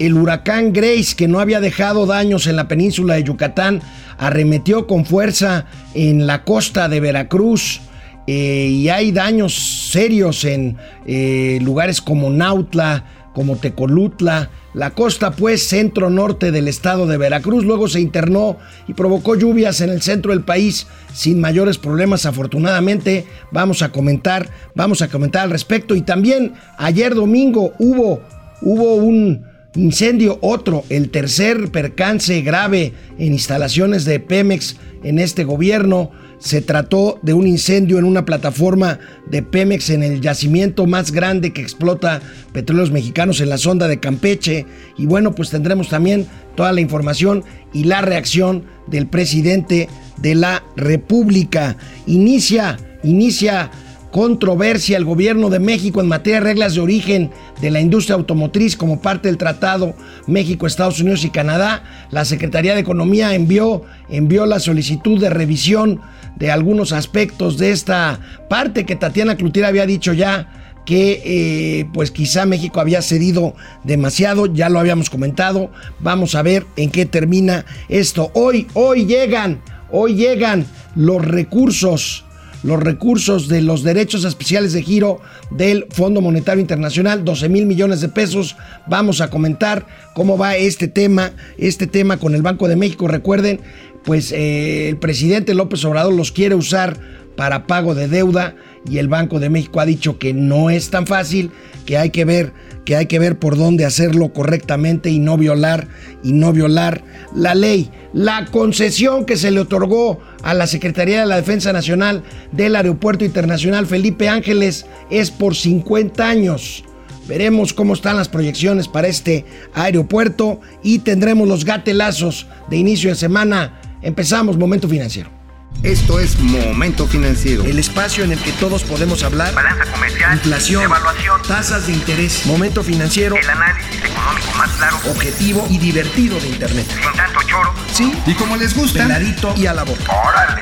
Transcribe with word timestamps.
el 0.00 0.14
huracán 0.14 0.72
Grace, 0.72 1.14
que 1.14 1.28
no 1.28 1.40
había 1.40 1.60
dejado 1.60 2.06
daños 2.06 2.46
en 2.46 2.56
la 2.56 2.68
península 2.68 3.14
de 3.14 3.24
Yucatán, 3.24 3.82
arremetió 4.18 4.86
con 4.86 5.04
fuerza 5.04 5.66
en 5.94 6.26
la 6.26 6.42
costa 6.42 6.88
de 6.88 7.00
Veracruz. 7.00 7.80
Eh, 8.26 8.68
y 8.70 8.88
hay 8.88 9.12
daños 9.12 9.54
serios 9.54 10.44
en 10.44 10.76
eh, 11.06 11.58
lugares 11.62 12.00
como 12.00 12.30
Nautla, 12.30 13.04
como 13.34 13.56
Tecolutla, 13.56 14.50
la 14.72 14.90
costa 14.90 15.32
pues 15.32 15.68
centro-norte 15.68 16.50
del 16.50 16.68
estado 16.68 17.06
de 17.06 17.18
Veracruz. 17.18 17.64
Luego 17.64 17.86
se 17.86 18.00
internó 18.00 18.56
y 18.88 18.94
provocó 18.94 19.34
lluvias 19.34 19.80
en 19.82 19.90
el 19.90 20.00
centro 20.00 20.32
del 20.32 20.42
país 20.42 20.86
sin 21.12 21.40
mayores 21.40 21.76
problemas 21.76 22.24
afortunadamente. 22.24 23.26
Vamos 23.52 23.82
a 23.82 23.92
comentar, 23.92 24.48
vamos 24.74 25.02
a 25.02 25.08
comentar 25.08 25.42
al 25.42 25.50
respecto. 25.50 25.94
Y 25.94 26.02
también 26.02 26.54
ayer 26.78 27.14
domingo 27.14 27.72
hubo, 27.78 28.20
hubo 28.62 28.94
un 28.94 29.49
incendio, 29.74 30.38
otro, 30.42 30.84
el 30.88 31.10
tercer 31.10 31.70
percance 31.70 32.40
grave 32.42 32.92
en 33.18 33.32
instalaciones 33.32 34.04
de 34.04 34.20
Pemex 34.20 34.76
en 35.02 35.18
este 35.18 35.44
gobierno. 35.44 36.10
Se 36.38 36.62
trató 36.62 37.18
de 37.22 37.34
un 37.34 37.46
incendio 37.46 37.98
en 37.98 38.04
una 38.04 38.24
plataforma 38.24 38.98
de 39.30 39.42
Pemex 39.42 39.90
en 39.90 40.02
el 40.02 40.20
yacimiento 40.22 40.86
más 40.86 41.12
grande 41.12 41.52
que 41.52 41.60
explota 41.60 42.22
petróleos 42.52 42.90
mexicanos 42.90 43.40
en 43.40 43.50
la 43.50 43.58
sonda 43.58 43.88
de 43.88 44.00
Campeche. 44.00 44.64
Y 44.96 45.06
bueno, 45.06 45.34
pues 45.34 45.50
tendremos 45.50 45.88
también 45.88 46.26
toda 46.56 46.72
la 46.72 46.80
información 46.80 47.44
y 47.74 47.84
la 47.84 48.00
reacción 48.00 48.64
del 48.86 49.06
presidente 49.06 49.88
de 50.16 50.34
la 50.34 50.64
República. 50.76 51.76
Inicia, 52.06 52.78
inicia 53.02 53.70
controversia 54.10 54.96
el 54.96 55.04
gobierno 55.04 55.50
de 55.50 55.60
México 55.60 56.00
en 56.00 56.08
materia 56.08 56.40
de 56.40 56.46
reglas 56.46 56.74
de 56.74 56.80
origen 56.80 57.30
de 57.60 57.70
la 57.70 57.80
industria 57.80 58.16
automotriz 58.16 58.76
como 58.76 59.00
parte 59.00 59.28
del 59.28 59.38
tratado 59.38 59.94
México, 60.26 60.66
Estados 60.66 61.00
Unidos 61.00 61.24
y 61.24 61.30
Canadá. 61.30 61.84
La 62.10 62.24
Secretaría 62.24 62.74
de 62.74 62.80
Economía 62.80 63.34
envió, 63.34 63.82
envió 64.08 64.46
la 64.46 64.58
solicitud 64.58 65.20
de 65.20 65.30
revisión 65.30 66.00
de 66.36 66.50
algunos 66.50 66.92
aspectos 66.92 67.58
de 67.58 67.70
esta 67.70 68.20
parte 68.48 68.84
que 68.84 68.96
Tatiana 68.96 69.36
Cloutier 69.36 69.64
había 69.64 69.86
dicho 69.86 70.12
ya 70.12 70.48
que 70.84 71.22
eh, 71.24 71.86
pues 71.92 72.10
quizá 72.10 72.46
México 72.46 72.80
había 72.80 73.02
cedido 73.02 73.54
demasiado, 73.84 74.46
ya 74.46 74.68
lo 74.68 74.80
habíamos 74.80 75.10
comentado, 75.10 75.70
vamos 76.00 76.34
a 76.34 76.42
ver 76.42 76.66
en 76.76 76.90
qué 76.90 77.06
termina 77.06 77.64
esto. 77.88 78.30
Hoy, 78.34 78.66
hoy 78.74 79.04
llegan, 79.04 79.60
hoy 79.92 80.14
llegan 80.14 80.66
los 80.96 81.24
recursos 81.24 82.24
los 82.62 82.80
recursos 82.80 83.48
de 83.48 83.62
los 83.62 83.82
derechos 83.82 84.24
especiales 84.24 84.72
de 84.72 84.82
giro 84.82 85.20
del 85.50 85.86
Fondo 85.90 86.20
Monetario 86.20 86.60
Internacional, 86.60 87.24
12 87.24 87.48
mil 87.48 87.66
millones 87.66 88.00
de 88.00 88.08
pesos. 88.08 88.56
Vamos 88.86 89.20
a 89.20 89.30
comentar 89.30 89.86
cómo 90.14 90.36
va 90.36 90.56
este 90.56 90.88
tema, 90.88 91.32
este 91.58 91.86
tema 91.86 92.18
con 92.18 92.34
el 92.34 92.42
Banco 92.42 92.68
de 92.68 92.76
México. 92.76 93.08
Recuerden, 93.08 93.60
pues 94.04 94.32
eh, 94.32 94.88
el 94.88 94.98
presidente 94.98 95.54
López 95.54 95.84
Obrador 95.84 96.12
los 96.12 96.32
quiere 96.32 96.54
usar 96.54 96.98
para 97.36 97.66
pago 97.66 97.94
de 97.94 98.08
deuda 98.08 98.54
y 98.88 98.98
el 98.98 99.08
Banco 99.08 99.40
de 99.40 99.50
México 99.50 99.80
ha 99.80 99.86
dicho 99.86 100.18
que 100.18 100.32
no 100.32 100.70
es 100.70 100.90
tan 100.90 101.06
fácil, 101.06 101.50
que 101.86 101.98
hay 101.98 102.10
que 102.10 102.24
ver, 102.24 102.52
que 102.84 102.96
hay 102.96 103.06
que 103.06 103.18
ver 103.18 103.38
por 103.38 103.56
dónde 103.56 103.84
hacerlo 103.84 104.32
correctamente 104.32 105.10
y 105.10 105.18
no 105.18 105.36
violar 105.36 105.88
y 106.22 106.32
no 106.32 106.52
violar 106.52 107.02
la 107.34 107.54
ley. 107.54 107.90
La 108.12 108.46
concesión 108.46 109.24
que 109.24 109.36
se 109.36 109.50
le 109.50 109.60
otorgó 109.60 110.20
a 110.42 110.54
la 110.54 110.66
Secretaría 110.66 111.20
de 111.20 111.26
la 111.26 111.36
Defensa 111.36 111.72
Nacional 111.72 112.22
del 112.52 112.76
Aeropuerto 112.76 113.24
Internacional 113.24 113.86
Felipe 113.86 114.28
Ángeles 114.28 114.86
es 115.10 115.30
por 115.30 115.54
50 115.54 116.28
años. 116.28 116.84
Veremos 117.28 117.72
cómo 117.72 117.94
están 117.94 118.16
las 118.16 118.28
proyecciones 118.28 118.88
para 118.88 119.06
este 119.06 119.44
aeropuerto 119.72 120.60
y 120.82 121.00
tendremos 121.00 121.46
los 121.46 121.64
gatelazos 121.64 122.48
de 122.68 122.78
inicio 122.78 123.10
de 123.10 123.16
semana. 123.16 123.80
Empezamos 124.02 124.56
Momento 124.56 124.88
Financiero. 124.88 125.39
Esto 125.82 126.20
es 126.20 126.38
Momento 126.38 127.06
Financiero. 127.06 127.64
El 127.64 127.78
espacio 127.78 128.22
en 128.22 128.32
el 128.32 128.38
que 128.38 128.52
todos 128.52 128.84
podemos 128.84 129.22
hablar. 129.22 129.54
Balanza 129.54 129.90
comercial. 129.90 130.34
Inflación. 130.34 130.82
Evaluación. 130.84 131.40
Tasas 131.48 131.86
de 131.86 131.94
interés. 131.94 132.44
Momento 132.44 132.82
Financiero. 132.82 133.34
El 133.36 133.48
análisis 133.48 133.96
económico 134.04 134.52
más 134.58 134.70
claro. 134.72 134.98
Objetivo 135.10 135.66
y 135.70 135.78
divertido 135.78 136.38
de 136.38 136.48
Internet. 136.48 136.86
Sin 136.86 137.12
tanto 137.16 137.40
choro. 137.48 137.72
Sí. 137.92 138.12
Y 138.26 138.34
como 138.34 138.58
les 138.58 138.76
gusta. 138.76 139.04
Peladito 139.04 139.54
y 139.56 139.66
a 139.66 139.72
la 139.72 139.84
boca. 139.84 140.02
Órale. 140.28 140.60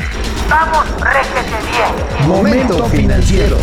Vamos, 0.48 0.86
réjete 1.00 1.56
bien. 1.68 2.28
Momento 2.28 2.88
Financiero. 2.88 3.58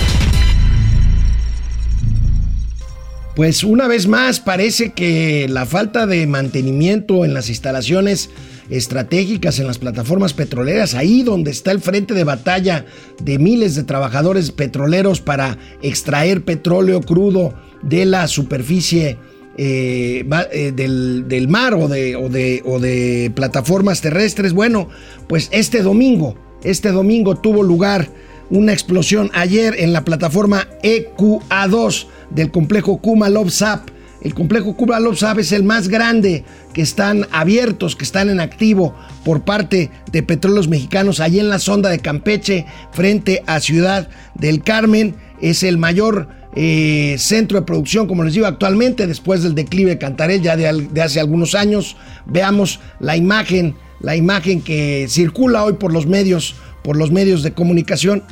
Pues 3.36 3.64
una 3.64 3.88
vez 3.88 4.08
más 4.08 4.40
parece 4.40 4.94
que 4.94 5.48
la 5.50 5.66
falta 5.66 6.06
de 6.06 6.26
mantenimiento 6.26 7.26
en 7.26 7.34
las 7.34 7.50
instalaciones 7.50 8.30
estratégicas 8.70 9.60
en 9.60 9.68
las 9.68 9.78
plataformas 9.78 10.34
petroleras, 10.34 10.96
ahí 10.96 11.24
donde 11.24 11.52
está 11.52 11.72
el 11.72 11.82
frente 11.82 12.14
de 12.14 12.24
batalla 12.24 12.86
de 13.22 13.40
miles 13.40 13.76
de 13.76 13.84
trabajadores 13.84 14.52
petroleros 14.52 15.22
para 15.22 15.58
extraer 15.82 16.44
petróleo 16.44 17.02
crudo 17.02 17.54
de 17.82 18.06
la 18.06 18.28
superficie 18.28 19.18
eh, 19.58 20.28
eh, 20.52 20.72
del, 20.76 21.48
mar 21.48 21.74
o 21.76 21.88
de, 21.88 22.16
o, 22.16 22.30
de, 22.30 22.62
o 22.66 22.80
de 22.80 23.32
plataformas 23.36 24.02
terrestres. 24.02 24.54
Bueno, 24.54 24.90
pues 25.28 25.50
este 25.52 25.82
domingo, 25.82 26.36
este 26.64 26.92
domingo 26.92 27.36
tuvo 27.36 27.64
lugar 27.64 28.10
una 28.50 28.74
explosión 28.74 29.32
ayer 29.34 29.76
en 29.80 29.94
la 29.94 30.04
plataforma 30.04 30.68
EQA2 30.84 32.08
del 32.32 32.52
complejo 32.52 32.98
Kumalov 32.98 33.50
Zap 33.50 33.90
el 34.26 34.34
complejo 34.34 34.76
Cuba 34.76 35.00
Love 35.00 35.38
es 35.38 35.52
el 35.52 35.62
más 35.62 35.88
grande 35.88 36.44
que 36.74 36.82
están 36.82 37.28
abiertos, 37.32 37.96
que 37.96 38.04
están 38.04 38.32
en 38.32 38.40
activo 38.40 38.96
por 39.24 39.44
parte 39.44 39.92
de 40.12 40.24
Petróleos 40.24 40.68
Mexicanos 40.68 41.20
allí 41.20 41.40
en 41.40 41.48
la 41.48 41.60
sonda 41.60 41.92
de 41.92 42.00
Campeche 42.00 42.66
frente 42.92 43.44
a 43.46 43.60
Ciudad 43.60 44.10
del 44.34 44.64
Carmen. 44.64 45.16
Es 45.42 45.62
el 45.62 45.78
mayor 45.78 46.28
eh, 46.56 47.18
centro 47.20 47.60
de 47.60 47.68
producción, 47.68 48.08
como 48.08 48.24
les 48.24 48.34
digo 48.34 48.48
actualmente, 48.48 49.06
después 49.06 49.44
del 49.44 49.54
declive 49.54 49.92
de 49.92 50.00
Cantarell 50.00 50.42
ya 50.42 50.58
de, 50.58 50.88
de 50.92 51.02
hace 51.04 51.20
algunos 51.20 51.54
años. 51.54 51.96
Veamos 52.26 52.80
la 53.00 53.16
imagen, 53.16 53.76
la 54.00 54.16
imagen 54.16 54.60
que 54.60 55.06
circula 55.08 55.64
hoy 55.64 55.74
por 55.74 55.94
los 55.94 56.08
medios, 56.08 56.56
por 56.84 56.98
los 56.98 57.12
medios 57.12 57.44
de 57.44 57.54
comunicación 57.54 58.24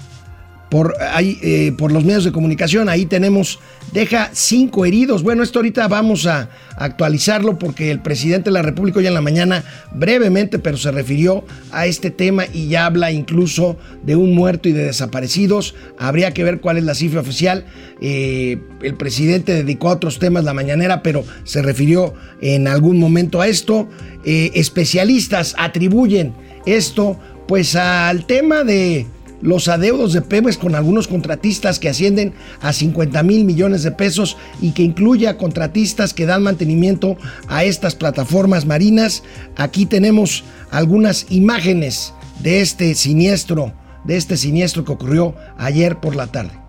por, 0.73 0.95
ahí, 0.99 1.37
eh, 1.43 1.71
por 1.77 1.91
los 1.91 2.03
medios 2.03 2.23
de 2.23 2.31
comunicación. 2.31 2.89
Ahí 2.89 3.05
tenemos, 3.05 3.59
deja 3.91 4.31
cinco 4.33 4.87
heridos. 4.87 5.21
Bueno, 5.21 5.43
esto 5.43 5.59
ahorita 5.59 5.87
vamos 5.87 6.25
a 6.25 6.49
actualizarlo 6.77 7.59
porque 7.59 7.91
el 7.91 8.01
presidente 8.01 8.49
de 8.49 8.55
la 8.55 8.63
República 8.63 8.97
hoy 8.97 9.05
en 9.05 9.13
la 9.13 9.21
mañana, 9.21 9.63
brevemente, 9.93 10.57
pero 10.57 10.77
se 10.77 10.89
refirió 10.89 11.45
a 11.71 11.85
este 11.85 12.09
tema 12.09 12.45
y 12.51 12.69
ya 12.69 12.87
habla 12.87 13.11
incluso 13.11 13.77
de 14.01 14.15
un 14.15 14.33
muerto 14.33 14.67
y 14.67 14.71
de 14.71 14.85
desaparecidos. 14.85 15.75
Habría 15.99 16.31
que 16.31 16.43
ver 16.43 16.59
cuál 16.59 16.77
es 16.77 16.85
la 16.85 16.95
cifra 16.95 17.19
oficial. 17.19 17.65
Eh, 18.01 18.59
el 18.81 18.95
presidente 18.95 19.53
dedicó 19.53 19.89
a 19.89 19.93
otros 19.93 20.17
temas 20.17 20.43
la 20.43 20.55
mañanera, 20.55 21.03
pero 21.03 21.23
se 21.43 21.61
refirió 21.61 22.15
en 22.41 22.67
algún 22.67 22.97
momento 22.97 23.41
a 23.41 23.47
esto. 23.47 23.87
Eh, 24.25 24.49
especialistas 24.55 25.53
atribuyen 25.55 26.33
esto 26.65 27.19
pues 27.47 27.75
al 27.75 28.25
tema 28.25 28.63
de 28.63 29.05
los 29.43 29.67
adeudos 29.67 30.13
de 30.13 30.21
Pemex 30.21 30.57
con 30.57 30.73
algunos 30.73 31.07
contratistas 31.07 31.77
que 31.77 31.89
ascienden 31.89 32.33
a 32.61 32.71
50 32.71 33.21
mil 33.23 33.43
millones 33.43 33.83
de 33.83 33.91
pesos 33.91 34.37
y 34.61 34.71
que 34.71 34.83
incluye 34.83 35.27
a 35.27 35.37
contratistas 35.37 36.13
que 36.13 36.25
dan 36.25 36.43
mantenimiento 36.43 37.17
a 37.49 37.65
estas 37.65 37.93
plataformas 37.93 38.65
marinas. 38.65 39.21
Aquí 39.57 39.85
tenemos 39.85 40.45
algunas 40.71 41.27
imágenes 41.29 42.13
de 42.39 42.61
este 42.61 42.95
siniestro, 42.95 43.73
de 44.05 44.15
este 44.15 44.37
siniestro 44.37 44.85
que 44.85 44.93
ocurrió 44.93 45.35
ayer 45.57 45.99
por 45.99 46.15
la 46.15 46.27
tarde. 46.27 46.62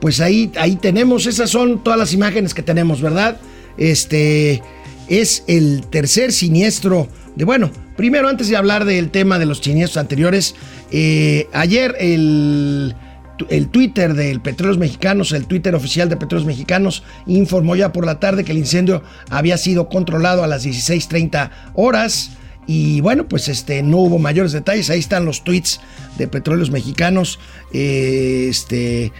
Pues 0.00 0.20
ahí, 0.20 0.50
ahí 0.58 0.76
tenemos, 0.76 1.26
esas 1.26 1.50
son 1.50 1.82
todas 1.82 1.98
las 1.98 2.12
imágenes 2.12 2.54
que 2.54 2.62
tenemos, 2.62 3.00
¿verdad? 3.00 3.40
Este, 3.76 4.62
es 5.08 5.44
el 5.46 5.86
tercer 5.90 6.32
siniestro 6.32 7.08
de, 7.36 7.44
bueno, 7.44 7.70
primero 7.96 8.28
antes 8.28 8.48
de 8.48 8.56
hablar 8.56 8.84
del 8.84 9.10
tema 9.10 9.38
de 9.38 9.46
los 9.46 9.58
siniestros 9.58 9.98
anteriores, 9.98 10.54
eh, 10.90 11.48
ayer 11.52 11.94
el 12.00 12.94
el 13.48 13.68
Twitter 13.68 14.14
del 14.14 14.40
Petróleos 14.40 14.78
Mexicanos, 14.78 15.32
el 15.32 15.46
Twitter 15.46 15.74
oficial 15.74 16.08
de 16.08 16.16
Petróleos 16.16 16.46
Mexicanos, 16.46 17.02
informó 17.26 17.76
ya 17.76 17.92
por 17.92 18.04
la 18.04 18.20
tarde 18.20 18.44
que 18.44 18.52
el 18.52 18.58
incendio 18.58 19.02
había 19.30 19.56
sido 19.56 19.88
controlado 19.88 20.44
a 20.44 20.46
las 20.46 20.66
16.30 20.66 21.50
horas. 21.74 22.32
Y 22.66 23.00
bueno, 23.00 23.26
pues 23.26 23.48
este, 23.48 23.82
no 23.82 23.98
hubo 23.98 24.18
mayores 24.18 24.52
detalles. 24.52 24.90
Ahí 24.90 25.00
están 25.00 25.24
los 25.24 25.42
tweets 25.42 25.80
de 26.18 26.28
Petróleos 26.28 26.70
Mexicanos. 26.70 27.38
Eh, 27.72 28.46
este, 28.50 29.12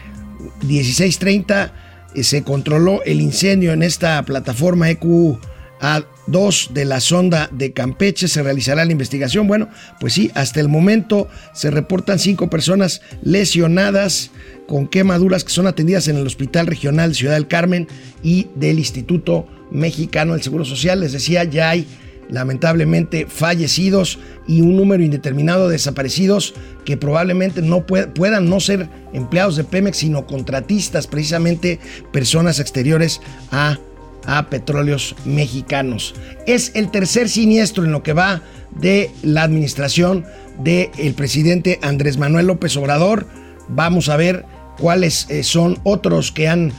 16.30 0.63 1.73
eh, 2.15 2.25
se 2.25 2.43
controló 2.43 3.03
el 3.05 3.21
incendio 3.21 3.73
en 3.73 3.83
esta 3.83 4.23
plataforma 4.25 4.91
EQ 4.91 5.39
a 5.81 6.03
dos 6.27 6.71
de 6.75 6.85
la 6.85 7.01
sonda 7.01 7.49
de 7.53 7.73
Campeche 7.73 8.29
se 8.29 8.43
realizará 8.43 8.85
la 8.85 8.93
investigación. 8.93 9.49
Bueno, 9.49 9.69
pues 9.99 10.13
sí, 10.13 10.31
hasta 10.35 10.61
el 10.61 10.69
momento 10.69 11.29
se 11.55 11.71
reportan 11.71 12.19
cinco 12.19 12.51
personas 12.51 13.01
lesionadas 13.23 14.31
con 14.69 14.87
quemaduras 14.87 15.43
que 15.43 15.51
son 15.51 15.67
atendidas 15.67 16.07
en 16.09 16.17
el 16.17 16.27
Hospital 16.27 16.67
Regional 16.67 17.15
Ciudad 17.15 17.35
del 17.35 17.49
Carmen 17.49 17.89
y 18.23 18.49
del 18.55 18.79
Instituto 18.79 19.47
Mexicano 19.71 20.35
del 20.35 20.43
Seguro 20.43 20.65
Social. 20.65 21.01
Les 21.01 21.13
decía, 21.13 21.45
ya 21.45 21.71
hay 21.71 21.87
lamentablemente 22.31 23.27
fallecidos 23.29 24.19
y 24.47 24.61
un 24.61 24.77
número 24.77 25.03
indeterminado 25.03 25.69
de 25.69 25.73
desaparecidos 25.73 26.55
que 26.85 26.97
probablemente 26.97 27.63
no 27.63 27.85
puedan 27.87 28.49
no 28.49 28.61
ser 28.61 28.89
empleados 29.13 29.57
de 29.57 29.65
Pemex, 29.65 29.99
sino 29.99 30.27
contratistas, 30.27 31.07
precisamente 31.07 31.79
personas 32.13 32.61
exteriores 32.61 33.21
a 33.51 33.79
a 34.27 34.49
petróleos 34.49 35.15
mexicanos. 35.25 36.15
Es 36.47 36.73
el 36.75 36.91
tercer 36.91 37.29
siniestro 37.29 37.85
en 37.85 37.93
lo 37.93 38.03
que 38.03 38.13
va 38.13 38.43
de 38.71 39.11
la 39.23 39.43
administración 39.43 40.25
del 40.63 41.15
presidente 41.15 41.79
Andrés 41.83 42.19
Manuel 42.19 42.47
López 42.47 42.77
Obrador. 42.77 43.27
Vamos 43.69 44.09
a 44.09 44.17
ver 44.17 44.45
cuáles 44.79 45.29
eh, 45.31 45.43
son 45.43 45.79
otros 45.85 46.33
que 46.33 46.49
han, 46.49 46.73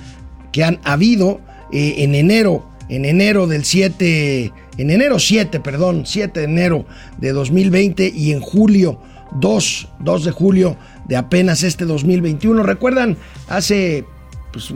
que 0.51 0.63
han 0.63 0.79
habido 0.83 1.41
eh, 1.71 1.95
en 1.97 2.15
enero, 2.15 2.69
en 2.89 3.05
enero 3.05 3.47
del 3.47 3.65
7, 3.65 4.51
en 4.81 4.89
enero 4.89 5.19
7, 5.19 5.59
perdón, 5.59 6.03
7 6.05 6.39
de 6.39 6.45
enero 6.45 6.85
de 7.17 7.31
2020 7.31 8.11
y 8.15 8.31
en 8.31 8.41
julio 8.41 8.99
2, 9.39 9.87
2 9.99 10.25
de 10.25 10.31
julio 10.31 10.77
de 11.07 11.15
apenas 11.15 11.63
este 11.63 11.85
2021. 11.85 12.63
¿Recuerdan? 12.63 13.17
Hace 13.47 14.05
pues, 14.51 14.73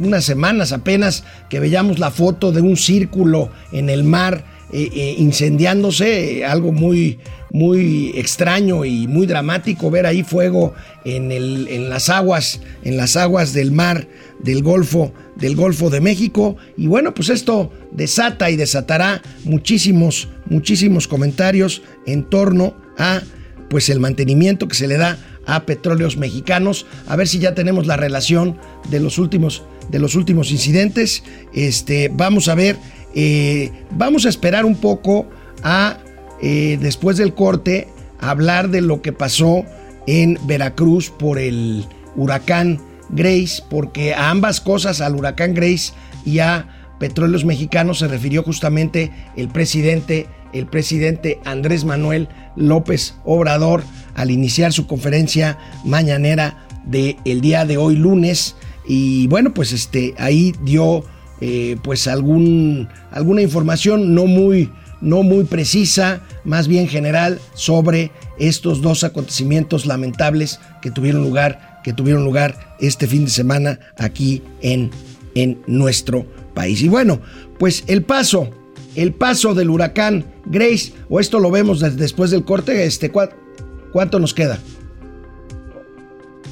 unas 0.00 0.24
semanas 0.24 0.72
apenas 0.72 1.24
que 1.48 1.60
veíamos 1.60 1.98
la 1.98 2.10
foto 2.10 2.52
de 2.52 2.60
un 2.60 2.76
círculo 2.76 3.50
en 3.72 3.90
el 3.90 4.04
mar 4.04 4.44
eh, 4.72 4.90
eh, 4.92 5.14
incendiándose, 5.18 6.44
algo 6.44 6.72
muy, 6.72 7.18
muy 7.50 8.12
extraño 8.16 8.84
y 8.84 9.06
muy 9.06 9.26
dramático 9.26 9.90
ver 9.90 10.04
ahí 10.04 10.22
fuego 10.22 10.74
en, 11.04 11.32
el, 11.32 11.68
en, 11.68 11.88
las 11.88 12.10
aguas, 12.10 12.60
en 12.84 12.98
las 12.98 13.16
aguas 13.16 13.54
del 13.54 13.72
mar 13.72 14.06
del 14.40 14.62
Golfo, 14.62 15.14
del 15.36 15.56
Golfo 15.56 15.88
de 15.88 16.00
México. 16.00 16.56
Y 16.76 16.86
bueno, 16.86 17.14
pues 17.14 17.30
esto 17.30 17.72
desata 17.92 18.50
y 18.50 18.56
desatará 18.56 19.22
muchísimos, 19.44 20.28
muchísimos 20.46 21.08
comentarios 21.08 21.82
en 22.06 22.24
torno 22.24 22.74
a 22.98 23.22
pues 23.70 23.88
el 23.88 24.00
mantenimiento 24.00 24.68
que 24.68 24.74
se 24.74 24.86
le 24.86 24.98
da 24.98 25.18
a 25.46 25.64
petróleos 25.64 26.18
mexicanos. 26.18 26.84
A 27.06 27.16
ver 27.16 27.26
si 27.26 27.38
ya 27.38 27.54
tenemos 27.54 27.86
la 27.86 27.96
relación 27.96 28.58
de 28.90 29.00
los 29.00 29.18
últimos 29.18 29.62
de 29.88 29.98
los 29.98 30.14
últimos 30.14 30.50
incidentes. 30.50 31.22
Este, 31.54 32.10
vamos 32.12 32.48
a 32.48 32.54
ver, 32.54 32.76
eh, 33.14 33.72
vamos 33.90 34.26
a 34.26 34.28
esperar 34.28 34.64
un 34.64 34.76
poco 34.76 35.26
a, 35.62 35.98
eh, 36.40 36.78
después 36.80 37.16
del 37.16 37.34
corte, 37.34 37.88
hablar 38.20 38.70
de 38.70 38.80
lo 38.80 39.02
que 39.02 39.12
pasó 39.12 39.64
en 40.06 40.38
Veracruz 40.46 41.10
por 41.10 41.38
el 41.38 41.86
huracán 42.16 42.80
Grace, 43.10 43.62
porque 43.70 44.14
a 44.14 44.30
ambas 44.30 44.60
cosas, 44.60 45.00
al 45.00 45.14
huracán 45.14 45.54
Grace 45.54 45.92
y 46.24 46.40
a 46.40 46.94
Petróleos 46.98 47.44
Mexicanos, 47.44 48.00
se 48.00 48.08
refirió 48.08 48.42
justamente 48.42 49.12
el 49.36 49.48
presidente, 49.48 50.26
el 50.52 50.66
presidente 50.66 51.40
Andrés 51.44 51.84
Manuel 51.84 52.28
López 52.56 53.14
Obrador 53.24 53.82
al 54.14 54.30
iniciar 54.30 54.72
su 54.72 54.86
conferencia 54.86 55.58
mañanera 55.84 56.66
del 56.84 57.16
el 57.24 57.40
día 57.40 57.64
de 57.64 57.76
hoy 57.76 57.94
lunes. 57.94 58.56
Y 58.86 59.26
bueno, 59.28 59.54
pues 59.54 59.72
este, 59.72 60.14
ahí 60.18 60.54
dio 60.62 61.04
eh, 61.40 61.76
pues 61.82 62.06
algún, 62.06 62.88
alguna 63.10 63.42
información 63.42 64.14
no 64.14 64.26
muy, 64.26 64.70
no 65.00 65.22
muy 65.22 65.44
precisa, 65.44 66.20
más 66.44 66.68
bien 66.68 66.88
general, 66.88 67.38
sobre 67.54 68.10
estos 68.38 68.82
dos 68.82 69.04
acontecimientos 69.04 69.86
lamentables 69.86 70.60
que 70.82 70.90
tuvieron 70.90 71.22
lugar, 71.22 71.80
que 71.84 71.92
tuvieron 71.92 72.24
lugar 72.24 72.76
este 72.80 73.06
fin 73.06 73.24
de 73.24 73.30
semana 73.30 73.78
aquí 73.96 74.42
en, 74.60 74.90
en 75.34 75.60
nuestro 75.66 76.26
país. 76.54 76.82
Y 76.82 76.88
bueno, 76.88 77.20
pues 77.58 77.84
el 77.86 78.02
paso, 78.02 78.50
el 78.94 79.12
paso 79.12 79.54
del 79.54 79.70
huracán 79.70 80.24
Grace, 80.46 80.92
o 81.08 81.20
esto 81.20 81.38
lo 81.38 81.50
vemos 81.50 81.80
después 81.96 82.30
del 82.30 82.44
corte, 82.44 82.84
este, 82.84 83.12
¿cuánto 83.92 84.18
nos 84.18 84.34
queda? 84.34 84.58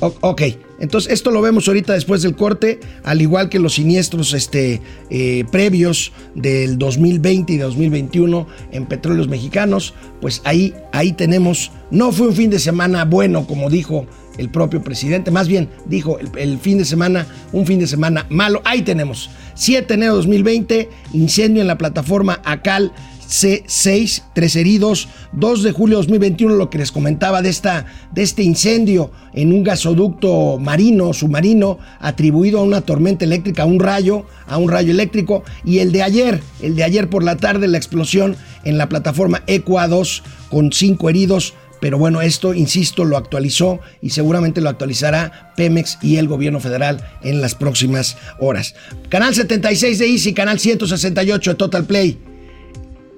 Ok, 0.01 0.43
entonces 0.79 1.13
esto 1.13 1.31
lo 1.31 1.41
vemos 1.41 1.69
ahorita 1.69 1.95
después 1.95 2.23
del 2.23 2.37
corte, 2.37 2.81
al 3.05 3.23
igual 3.23 3.49
que 3.49 3.59
los 3.59 3.75
siniestros 3.75 4.35
este, 4.35 4.83
eh, 5.11 5.45
previos 5.51 6.13
del 6.35 6.79
2020 6.79 7.55
y 7.55 7.57
2021 7.59 8.47
en 8.73 8.87
petróleos 8.87 9.29
mexicanos, 9.29 9.95
pues 10.21 10.43
ahí, 10.45 10.75
ahí 10.93 11.13
tenemos, 11.13 11.73
no 11.91 12.13
fue 12.13 12.29
un 12.29 12.35
fin 12.35 12.51
de 12.51 12.59
semana 12.59 13.05
bueno 13.05 13.47
como 13.47 13.71
dijo 13.71 14.07
el 14.39 14.51
propio 14.51 14.83
presidente, 14.83 15.31
más 15.31 15.49
bien 15.49 15.71
dijo 15.87 16.19
el, 16.19 16.31
el 16.37 16.59
fin 16.59 16.77
de 16.77 16.85
semana, 16.85 17.27
un 17.53 17.65
fin 17.67 17.79
de 17.79 17.87
semana 17.87 18.27
malo, 18.29 18.61
ahí 18.65 18.83
tenemos, 18.83 19.31
7 19.55 19.87
de 19.89 19.95
enero 19.95 20.13
de 20.13 20.17
2020, 20.19 20.91
incendio 21.15 21.63
en 21.63 21.69
la 21.69 21.79
plataforma 21.79 22.41
ACAL 22.45 22.93
C6, 23.29 24.23
tres 24.35 24.57
heridos. 24.57 25.09
2 25.33 25.63
de 25.63 25.73
julio 25.73 25.97
de 25.97 26.03
2021, 26.03 26.55
lo 26.55 26.71
que 26.71 26.79
les 26.79 26.93
comentaba 26.93 27.43
de, 27.43 27.49
esta, 27.49 27.87
de 28.13 28.23
este 28.23 28.43
incendio 28.43 29.11
en 29.35 29.53
un 29.53 29.63
gasoducto 29.63 30.59
marino, 30.59 31.13
submarino, 31.13 31.79
atribuido 32.01 32.61
a 32.61 32.63
una 32.63 32.81
tormenta 32.81 33.25
eléctrica, 33.25 33.65
a 33.65 33.67
un 33.67 33.81
rayo, 33.81 34.25
a 34.47 34.59
un 34.59 34.71
rayo 34.71 34.91
eléctrico. 34.91 35.45
Y 35.65 35.79
el 35.79 35.93
de 35.93 36.03
ayer, 36.03 36.41
el 36.63 36.77
de 36.77 36.85
ayer 36.85 37.11
por 37.11 37.23
la 37.23 37.37
tarde, 37.37 37.69
la 37.69 37.79
explosión 37.79 38.37
en 38.65 38.79
la 38.79 38.89
plataforma 38.89 39.43
EQA 39.47 39.89
2 39.89 40.23
con 40.51 40.73
cinco 40.73 41.11
heridos. 41.11 41.55
Pero 41.81 41.99
bueno, 41.99 42.23
esto, 42.23 42.55
insisto, 42.55 43.05
lo 43.05 43.17
actualizó 43.17 43.81
y 44.01 44.11
seguramente 44.11 44.61
lo 44.61 44.71
actualizará 44.71 45.53
Pemex 45.57 45.99
y 46.01 46.17
el 46.17 46.27
gobierno 46.27 46.59
federal 46.59 47.05
en 47.23 47.41
las 47.43 47.55
próximas 47.55 48.17
horas. 48.41 48.75
Canal 49.11 49.35
76 49.35 49.99
de 49.99 50.07
Easy, 50.07 50.33
canal 50.33 50.59
168 50.59 51.51
de 51.51 51.55
Total 51.57 51.85
Play. 51.85 52.19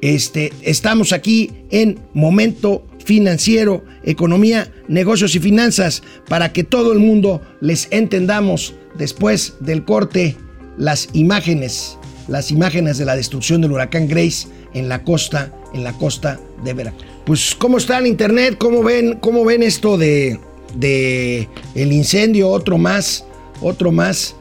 Este, 0.01 0.53
estamos 0.63 1.13
aquí 1.13 1.51
en 1.71 1.99
Momento 2.15 2.87
Financiero, 3.05 3.85
Economía, 4.05 4.71
Negocios 4.87 5.35
y 5.35 5.41
Finanzas, 5.41 6.03
para 6.29 6.53
que 6.53 6.63
todo 6.63 6.93
el 6.93 6.99
mundo 6.99 7.43
les 7.61 7.89
entendamos 7.91 8.75
después 8.97 9.55
del 9.61 9.85
corte 9.85 10.37
las 10.77 11.09
imágenes, 11.15 11.99
las 12.29 12.51
imágenes 12.51 12.99
de 12.99 13.07
la 13.07 13.17
destrucción 13.17 13.61
del 13.61 13.73
huracán 13.73 14.07
Grace 14.07 14.47
en 14.75 14.89
la 14.89 15.03
costa, 15.03 15.53
en 15.75 15.83
la 15.83 15.93
costa 15.95 16.39
de 16.63 16.75
Veracruz. 16.75 17.07
Pues, 17.25 17.55
¿cómo 17.57 17.79
está 17.79 17.99
el 17.99 18.07
internet? 18.07 18.57
¿Cómo 18.57 18.83
ven, 18.83 19.19
cómo 19.21 19.45
ven 19.45 19.63
esto 19.63 19.99
de, 19.99 20.39
de 20.77 21.49
el 21.75 21.93
incendio? 21.93 22.51
Otro 22.51 22.79
más, 22.79 23.25
otro 23.61 23.91
más. 23.91 24.37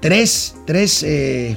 Tres, 0.00 0.54
tres 0.66 1.02
eh, 1.02 1.56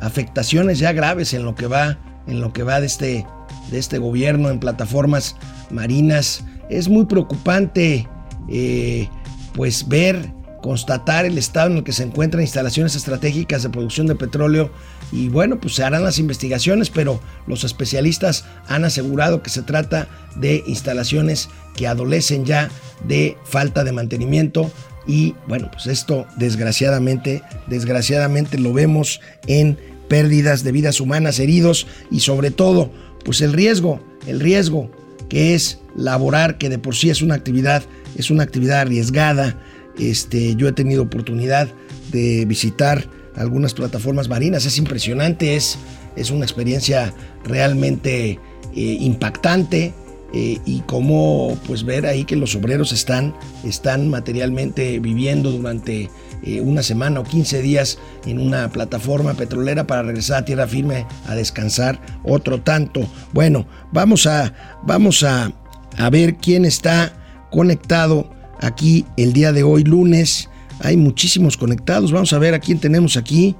afectaciones 0.00 0.78
ya 0.78 0.92
graves 0.92 1.34
en 1.34 1.44
lo 1.44 1.54
que 1.54 1.66
va 1.66 1.98
en 2.26 2.40
lo 2.40 2.52
que 2.52 2.62
va 2.62 2.80
de 2.80 2.86
este, 2.86 3.26
de 3.70 3.78
este 3.78 3.98
gobierno 3.98 4.50
en 4.50 4.60
plataformas 4.60 5.36
marinas. 5.70 6.44
Es 6.68 6.88
muy 6.88 7.06
preocupante 7.06 8.08
eh, 8.48 9.08
pues 9.54 9.88
ver, 9.88 10.32
constatar 10.62 11.26
el 11.26 11.36
estado 11.38 11.70
en 11.70 11.76
el 11.78 11.84
que 11.84 11.92
se 11.92 12.02
encuentran 12.02 12.42
instalaciones 12.42 12.96
estratégicas 12.96 13.62
de 13.62 13.68
producción 13.68 14.06
de 14.06 14.14
petróleo 14.14 14.70
y 15.12 15.28
bueno, 15.28 15.60
pues 15.60 15.74
se 15.74 15.84
harán 15.84 16.04
las 16.04 16.18
investigaciones, 16.18 16.90
pero 16.90 17.20
los 17.46 17.64
especialistas 17.64 18.46
han 18.66 18.84
asegurado 18.84 19.42
que 19.42 19.50
se 19.50 19.62
trata 19.62 20.08
de 20.36 20.64
instalaciones 20.66 21.50
que 21.76 21.86
adolecen 21.86 22.44
ya 22.44 22.70
de 23.06 23.36
falta 23.44 23.84
de 23.84 23.92
mantenimiento 23.92 24.70
y 25.06 25.34
bueno, 25.46 25.70
pues 25.70 25.86
esto 25.86 26.26
desgraciadamente, 26.36 27.42
desgraciadamente 27.66 28.58
lo 28.58 28.72
vemos 28.72 29.20
en 29.46 29.78
pérdidas 30.14 30.62
de 30.62 30.70
vidas 30.70 31.00
humanas, 31.00 31.40
heridos 31.40 31.88
y 32.08 32.20
sobre 32.20 32.52
todo, 32.52 32.92
pues 33.24 33.40
el 33.40 33.52
riesgo, 33.52 33.98
el 34.28 34.38
riesgo 34.38 34.88
que 35.28 35.56
es 35.56 35.80
laborar, 35.96 36.56
que 36.56 36.68
de 36.68 36.78
por 36.78 36.94
sí 36.94 37.10
es 37.10 37.20
una 37.20 37.34
actividad, 37.34 37.82
es 38.14 38.30
una 38.30 38.44
actividad 38.44 38.82
arriesgada. 38.82 39.58
Este, 39.98 40.54
yo 40.54 40.68
he 40.68 40.72
tenido 40.72 41.02
oportunidad 41.02 41.68
de 42.12 42.44
visitar 42.44 43.08
algunas 43.34 43.74
plataformas 43.74 44.28
marinas, 44.28 44.66
es 44.66 44.78
impresionante, 44.78 45.56
es, 45.56 45.78
es 46.14 46.30
una 46.30 46.44
experiencia 46.44 47.12
realmente 47.42 48.30
eh, 48.30 48.38
impactante. 48.76 49.94
Eh, 50.36 50.60
y 50.64 50.80
cómo 50.80 51.56
pues 51.64 51.84
ver 51.84 52.06
ahí 52.06 52.24
que 52.24 52.34
los 52.34 52.56
obreros 52.56 52.90
están, 52.90 53.32
están 53.62 54.08
materialmente 54.10 54.98
viviendo 54.98 55.52
durante 55.52 56.10
eh, 56.42 56.60
una 56.60 56.82
semana 56.82 57.20
o 57.20 57.22
15 57.22 57.62
días 57.62 57.98
en 58.26 58.40
una 58.40 58.68
plataforma 58.68 59.34
petrolera 59.34 59.86
para 59.86 60.02
regresar 60.02 60.42
a 60.42 60.44
tierra 60.44 60.66
firme 60.66 61.06
a 61.28 61.36
descansar 61.36 62.00
otro 62.24 62.60
tanto. 62.60 63.08
Bueno, 63.32 63.68
vamos 63.92 64.26
a, 64.26 64.52
vamos 64.82 65.22
a, 65.22 65.52
a 65.96 66.10
ver 66.10 66.34
quién 66.34 66.64
está 66.64 67.12
conectado 67.52 68.28
aquí 68.60 69.06
el 69.16 69.34
día 69.34 69.52
de 69.52 69.62
hoy, 69.62 69.84
lunes. 69.84 70.50
Hay 70.80 70.96
muchísimos 70.96 71.56
conectados. 71.56 72.10
Vamos 72.10 72.32
a 72.32 72.40
ver 72.40 72.54
a 72.54 72.58
quién 72.58 72.80
tenemos 72.80 73.16
aquí. 73.16 73.54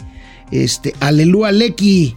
Este, 0.50 0.92
Aleluya 0.98 1.52
Lecky. 1.52 2.16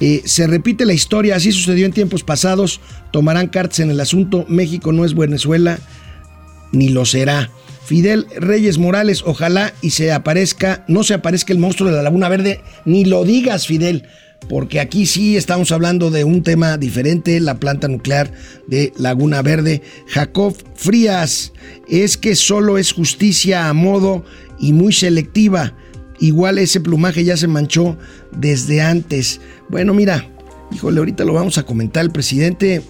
Eh, 0.00 0.22
se 0.24 0.46
repite 0.46 0.86
la 0.86 0.92
historia, 0.92 1.36
así 1.36 1.52
sucedió 1.52 1.86
en 1.86 1.92
tiempos 1.92 2.22
pasados. 2.22 2.80
Tomarán 3.10 3.48
cartas 3.48 3.80
en 3.80 3.90
el 3.90 4.00
asunto. 4.00 4.44
México 4.48 4.92
no 4.92 5.04
es 5.04 5.14
Venezuela, 5.14 5.78
ni 6.72 6.88
lo 6.88 7.04
será. 7.04 7.50
Fidel 7.84 8.26
Reyes 8.36 8.76
Morales, 8.76 9.22
ojalá 9.24 9.72
y 9.80 9.90
se 9.90 10.12
aparezca, 10.12 10.84
no 10.88 11.04
se 11.04 11.14
aparezca 11.14 11.54
el 11.54 11.58
monstruo 11.58 11.88
de 11.88 11.96
la 11.96 12.02
Laguna 12.02 12.28
Verde, 12.28 12.60
ni 12.84 13.06
lo 13.06 13.24
digas, 13.24 13.66
Fidel, 13.66 14.04
porque 14.50 14.78
aquí 14.78 15.06
sí 15.06 15.38
estamos 15.38 15.72
hablando 15.72 16.10
de 16.10 16.22
un 16.24 16.42
tema 16.42 16.76
diferente, 16.76 17.40
la 17.40 17.58
planta 17.58 17.88
nuclear 17.88 18.30
de 18.66 18.92
Laguna 18.98 19.40
Verde. 19.40 19.80
Jacob 20.06 20.54
Frías, 20.74 21.54
es 21.88 22.18
que 22.18 22.36
solo 22.36 22.76
es 22.76 22.92
justicia 22.92 23.70
a 23.70 23.72
modo 23.72 24.22
y 24.60 24.74
muy 24.74 24.92
selectiva. 24.92 25.74
Igual 26.20 26.58
ese 26.58 26.80
plumaje 26.80 27.24
ya 27.24 27.36
se 27.36 27.46
manchó 27.46 27.96
desde 28.32 28.80
antes. 28.80 29.40
Bueno, 29.68 29.94
mira, 29.94 30.28
híjole, 30.72 30.98
ahorita 30.98 31.24
lo 31.24 31.32
vamos 31.32 31.58
a 31.58 31.64
comentar. 31.64 32.04
El 32.04 32.10
presidente 32.10 32.82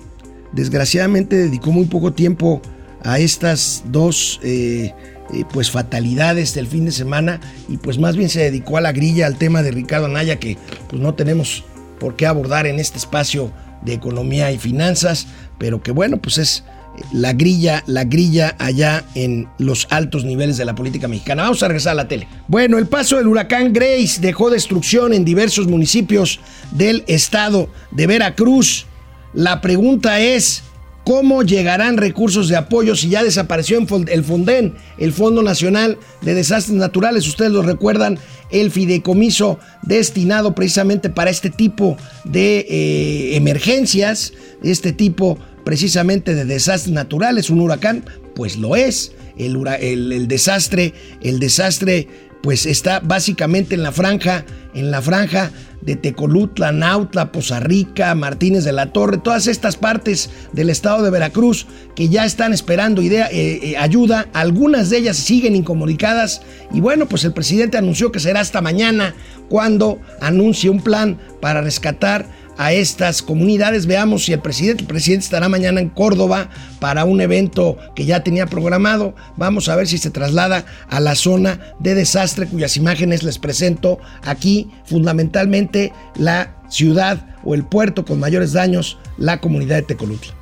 desgraciadamente 0.53 1.37
dedicó 1.37 1.73
muy 1.73 1.87
poco 1.87 2.13
tiempo 2.13 2.63
a 3.03 3.19
estas 3.19 3.85
dos 3.87 4.41
eh, 4.43 4.93
eh, 5.33 5.45
pues 5.53 5.71
fatalidades 5.71 6.55
del 6.55 6.67
fin 6.67 6.85
de 6.87 6.93
semana 6.93 7.41
y 7.69 7.77
pues 7.77 7.99
más 7.99 8.17
bien 8.17 8.29
se 8.29 8.41
dedicó 8.41 8.77
a 8.77 8.81
la 8.81 8.93
grilla, 8.93 9.27
al 9.27 9.37
tema 9.37 9.63
de 9.63 9.71
Ricardo 9.71 10.07
Anaya 10.07 10.39
que 10.41 10.57
pues 10.89 11.01
no 11.01 11.15
tenemos 11.15 11.65
por 12.01 12.17
qué 12.17 12.27
abordar 12.27 12.67
en 12.67 12.79
este 12.79 12.99
espacio 12.99 13.53
de 13.83 13.93
economía 13.93 14.51
y 14.51 14.59
finanzas, 14.59 15.27
pero 15.59 15.83
que 15.83 15.93
bueno, 15.93 16.17
pues 16.17 16.39
es 16.39 16.65
la 17.13 17.33
grilla, 17.33 17.83
la 17.87 18.05
grilla 18.05 18.55
allá 18.59 19.05
en 19.15 19.49
los 19.59 19.87
altos 19.91 20.25
niveles 20.25 20.57
de 20.57 20.65
la 20.65 20.75
política 20.75 21.09
mexicana. 21.09 21.43
Vamos 21.43 21.63
a 21.63 21.69
regresar 21.69 21.93
a 21.93 21.97
la 21.97 22.09
tele. 22.09 22.29
Bueno, 22.49 22.79
el 22.79 22.87
paso 22.87 23.17
del 23.17 23.27
huracán 23.27 23.73
Grace 23.73 24.21
dejó 24.21 24.51
destrucción 24.51 25.13
en 25.13 25.25
diversos 25.25 25.67
municipios 25.67 26.41
del 26.73 27.05
estado 27.07 27.69
de 27.91 28.07
Veracruz. 28.07 28.87
La 29.35 29.61
pregunta 29.61 30.21
es, 30.21 30.63
¿cómo 31.05 31.43
llegarán 31.43 31.97
recursos 31.97 32.49
de 32.49 32.57
apoyo 32.57 32.97
si 32.97 33.09
ya 33.09 33.23
desapareció 33.23 33.79
el 33.79 34.25
FONDEN, 34.25 34.75
el 34.99 35.13
Fondo 35.13 35.43
Nacional 35.43 35.99
de 36.23 36.35
Desastres 36.35 36.77
Naturales? 36.77 37.27
Ustedes 37.27 37.53
lo 37.53 37.63
recuerdan, 37.63 38.19
el 38.51 38.71
fideicomiso 38.71 39.59
destinado 39.83 40.55
precisamente 40.55 41.11
para 41.11 41.31
este 41.31 41.51
tipo 41.51 41.97
de 42.25 42.61
eh, 42.69 43.37
emergencias, 43.37 44.33
este 44.63 44.93
tipo 44.93 45.39
precisamente 45.69 46.35
de 46.35 46.47
desastres 46.47 46.95
naturales, 46.95 47.51
un 47.51 47.61
huracán, 47.61 48.03
pues 48.35 48.57
lo 48.57 48.75
es. 48.75 49.13
El, 49.37 49.63
el, 49.83 50.27
desastre, 50.27 50.95
el 51.21 51.41
desastre, 51.41 52.09
pues 52.43 52.65
está 52.65 53.01
básicamente 53.01 53.75
en 53.75 53.83
la 53.83 53.93
franja, 53.93 54.47
en 54.73 54.91
la 54.91 55.03
franja 55.03 55.51
de 55.83 55.95
Tecolutla, 55.95 56.73
Nautla, 56.73 57.33
Poza 57.33 57.61
Rica, 57.61 58.15
Martínez 58.15 58.65
de 58.65 58.73
la 58.73 58.95
Torre, 58.95 59.19
todas 59.19 59.47
estas 59.47 59.77
partes 59.77 60.31
del 60.55 60.71
estado 60.71 61.03
de 61.03 61.11
Veracruz 61.11 61.67
que 61.95 62.09
ya 62.09 62.25
están 62.25 62.55
esperando 62.55 63.03
eh, 63.03 63.29
eh, 63.31 63.77
ayuda, 63.77 64.27
algunas 64.33 64.89
de 64.89 64.97
ellas 64.97 65.19
siguen 65.19 65.55
incomunicadas 65.55 66.41
y 66.73 66.81
bueno, 66.81 67.07
pues 67.07 67.25
el 67.25 67.35
presidente 67.35 67.77
anunció 67.77 68.11
que 68.11 68.21
será 68.21 68.41
hasta 68.41 68.63
mañana 68.63 69.15
cuando 69.51 70.01
anuncie 70.23 70.71
un 70.71 70.81
plan 70.81 71.19
para 71.43 71.61
rescatar 71.61 72.38
a 72.59 72.73
estas 72.73 73.23
comunidades. 73.23 73.87
Veamos 73.87 74.27
si 74.27 74.35
el 74.35 74.41
presidente, 74.41 74.83
el 74.83 74.89
presidente 74.89 75.25
estará 75.25 75.49
mañana 75.49 75.81
en 75.81 75.89
Córdoba 75.89 76.51
para 76.81 77.07
un 77.07 77.23
evento 77.23 77.79
que 77.95 78.05
ya 78.05 78.23
tenía 78.23 78.47
programado. 78.47 79.15
Vamos 79.37 79.69
a 79.69 79.77
ver 79.77 79.87
si 79.87 79.97
se 79.97 80.11
traslada 80.11 80.67
a 80.91 81.01
la 81.01 81.15
zona 81.15 81.61
de 81.79 81.95
desastre 81.95 82.47
cuyas 82.47 82.77
imágenes 82.77 83.23
les 83.23 83.39
presento 83.39 83.99
aquí, 84.23 84.71
fundamentalmente 84.85 85.93
la 86.17 86.57
ciudad 86.69 87.25
o 87.45 87.55
el 87.55 87.65
puerto 87.65 88.05
con 88.05 88.21
mayores 88.21 88.53
daños, 88.53 88.99
la 89.17 89.41
comunidad 89.41 89.77
de 89.77 89.83
Tecolutla. 89.83 90.35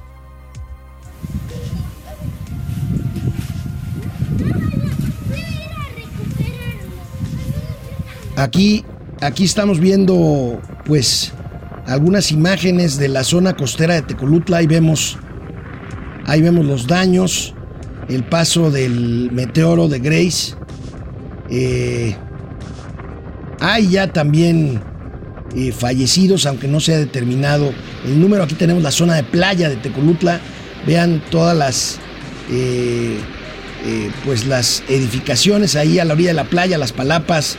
Aquí, 8.36 8.84
aquí 9.20 9.44
estamos 9.44 9.80
viendo, 9.80 10.60
pues, 10.84 11.32
algunas 11.86 12.32
imágenes 12.32 12.98
de 12.98 13.08
la 13.08 13.24
zona 13.24 13.54
costera 13.54 13.94
de 13.94 14.02
Tecolutla. 14.02 14.58
Ahí 14.58 14.66
vemos, 14.66 15.18
ahí 16.24 16.42
vemos 16.42 16.66
los 16.66 16.86
daños, 16.86 17.54
el 18.08 18.24
paso 18.24 18.70
del 18.70 19.30
meteoro 19.32 19.88
de 19.88 20.00
Grace. 20.00 20.54
Eh, 21.48 22.16
hay 23.60 23.88
ya 23.88 24.12
también 24.12 24.82
eh, 25.54 25.72
fallecidos, 25.72 26.46
aunque 26.46 26.68
no 26.68 26.80
se 26.80 26.94
ha 26.94 26.98
determinado 26.98 27.72
el 28.04 28.20
número. 28.20 28.42
Aquí 28.42 28.54
tenemos 28.54 28.82
la 28.82 28.90
zona 28.90 29.14
de 29.14 29.22
playa 29.22 29.68
de 29.68 29.76
Tecolutla. 29.76 30.40
Vean 30.86 31.22
todas 31.30 31.56
las, 31.56 31.98
eh, 32.50 33.18
pues 34.24 34.46
las 34.46 34.82
edificaciones 34.88 35.76
ahí 35.76 35.98
a 35.98 36.04
la 36.04 36.14
orilla 36.14 36.30
de 36.30 36.34
la 36.34 36.44
playa, 36.44 36.78
las 36.78 36.92
palapas, 36.92 37.56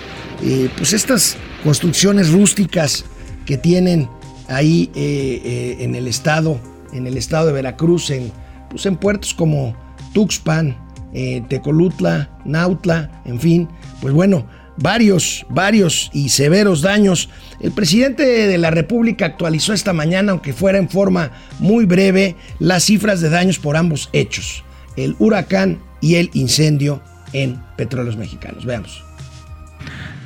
pues 0.77 0.93
estas 0.93 1.35
construcciones 1.63 2.31
rústicas 2.31 3.05
que 3.45 3.57
tienen 3.57 4.09
ahí 4.47 4.89
eh, 4.95 5.41
eh, 5.43 5.77
en 5.79 5.95
el 5.95 6.07
estado, 6.07 6.59
en 6.93 7.07
el 7.07 7.17
estado 7.17 7.47
de 7.47 7.53
Veracruz, 7.53 8.09
en, 8.09 8.31
pues 8.69 8.85
en 8.85 8.97
puertos 8.97 9.33
como 9.33 9.75
Tuxpan, 10.13 10.77
eh, 11.13 11.43
Tecolutla, 11.47 12.29
Nautla, 12.45 13.21
en 13.25 13.39
fin, 13.39 13.69
pues 14.01 14.13
bueno, 14.13 14.47
varios, 14.77 15.45
varios 15.49 16.09
y 16.13 16.29
severos 16.29 16.81
daños. 16.81 17.29
El 17.59 17.71
presidente 17.71 18.23
de 18.23 18.57
la 18.57 18.71
República 18.71 19.25
actualizó 19.25 19.73
esta 19.73 19.93
mañana, 19.93 20.31
aunque 20.31 20.53
fuera 20.53 20.77
en 20.77 20.89
forma 20.89 21.31
muy 21.59 21.85
breve, 21.85 22.35
las 22.59 22.85
cifras 22.85 23.21
de 23.21 23.29
daños 23.29 23.59
por 23.59 23.77
ambos 23.77 24.09
hechos, 24.13 24.63
el 24.95 25.15
huracán 25.19 25.79
y 26.01 26.15
el 26.15 26.29
incendio 26.33 27.01
en 27.33 27.59
Petróleos 27.75 28.17
Mexicanos. 28.17 28.65
Veamos. 28.65 29.03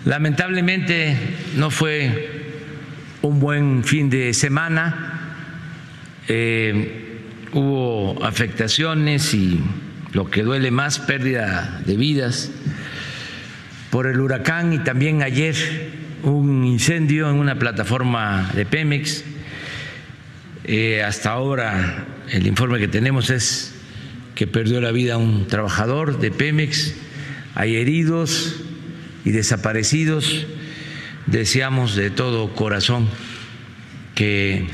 Lamentablemente 0.05 1.15
no 1.55 1.69
fue 1.69 2.50
un 3.21 3.39
buen 3.39 3.83
fin 3.83 4.09
de 4.09 4.33
semana. 4.33 5.35
Eh, 6.27 7.19
hubo 7.53 8.23
afectaciones 8.23 9.33
y 9.33 9.59
lo 10.13 10.29
que 10.29 10.43
duele 10.43 10.71
más, 10.71 10.99
pérdida 10.99 11.81
de 11.85 11.97
vidas 11.97 12.51
por 13.89 14.07
el 14.07 14.19
huracán 14.19 14.73
y 14.73 14.79
también 14.79 15.21
ayer 15.21 15.55
un 16.23 16.65
incendio 16.65 17.29
en 17.29 17.35
una 17.35 17.59
plataforma 17.59 18.49
de 18.55 18.65
Pemex. 18.65 19.23
Eh, 20.63 21.03
hasta 21.03 21.31
ahora 21.31 22.05
el 22.29 22.47
informe 22.47 22.79
que 22.79 22.87
tenemos 22.87 23.29
es 23.29 23.75
que 24.35 24.47
perdió 24.47 24.79
la 24.79 24.91
vida 24.91 25.17
un 25.17 25.47
trabajador 25.47 26.19
de 26.19 26.31
Pemex, 26.31 26.95
hay 27.53 27.75
heridos 27.75 28.61
y 29.25 29.31
desaparecidos 29.31 30.47
deseamos 31.31 31.95
de 31.95 32.09
todo 32.09 32.53
corazón 32.53 33.07
que 34.15 34.67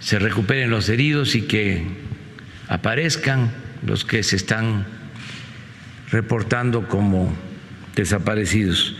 se 0.00 0.18
recuperen 0.18 0.70
los 0.70 0.88
heridos 0.88 1.34
y 1.36 1.42
que 1.42 1.86
aparezcan 2.68 3.52
los 3.84 4.04
que 4.04 4.22
se 4.22 4.36
están 4.36 4.86
reportando 6.10 6.88
como 6.88 7.32
desaparecidos. 7.94 8.96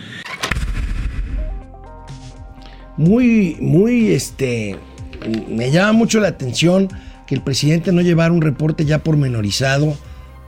Muy, 2.96 3.56
muy, 3.60 4.12
este, 4.12 4.76
me 5.48 5.70
llama 5.70 5.92
mucho 5.92 6.20
la 6.20 6.28
atención 6.28 6.88
que 7.26 7.34
el 7.34 7.42
presidente 7.42 7.92
no 7.92 8.00
llevara 8.00 8.32
un 8.32 8.40
reporte 8.40 8.84
ya 8.84 9.00
pormenorizado 9.00 9.98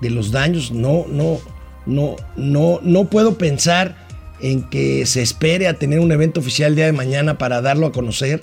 de 0.01 0.11
los 0.11 0.31
daños. 0.31 0.71
No, 0.71 1.05
no, 1.09 1.41
no, 1.87 2.17
no, 2.37 2.81
no 2.83 3.05
puedo 3.11 3.37
pensar 3.37 4.08
en 4.41 4.63
que 4.63 5.07
se 5.07 5.23
espere 5.23 5.69
a 5.69 5.75
tener 5.75 6.01
un 6.01 6.13
evento 6.13 6.41
oficial 6.41 6.71
el 6.71 6.77
día 6.77 6.87
de 6.87 6.93
mañana 6.93 7.39
para 7.39 7.61
darlo 7.61 7.87
a 7.87 7.93
conocer. 7.93 8.41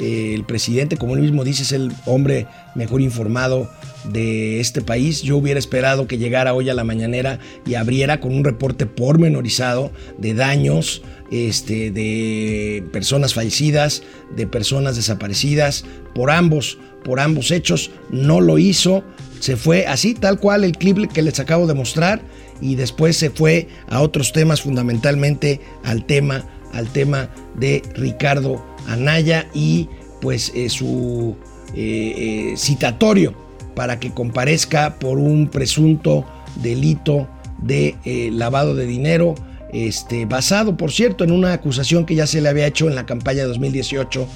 Eh, 0.00 0.32
el 0.34 0.44
presidente, 0.44 0.96
como 0.96 1.16
él 1.16 1.22
mismo 1.22 1.42
dice, 1.42 1.64
es 1.64 1.72
el 1.72 1.92
hombre 2.06 2.46
mejor 2.76 3.00
informado 3.00 3.68
de 4.04 4.60
este 4.60 4.80
país. 4.80 5.22
Yo 5.22 5.36
hubiera 5.36 5.58
esperado 5.58 6.06
que 6.06 6.18
llegara 6.18 6.54
hoy 6.54 6.70
a 6.70 6.74
la 6.74 6.84
mañanera 6.84 7.40
y 7.66 7.74
abriera 7.74 8.20
con 8.20 8.32
un 8.32 8.44
reporte 8.44 8.86
pormenorizado 8.86 9.90
de 10.16 10.34
daños, 10.34 11.02
este, 11.32 11.90
de 11.90 12.84
personas 12.92 13.34
fallecidas, 13.34 14.04
de 14.36 14.46
personas 14.46 14.94
desaparecidas, 14.94 15.84
por 16.14 16.30
ambos, 16.30 16.78
por 17.02 17.18
ambos 17.18 17.50
hechos. 17.50 17.90
No 18.10 18.40
lo 18.40 18.58
hizo, 18.58 19.02
se 19.40 19.56
fue 19.56 19.86
así, 19.86 20.14
tal 20.14 20.38
cual 20.38 20.62
el 20.62 20.76
clip 20.76 21.10
que 21.12 21.22
les 21.22 21.40
acabo 21.40 21.66
de 21.66 21.74
mostrar, 21.74 22.22
y 22.60 22.74
después 22.74 23.16
se 23.16 23.30
fue 23.30 23.68
a 23.88 24.00
otros 24.00 24.32
temas, 24.32 24.62
fundamentalmente 24.62 25.60
al 25.84 26.04
tema, 26.04 26.44
al 26.72 26.88
tema 26.88 27.30
de 27.56 27.82
Ricardo 27.94 28.64
Anaya 28.86 29.46
y 29.54 29.88
pues 30.20 30.52
eh, 30.54 30.68
su 30.68 31.36
eh, 31.74 32.50
eh, 32.52 32.56
citatorio 32.56 33.34
para 33.74 34.00
que 34.00 34.10
comparezca 34.10 34.98
por 34.98 35.18
un 35.18 35.48
presunto 35.48 36.26
delito 36.62 37.28
de 37.58 37.96
lavado 38.32 38.74
de 38.74 38.86
dinero, 38.86 39.34
este, 39.72 40.26
basado, 40.26 40.76
por 40.76 40.90
cierto, 40.90 41.24
en 41.24 41.32
una 41.32 41.52
acusación 41.52 42.06
que 42.06 42.14
ya 42.14 42.26
se 42.26 42.40
le 42.40 42.48
había 42.48 42.66
hecho 42.66 42.88
en 42.88 42.94
la 42.94 43.06
campaña 43.06 43.42
de 43.42 43.48
2018 43.48 44.28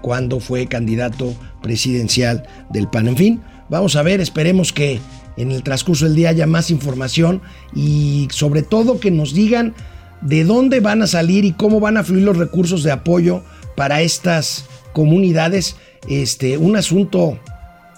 cuando 0.00 0.40
fue 0.40 0.66
candidato 0.66 1.34
presidencial 1.62 2.46
del 2.70 2.88
PAN. 2.88 3.08
En 3.08 3.16
fin, 3.16 3.40
vamos 3.70 3.96
a 3.96 4.02
ver, 4.02 4.20
esperemos 4.20 4.72
que 4.72 5.00
en 5.36 5.50
el 5.50 5.62
transcurso 5.62 6.04
del 6.04 6.14
día 6.14 6.30
haya 6.30 6.46
más 6.46 6.70
información 6.70 7.42
y 7.74 8.28
sobre 8.30 8.62
todo 8.62 9.00
que 9.00 9.10
nos 9.10 9.34
digan 9.34 9.74
de 10.20 10.44
dónde 10.44 10.80
van 10.80 11.02
a 11.02 11.06
salir 11.06 11.44
y 11.44 11.52
cómo 11.52 11.80
van 11.80 11.96
a 11.96 12.04
fluir 12.04 12.24
los 12.24 12.36
recursos 12.36 12.82
de 12.82 12.92
apoyo 12.92 13.42
para 13.76 14.00
estas 14.00 14.64
comunidades. 14.92 15.76
Este, 16.08 16.58
un 16.58 16.76
asunto 16.76 17.38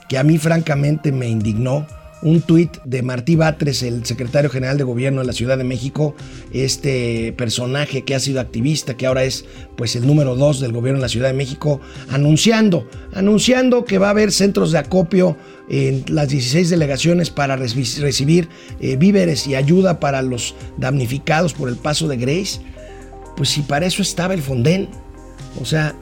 que 0.08 0.18
a 0.18 0.22
mí 0.22 0.38
francamente 0.38 1.12
me 1.12 1.28
indignó. 1.28 1.86
Un 2.22 2.40
tuit 2.40 2.78
de 2.84 3.02
Martí 3.02 3.36
Batres, 3.36 3.82
el 3.82 4.04
secretario 4.06 4.48
general 4.48 4.78
de 4.78 4.84
gobierno 4.84 5.20
de 5.20 5.26
la 5.26 5.32
Ciudad 5.32 5.58
de 5.58 5.64
México, 5.64 6.14
este 6.50 7.34
personaje 7.36 8.02
que 8.02 8.14
ha 8.14 8.20
sido 8.20 8.40
activista, 8.40 8.96
que 8.96 9.06
ahora 9.06 9.24
es 9.24 9.44
pues 9.76 9.96
el 9.96 10.06
número 10.06 10.34
dos 10.34 10.58
del 10.60 10.72
gobierno 10.72 10.98
de 10.98 11.02
la 11.02 11.08
Ciudad 11.08 11.28
de 11.28 11.34
México, 11.34 11.80
anunciando, 12.10 12.88
anunciando 13.12 13.84
que 13.84 13.98
va 13.98 14.08
a 14.08 14.10
haber 14.10 14.32
centros 14.32 14.72
de 14.72 14.78
acopio 14.78 15.36
en 15.68 16.04
las 16.08 16.28
16 16.28 16.70
delegaciones 16.70 17.30
para 17.30 17.56
recibir 17.56 18.48
eh, 18.80 18.96
víveres 18.96 19.46
y 19.46 19.54
ayuda 19.54 20.00
para 20.00 20.22
los 20.22 20.54
damnificados 20.78 21.52
por 21.52 21.68
el 21.68 21.76
paso 21.76 22.08
de 22.08 22.16
Grace. 22.16 22.60
Pues 23.36 23.50
si 23.50 23.62
para 23.62 23.86
eso 23.86 24.02
estaba 24.02 24.34
el 24.34 24.42
Fonden. 24.42 24.88
O 25.60 25.64
sea, 25.64 25.94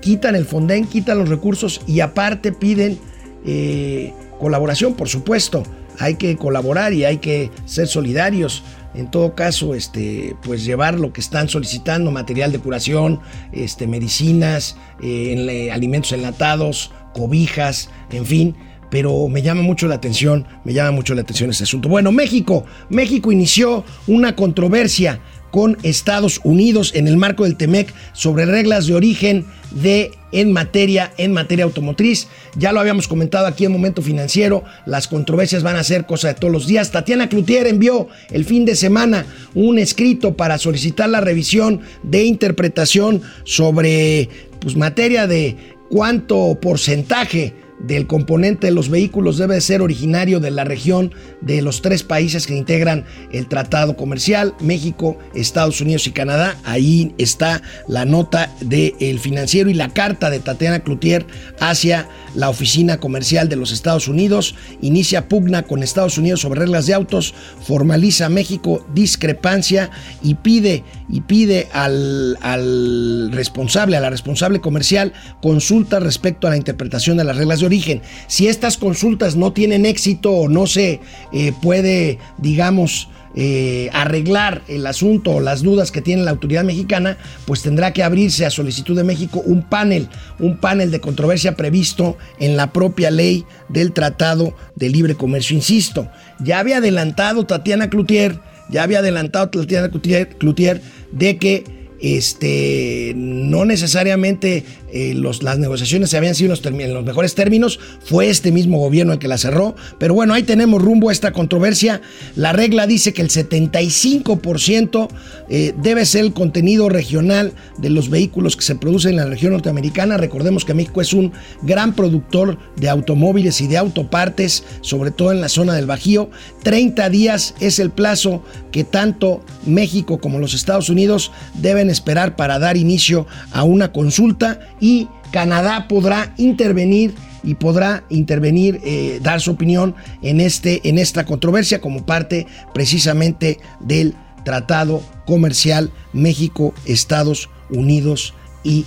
quitan 0.00 0.34
el 0.34 0.44
Fonden, 0.44 0.86
quitan 0.86 1.18
los 1.18 1.28
recursos 1.28 1.80
y 1.86 2.00
aparte 2.00 2.52
piden 2.52 2.98
eh, 3.44 4.12
colaboración, 4.38 4.94
por 4.94 5.08
supuesto. 5.08 5.62
Hay 5.98 6.14
que 6.14 6.36
colaborar 6.36 6.92
y 6.92 7.04
hay 7.04 7.18
que 7.18 7.50
ser 7.64 7.88
solidarios. 7.88 8.62
En 8.94 9.10
todo 9.10 9.34
caso, 9.34 9.74
este, 9.74 10.36
pues 10.42 10.64
llevar 10.64 10.98
lo 10.98 11.12
que 11.12 11.20
están 11.20 11.48
solicitando, 11.48 12.10
material 12.10 12.52
de 12.52 12.58
curación, 12.58 13.20
este, 13.52 13.86
medicinas, 13.86 14.76
eh, 15.02 15.70
alimentos 15.72 16.12
enlatados, 16.12 16.92
cobijas, 17.12 17.90
en 18.10 18.24
fin, 18.24 18.56
pero 18.90 19.28
me 19.28 19.42
llama 19.42 19.62
mucho 19.62 19.86
la 19.86 19.96
atención, 19.96 20.46
me 20.64 20.72
llama 20.72 20.92
mucho 20.92 21.14
la 21.14 21.22
atención 21.22 21.50
ese 21.50 21.64
asunto. 21.64 21.88
Bueno, 21.88 22.12
México, 22.12 22.64
México 22.88 23.30
inició 23.32 23.84
una 24.06 24.34
controversia 24.34 25.20
con 25.50 25.78
Estados 25.82 26.40
Unidos 26.44 26.92
en 26.94 27.08
el 27.08 27.16
marco 27.16 27.44
del 27.44 27.56
TEMEC 27.56 27.92
sobre 28.12 28.46
reglas 28.46 28.86
de 28.86 28.94
origen 28.94 29.46
de 29.70 30.12
en 30.32 30.52
materia 30.52 31.12
en 31.16 31.32
materia 31.32 31.64
automotriz. 31.64 32.28
Ya 32.56 32.72
lo 32.72 32.80
habíamos 32.80 33.08
comentado 33.08 33.46
aquí 33.46 33.64
en 33.64 33.72
Momento 33.72 34.02
Financiero, 34.02 34.64
las 34.86 35.08
controversias 35.08 35.62
van 35.62 35.76
a 35.76 35.84
ser 35.84 36.06
cosa 36.06 36.28
de 36.28 36.34
todos 36.34 36.52
los 36.52 36.66
días. 36.66 36.90
Tatiana 36.90 37.28
Cloutier 37.28 37.66
envió 37.66 38.08
el 38.30 38.44
fin 38.44 38.64
de 38.64 38.76
semana 38.76 39.26
un 39.54 39.78
escrito 39.78 40.36
para 40.36 40.58
solicitar 40.58 41.08
la 41.08 41.20
revisión 41.20 41.80
de 42.02 42.24
interpretación 42.24 43.22
sobre 43.44 44.28
pues 44.60 44.76
materia 44.76 45.26
de 45.26 45.56
cuánto 45.88 46.58
porcentaje 46.60 47.54
del 47.80 48.06
componente 48.06 48.66
de 48.66 48.72
los 48.72 48.88
vehículos 48.88 49.38
debe 49.38 49.60
ser 49.60 49.82
originario 49.82 50.40
de 50.40 50.50
la 50.50 50.64
región 50.64 51.14
de 51.40 51.62
los 51.62 51.82
tres 51.82 52.02
países 52.02 52.46
que 52.46 52.56
integran 52.56 53.04
el 53.32 53.46
tratado 53.46 53.96
comercial, 53.96 54.54
México, 54.60 55.18
Estados 55.34 55.80
Unidos 55.80 56.06
y 56.06 56.12
Canadá. 56.12 56.56
Ahí 56.64 57.14
está 57.18 57.62
la 57.86 58.04
nota 58.04 58.54
del 58.60 59.18
financiero 59.18 59.70
y 59.70 59.74
la 59.74 59.90
carta 59.90 60.30
de 60.30 60.40
Tatiana 60.40 60.80
Cloutier 60.80 61.26
hacia 61.60 62.08
la 62.38 62.50
oficina 62.50 63.00
comercial 63.00 63.48
de 63.48 63.56
los 63.56 63.72
Estados 63.72 64.06
Unidos. 64.06 64.54
Inicia 64.80 65.28
pugna 65.28 65.64
con 65.64 65.82
Estados 65.82 66.18
Unidos 66.18 66.40
sobre 66.40 66.60
reglas 66.60 66.86
de 66.86 66.94
autos, 66.94 67.34
formaliza 67.66 68.28
México 68.28 68.86
discrepancia 68.94 69.90
y 70.22 70.34
pide, 70.34 70.84
y 71.08 71.22
pide 71.22 71.66
al, 71.72 72.38
al 72.40 73.32
responsable, 73.32 73.96
a 73.96 74.00
la 74.00 74.10
responsable 74.10 74.60
comercial, 74.60 75.12
consulta 75.42 75.98
respecto 75.98 76.46
a 76.46 76.50
la 76.50 76.56
interpretación 76.56 77.16
de 77.16 77.24
las 77.24 77.36
reglas 77.36 77.58
de 77.58 77.66
origen. 77.66 78.02
Si 78.28 78.46
estas 78.46 78.76
consultas 78.76 79.34
no 79.34 79.52
tienen 79.52 79.84
éxito 79.84 80.30
o 80.30 80.48
no 80.48 80.68
se 80.68 81.00
eh, 81.32 81.52
puede, 81.60 82.20
digamos, 82.38 83.08
eh, 83.34 83.90
arreglar 83.92 84.62
el 84.68 84.86
asunto 84.86 85.32
o 85.32 85.40
las 85.40 85.62
dudas 85.62 85.92
que 85.92 86.00
tiene 86.00 86.22
la 86.22 86.30
autoridad 86.30 86.64
mexicana, 86.64 87.18
pues 87.46 87.62
tendrá 87.62 87.92
que 87.92 88.02
abrirse 88.02 88.46
a 88.46 88.50
solicitud 88.50 88.96
de 88.96 89.04
México 89.04 89.42
un 89.44 89.62
panel, 89.62 90.08
un 90.38 90.56
panel 90.56 90.90
de 90.90 91.00
controversia 91.00 91.54
previsto 91.54 92.16
en 92.38 92.56
la 92.56 92.72
propia 92.72 93.10
ley 93.10 93.44
del 93.68 93.92
Tratado 93.92 94.54
de 94.74 94.88
Libre 94.88 95.14
Comercio. 95.14 95.56
Insisto, 95.56 96.08
ya 96.40 96.58
había 96.58 96.78
adelantado 96.78 97.46
Tatiana 97.46 97.90
Cloutier, 97.90 98.40
ya 98.70 98.82
había 98.82 99.00
adelantado 99.00 99.50
Tatiana 99.50 99.90
Cloutier 99.90 100.82
de 101.12 101.36
que 101.36 101.64
este, 102.00 103.12
no 103.16 103.64
necesariamente 103.64 104.64
eh, 104.92 105.14
las 105.14 105.58
negociaciones 105.58 106.10
se 106.10 106.16
habían 106.16 106.34
sido 106.34 106.54
en 106.54 106.94
los, 106.94 107.04
mejores 107.04 107.34
términos, 107.34 107.78
fue 108.04 108.28
este 108.28 108.52
mismo 108.52 108.78
gobierno 108.78 109.12
el 109.12 109.18
que 109.18 109.28
la 109.28 109.38
cerró, 109.38 109.76
pero 109.98 110.14
bueno, 110.14 110.34
ahí 110.34 110.42
tenemos 110.42 110.82
rumbo 110.82 111.10
a 111.10 111.12
esta 111.12 111.32
controversia. 111.32 112.00
La 112.36 112.52
regla 112.52 112.86
dice 112.86 113.12
que 113.12 113.22
el 113.22 113.28
75% 113.28 115.08
eh, 115.48 115.74
debe 115.82 116.06
ser 116.06 116.24
el 116.24 116.32
contenido 116.32 116.88
regional 116.88 117.52
de 117.78 117.90
los 117.90 118.08
vehículos 118.08 118.56
que 118.56 118.62
se 118.62 118.76
producen 118.76 119.12
en 119.12 119.16
la 119.18 119.26
región 119.26 119.52
norteamericana. 119.52 120.16
Recordemos 120.16 120.64
que 120.64 120.74
México 120.74 121.00
es 121.00 121.12
un 121.12 121.32
gran 121.62 121.94
productor 121.94 122.58
de 122.76 122.88
automóviles 122.88 123.60
y 123.60 123.66
de 123.66 123.76
autopartes, 123.76 124.64
sobre 124.80 125.10
todo 125.10 125.32
en 125.32 125.40
la 125.40 125.48
zona 125.48 125.74
del 125.74 125.86
Bajío. 125.86 126.30
30 126.62 127.10
días 127.10 127.54
es 127.60 127.78
el 127.78 127.90
plazo 127.90 128.42
que 128.70 128.84
tanto 128.84 129.42
México 129.66 130.18
como 130.18 130.38
los 130.38 130.54
Estados 130.54 130.88
Unidos 130.88 131.32
deben 131.54 131.90
esperar 131.90 132.36
para 132.36 132.58
dar 132.58 132.76
inicio 132.76 133.26
a 133.52 133.64
una 133.64 133.92
consulta 133.92 134.60
y 134.80 135.08
Canadá 135.32 135.88
podrá 135.88 136.32
intervenir 136.36 137.14
y 137.42 137.54
podrá 137.54 138.04
intervenir, 138.08 138.80
eh, 138.84 139.20
dar 139.22 139.40
su 139.40 139.52
opinión 139.52 139.94
en, 140.22 140.40
este, 140.40 140.88
en 140.88 140.98
esta 140.98 141.24
controversia 141.24 141.80
como 141.80 142.04
parte 142.04 142.46
precisamente 142.74 143.58
del 143.80 144.14
Tratado 144.44 145.02
Comercial 145.26 145.90
México, 146.12 146.74
Estados 146.84 147.48
Unidos 147.70 148.34
y 148.64 148.84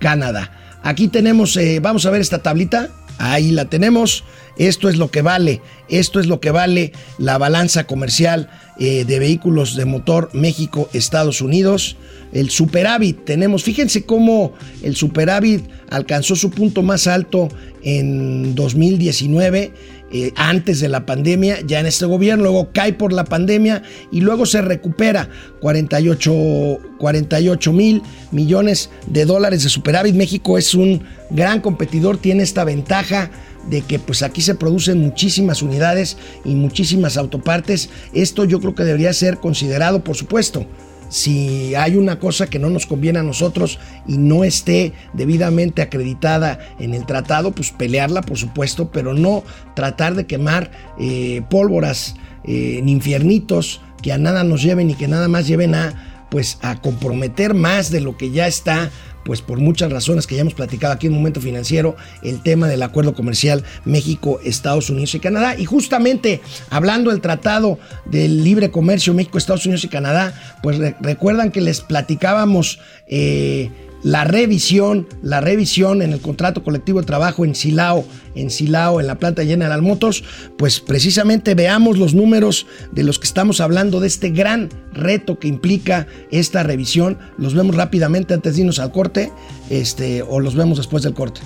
Canadá. 0.00 0.50
Aquí 0.82 1.08
tenemos, 1.08 1.56
eh, 1.56 1.80
vamos 1.80 2.04
a 2.04 2.10
ver 2.10 2.20
esta 2.20 2.42
tablita, 2.42 2.90
ahí 3.18 3.50
la 3.50 3.66
tenemos. 3.66 4.24
Esto 4.56 4.88
es 4.88 4.96
lo 4.96 5.10
que 5.10 5.22
vale, 5.22 5.62
esto 5.88 6.20
es 6.20 6.26
lo 6.26 6.40
que 6.40 6.50
vale 6.50 6.92
la 7.18 7.38
balanza 7.38 7.86
comercial 7.86 8.50
eh, 8.78 9.04
de 9.04 9.18
vehículos 9.18 9.76
de 9.76 9.84
motor 9.84 10.30
México-Estados 10.32 11.40
Unidos. 11.40 11.96
El 12.34 12.50
superávit, 12.50 13.24
tenemos, 13.24 13.62
fíjense 13.62 14.02
cómo 14.02 14.52
el 14.82 14.96
superávit 14.96 15.64
alcanzó 15.88 16.34
su 16.34 16.50
punto 16.50 16.82
más 16.82 17.06
alto 17.06 17.48
en 17.82 18.54
2019, 18.56 19.72
eh, 20.16 20.32
antes 20.36 20.80
de 20.80 20.88
la 20.88 21.06
pandemia, 21.06 21.60
ya 21.66 21.80
en 21.80 21.86
este 21.86 22.06
gobierno, 22.06 22.44
luego 22.44 22.70
cae 22.72 22.92
por 22.92 23.12
la 23.12 23.24
pandemia 23.24 23.82
y 24.12 24.20
luego 24.20 24.46
se 24.46 24.62
recupera 24.62 25.28
48, 25.60 26.78
48 26.98 27.72
mil 27.72 28.02
millones 28.30 28.90
de 29.06 29.24
dólares 29.24 29.62
de 29.64 29.70
superávit. 29.70 30.14
México 30.14 30.58
es 30.58 30.74
un 30.74 31.02
gran 31.30 31.60
competidor, 31.60 32.18
tiene 32.18 32.42
esta 32.42 32.64
ventaja 32.64 33.30
de 33.68 33.80
que 33.80 33.98
pues 33.98 34.22
aquí 34.22 34.40
se 34.40 34.54
producen 34.54 35.00
muchísimas 35.00 35.62
unidades 35.62 36.16
y 36.44 36.54
muchísimas 36.54 37.16
autopartes. 37.16 37.90
Esto 38.12 38.44
yo 38.44 38.60
creo 38.60 38.74
que 38.74 38.84
debería 38.84 39.12
ser 39.12 39.38
considerado, 39.38 40.04
por 40.04 40.16
supuesto. 40.16 40.66
Si 41.14 41.76
hay 41.76 41.94
una 41.94 42.18
cosa 42.18 42.48
que 42.48 42.58
no 42.58 42.70
nos 42.70 42.86
conviene 42.86 43.20
a 43.20 43.22
nosotros 43.22 43.78
y 44.04 44.18
no 44.18 44.42
esté 44.42 44.94
debidamente 45.12 45.80
acreditada 45.80 46.58
en 46.80 46.92
el 46.92 47.06
tratado, 47.06 47.52
pues 47.52 47.70
pelearla, 47.70 48.22
por 48.22 48.36
supuesto, 48.36 48.90
pero 48.90 49.14
no 49.14 49.44
tratar 49.76 50.16
de 50.16 50.26
quemar 50.26 50.72
eh, 50.98 51.42
pólvoras 51.48 52.16
eh, 52.42 52.78
en 52.80 52.88
infiernitos 52.88 53.80
que 54.02 54.12
a 54.12 54.18
nada 54.18 54.42
nos 54.42 54.60
lleven 54.60 54.90
y 54.90 54.94
que 54.94 55.06
nada 55.06 55.28
más 55.28 55.46
lleven 55.46 55.76
a 55.76 56.26
pues 56.30 56.58
a 56.62 56.80
comprometer 56.80 57.54
más 57.54 57.92
de 57.92 58.00
lo 58.00 58.16
que 58.16 58.32
ya 58.32 58.48
está 58.48 58.90
pues 59.24 59.42
por 59.42 59.58
muchas 59.58 59.90
razones 59.90 60.26
que 60.26 60.34
ya 60.34 60.42
hemos 60.42 60.54
platicado 60.54 60.92
aquí 60.92 61.06
en 61.06 61.12
Momento 61.12 61.40
Financiero, 61.40 61.96
el 62.22 62.42
tema 62.42 62.68
del 62.68 62.82
acuerdo 62.82 63.14
comercial 63.14 63.64
México, 63.84 64.40
Estados 64.44 64.90
Unidos 64.90 65.14
y 65.14 65.20
Canadá. 65.20 65.56
Y 65.58 65.64
justamente 65.64 66.40
hablando 66.70 67.10
del 67.10 67.20
Tratado 67.20 67.78
del 68.04 68.44
Libre 68.44 68.70
Comercio 68.70 69.14
México, 69.14 69.38
Estados 69.38 69.66
Unidos 69.66 69.84
y 69.84 69.88
Canadá, 69.88 70.34
pues 70.62 70.78
recuerdan 71.00 71.50
que 71.50 71.60
les 71.60 71.80
platicábamos 71.80 72.80
eh, 73.06 73.70
la 74.04 74.22
revisión, 74.24 75.08
la 75.22 75.40
revisión 75.40 76.02
en 76.02 76.12
el 76.12 76.20
contrato 76.20 76.62
colectivo 76.62 77.00
de 77.00 77.06
trabajo 77.06 77.44
en 77.44 77.54
Silao, 77.54 78.04
en 78.34 78.50
Silao, 78.50 79.00
en 79.00 79.06
la 79.06 79.18
planta 79.18 79.44
General 79.44 79.80
Motors, 79.80 80.22
pues 80.58 80.78
precisamente 80.78 81.54
veamos 81.54 81.98
los 81.98 82.14
números 82.14 82.66
de 82.92 83.02
los 83.02 83.18
que 83.18 83.26
estamos 83.26 83.62
hablando 83.62 84.00
de 84.00 84.06
este 84.06 84.28
gran 84.28 84.68
reto 84.92 85.38
que 85.38 85.48
implica 85.48 86.06
esta 86.30 86.62
revisión. 86.62 87.18
Los 87.38 87.54
vemos 87.54 87.74
rápidamente 87.76 88.34
antes 88.34 88.54
de 88.54 88.60
irnos 88.60 88.78
al 88.78 88.92
corte, 88.92 89.32
este, 89.70 90.22
o 90.22 90.38
los 90.38 90.54
vemos 90.54 90.76
después 90.76 91.02
del 91.02 91.14
corte. 91.14 91.40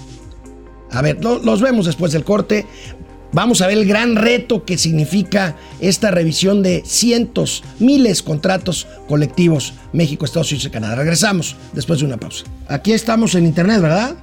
A 0.90 1.00
ver, 1.00 1.22
los 1.22 1.60
vemos 1.60 1.86
después 1.86 2.12
del 2.12 2.24
corte. 2.24 2.66
Vamos 3.32 3.60
a 3.60 3.66
ver 3.66 3.78
el 3.78 3.86
gran 3.86 4.16
reto 4.16 4.64
que 4.64 4.78
significa 4.78 5.56
esta 5.80 6.10
revisión 6.10 6.62
de 6.62 6.82
cientos, 6.86 7.62
miles 7.78 8.22
contratos 8.22 8.86
colectivos 9.06 9.74
México, 9.92 10.24
Estados 10.24 10.50
Unidos 10.50 10.66
y 10.66 10.70
Canadá. 10.70 10.96
Regresamos 10.96 11.56
después 11.72 12.00
de 12.00 12.06
una 12.06 12.16
pausa. 12.16 12.44
Aquí 12.68 12.92
estamos 12.92 13.34
en 13.34 13.44
internet, 13.44 13.80
¿verdad? 13.80 14.16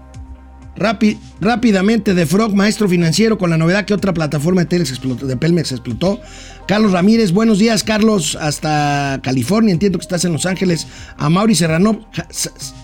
rápidamente 1.39 2.13
de 2.13 2.25
Frog, 2.25 2.53
maestro 2.53 2.89
financiero, 2.89 3.37
con 3.37 3.49
la 3.49 3.57
novedad 3.57 3.85
que 3.85 3.93
otra 3.93 4.13
plataforma 4.13 4.63
de, 4.65 4.77
explotó, 4.77 5.25
de 5.25 5.37
Pelmex 5.37 5.71
explotó. 5.71 6.19
Carlos 6.67 6.91
Ramírez, 6.91 7.31
buenos 7.31 7.59
días, 7.59 7.83
Carlos, 7.83 8.37
hasta 8.39 9.19
California. 9.23 9.71
Entiendo 9.71 9.97
que 9.97 10.03
estás 10.03 10.25
en 10.25 10.33
Los 10.33 10.45
Ángeles. 10.45 10.87
A 11.17 11.29
Mauri 11.29 11.55
Serrano, 11.55 12.05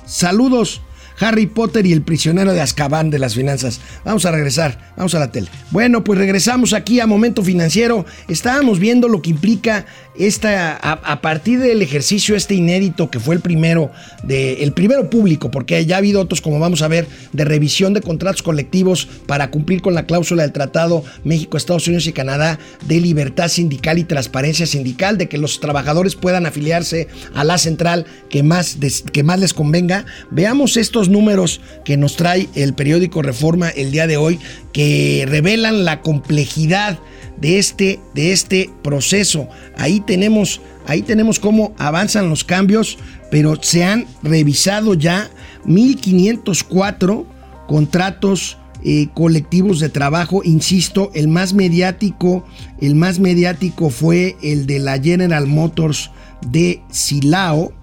saludos. 0.05 0.81
Harry 1.19 1.47
Potter 1.47 1.85
y 1.85 1.93
el 1.93 2.01
prisionero 2.01 2.53
de 2.53 2.61
Azkaban 2.61 3.09
de 3.09 3.19
las 3.19 3.35
finanzas. 3.35 3.79
Vamos 4.05 4.25
a 4.25 4.31
regresar, 4.31 4.93
vamos 4.97 5.13
a 5.15 5.19
la 5.19 5.31
tele. 5.31 5.47
Bueno, 5.71 6.03
pues 6.03 6.19
regresamos 6.19 6.73
aquí 6.73 6.99
a 6.99 7.07
Momento 7.07 7.43
Financiero. 7.43 8.05
Estábamos 8.27 8.79
viendo 8.79 9.07
lo 9.07 9.21
que 9.21 9.29
implica 9.29 9.85
esta, 10.15 10.75
a, 10.75 11.21
partir 11.21 11.59
del 11.59 11.81
ejercicio 11.81 12.35
este 12.35 12.55
inédito 12.55 13.09
que 13.09 13.19
fue 13.19 13.35
el 13.35 13.41
primero, 13.41 13.91
de, 14.23 14.63
el 14.63 14.73
primero 14.73 15.09
público, 15.09 15.51
porque 15.51 15.85
ya 15.85 15.95
ha 15.95 15.97
habido 15.99 16.21
otros, 16.21 16.41
como 16.41 16.59
vamos 16.59 16.81
a 16.81 16.87
ver, 16.87 17.07
de 17.31 17.45
revisión 17.45 17.93
de 17.93 18.01
contratos 18.01 18.43
colectivos 18.43 19.07
para 19.25 19.51
cumplir 19.51 19.81
con 19.81 19.93
la 19.93 20.05
cláusula 20.05 20.43
del 20.43 20.51
Tratado 20.51 21.03
México, 21.23 21.57
Estados 21.57 21.87
Unidos 21.87 22.07
y 22.07 22.13
Canadá 22.13 22.59
de 22.87 22.99
libertad 22.99 23.47
sindical 23.47 23.99
y 23.99 24.03
transparencia 24.03 24.65
sindical, 24.65 25.17
de 25.17 25.29
que 25.29 25.37
los 25.37 25.59
trabajadores 25.59 26.15
puedan 26.15 26.45
afiliarse 26.45 27.07
a 27.33 27.43
la 27.43 27.57
central 27.57 28.05
que 28.29 28.43
más, 28.43 28.77
que 29.11 29.23
más 29.23 29.39
les 29.39 29.53
convenga. 29.53 30.05
Veamos 30.29 30.77
estos 31.01 31.09
números 31.09 31.61
que 31.83 31.97
nos 31.97 32.15
trae 32.15 32.47
el 32.53 32.75
periódico 32.75 33.23
Reforma 33.23 33.69
el 33.69 33.89
día 33.89 34.05
de 34.05 34.17
hoy, 34.17 34.39
que 34.71 35.25
revelan 35.27 35.83
la 35.83 36.01
complejidad 36.01 36.99
de 37.37 37.57
este, 37.57 37.99
de 38.13 38.31
este 38.31 38.69
proceso. 38.83 39.47
Ahí 39.79 39.99
tenemos, 39.99 40.61
ahí 40.85 41.01
tenemos 41.01 41.39
cómo 41.39 41.73
avanzan 41.79 42.29
los 42.29 42.43
cambios, 42.43 42.99
pero 43.31 43.57
se 43.63 43.83
han 43.83 44.05
revisado 44.21 44.93
ya 44.93 45.31
1504 45.65 47.25
contratos 47.67 48.59
eh, 48.83 49.07
colectivos 49.15 49.79
de 49.79 49.89
trabajo. 49.89 50.43
Insisto, 50.43 51.09
el 51.15 51.27
más 51.29 51.55
mediático, 51.55 52.45
el 52.79 52.93
más 52.93 53.17
mediático 53.17 53.89
fue 53.89 54.37
el 54.43 54.67
de 54.67 54.77
la 54.77 54.99
General 54.99 55.47
Motors 55.47 56.11
de 56.45 56.83
Silao, 56.91 57.73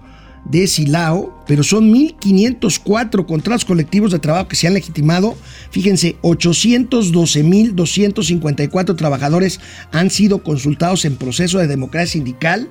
de 0.49 0.67
Silao, 0.67 1.33
pero 1.47 1.63
son 1.63 1.93
1.504 1.93 3.25
contratos 3.25 3.63
colectivos 3.65 4.11
de 4.11 4.19
trabajo 4.19 4.47
que 4.47 4.55
se 4.55 4.67
han 4.67 4.73
legitimado. 4.73 5.35
Fíjense, 5.71 6.15
812.254 6.21 8.95
trabajadores 8.95 9.59
han 9.91 10.09
sido 10.09 10.41
consultados 10.43 11.03
en 11.05 11.15
proceso 11.15 11.59
de 11.59 11.67
democracia 11.67 12.13
sindical. 12.13 12.69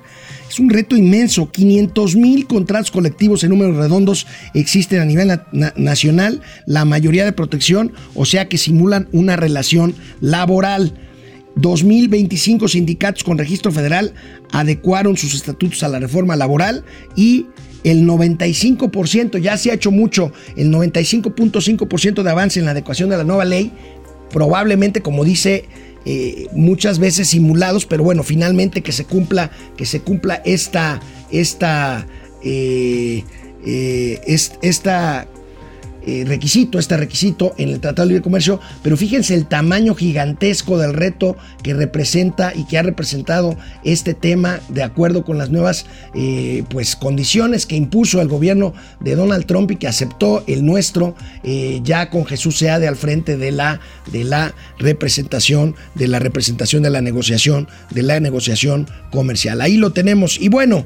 Es 0.49 0.59
un 0.59 0.69
reto 0.69 0.97
inmenso. 0.97 1.49
500.000 1.51 2.47
contratos 2.47 2.91
colectivos 2.91 3.43
en 3.43 3.51
números 3.51 3.77
redondos 3.77 4.27
existen 4.53 4.99
a 4.99 5.05
nivel 5.05 5.39
nacional, 5.77 6.41
la 6.65 6.83
mayoría 6.85 7.23
de 7.23 7.31
protección, 7.31 7.93
o 8.13 8.25
sea 8.25 8.49
que 8.49 8.57
simulan 8.57 9.07
una 9.11 9.37
relación 9.37 9.95
laboral. 10.19 10.93
2.025 11.55 12.69
sindicatos 12.69 13.23
con 13.23 13.37
registro 13.37 13.71
federal 13.71 14.13
adecuaron 14.51 15.15
sus 15.17 15.35
estatutos 15.35 15.83
a 15.83 15.89
la 15.89 15.99
reforma 15.99 16.35
laboral 16.35 16.83
y 17.15 17.45
el 17.83 18.05
95%, 18.05 19.39
ya 19.39 19.57
se 19.57 19.71
ha 19.71 19.73
hecho 19.73 19.91
mucho, 19.91 20.31
el 20.55 20.71
95.5% 20.71 22.23
de 22.23 22.29
avance 22.29 22.59
en 22.59 22.65
la 22.65 22.71
adecuación 22.71 23.09
de 23.09 23.17
la 23.17 23.23
nueva 23.23 23.45
ley, 23.45 23.71
probablemente 24.31 25.01
como 25.01 25.23
dice 25.23 25.65
eh, 26.05 26.47
muchas 26.53 26.99
veces 26.99 27.29
simulados, 27.29 27.85
pero 27.85 28.03
bueno, 28.03 28.23
finalmente 28.23 28.81
que 28.81 28.91
se 28.91 29.05
cumpla, 29.05 29.51
que 29.77 29.85
se 29.85 30.01
cumpla 30.01 30.41
esta, 30.45 31.01
esta, 31.31 32.07
eh, 32.43 33.23
eh, 33.65 34.21
esta 34.61 35.27
eh, 36.09 36.25
requisito, 36.25 36.79
este 36.79 36.97
requisito 36.97 37.53
en 37.57 37.69
el 37.69 37.79
Tratado 37.79 38.07
de 38.07 38.13
Libre 38.13 38.23
Comercio, 38.23 38.59
pero 38.81 38.97
fíjense 38.97 39.35
el 39.35 39.45
tamaño 39.45 39.93
gigantesco 39.93 40.79
del 40.79 40.93
reto 40.93 41.37
que 41.61 41.75
representa 41.75 42.51
y 42.55 42.65
que 42.65 42.79
ha 42.79 42.81
representado 42.81 43.55
este 43.83 44.15
tema 44.15 44.59
de 44.69 44.81
acuerdo 44.81 45.23
con 45.23 45.37
las 45.37 45.51
nuevas 45.51 45.85
eh, 46.15 46.63
pues, 46.69 46.95
condiciones 46.95 47.67
que 47.67 47.75
impuso 47.75 48.21
el 48.21 48.27
gobierno 48.27 48.73
de 48.99 49.15
Donald 49.15 49.45
Trump 49.45 49.69
y 49.69 49.75
que 49.75 49.87
aceptó 49.87 50.43
el 50.47 50.65
nuestro 50.65 51.15
eh, 51.43 51.79
ya 51.83 52.09
con 52.09 52.25
Jesús 52.25 52.57
Seade 52.57 52.87
al 52.87 52.95
frente 52.95 53.37
de 53.37 53.51
la, 53.51 53.79
de 54.11 54.23
la 54.23 54.55
representación, 54.79 55.75
de 55.93 56.07
la 56.07 56.17
representación 56.17 56.81
de 56.81 56.89
la 56.89 57.01
negociación, 57.01 57.67
de 57.91 58.01
la 58.01 58.19
negociación 58.19 58.87
comercial. 59.11 59.61
Ahí 59.61 59.77
lo 59.77 59.91
tenemos. 59.91 60.41
Y 60.41 60.49
bueno, 60.49 60.85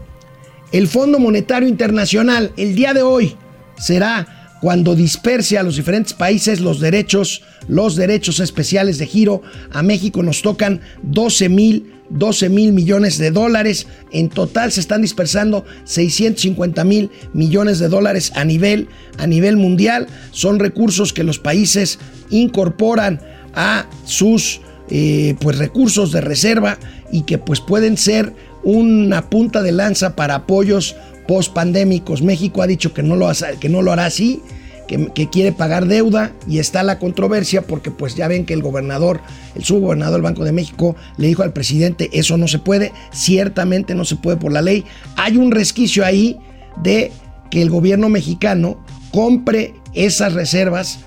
el 0.74 0.90
Fondo 0.90 1.18
Monetario 1.18 1.70
Internacional 1.70 2.52
el 2.58 2.76
día 2.76 2.94
de 2.94 3.04
hoy 3.04 3.38
será 3.78 4.43
cuando 4.64 4.96
disperse 4.96 5.58
a 5.58 5.64
los 5.64 5.76
diferentes 5.76 6.14
países 6.14 6.62
los 6.62 6.80
derechos, 6.80 7.42
los 7.68 7.98
derechos 7.98 8.40
especiales 8.40 8.98
de 8.98 9.06
giro. 9.06 9.42
A 9.74 9.84
México 9.84 10.24
nos 10.24 10.42
tocan 10.42 10.80
12 11.02 11.50
mil 11.50 11.92
12 12.10 12.48
mil 12.48 12.72
millones 12.72 13.18
de 13.18 13.32
dólares. 13.32 13.88
En 14.12 14.30
total 14.30 14.72
se 14.72 14.80
están 14.80 15.02
dispersando 15.02 15.66
650 15.84 16.82
mil 16.86 17.12
millones 17.34 17.80
de 17.80 17.90
dólares 17.90 18.32
a 18.36 18.46
nivel, 18.46 18.88
a 19.18 19.28
nivel 19.28 19.58
mundial. 19.58 20.08
Son 20.32 20.60
recursos 20.60 21.12
que 21.12 21.26
los 21.26 21.40
países 21.40 22.00
incorporan 22.30 23.20
a 23.54 23.90
sus 24.06 24.62
eh, 24.90 25.36
pues, 25.42 25.58
recursos 25.58 26.14
de 26.14 26.22
reserva 26.22 26.78
y 27.12 27.24
que 27.24 27.38
pues, 27.38 27.60
pueden 27.60 27.98
ser 27.98 28.34
una 28.64 29.30
punta 29.30 29.62
de 29.62 29.74
lanza 29.74 30.16
para 30.16 30.36
apoyos 30.36 30.96
post-pandémicos. 31.28 32.22
México 32.22 32.62
ha 32.62 32.68
dicho 32.68 32.94
que 32.94 33.04
no 33.04 33.16
lo, 33.16 33.30
que 33.60 33.70
no 33.70 33.82
lo 33.82 33.92
hará 33.92 34.06
así, 34.06 34.42
que, 34.88 35.08
que, 35.08 35.30
quiere 35.30 35.52
pagar 35.52 35.88
deuda 35.88 36.34
y 36.48 36.60
está 36.60 36.84
la 36.84 37.00
controversia 37.00 37.62
porque 37.62 37.90
pues 37.90 38.16
ya 38.16 38.28
ven 38.28 38.46
que 38.46 38.54
el 38.54 38.62
gobernador, 38.62 39.22
el 39.56 39.64
subgobernador 39.64 40.14
del 40.14 40.22
Banco 40.22 40.44
de 40.44 40.52
México 40.52 40.96
le 41.18 41.28
dijo 41.28 41.44
al 41.44 41.54
presidente, 41.54 42.10
eso 42.14 42.38
no 42.38 42.48
se 42.48 42.60
puede, 42.60 42.92
ciertamente 43.12 43.96
no 43.96 44.06
se 44.06 44.18
puede 44.18 44.38
por 44.38 44.52
la 44.52 44.62
ley. 44.62 44.84
Hay 45.16 45.38
un 45.38 45.52
resquicio 45.52 46.06
ahí 46.06 46.38
de 46.82 47.12
que 47.50 47.62
el 47.62 47.70
gobierno 47.70 48.10
mexicano 48.10 48.84
compre 49.12 49.74
esas 49.94 50.34
reservas 50.34 51.00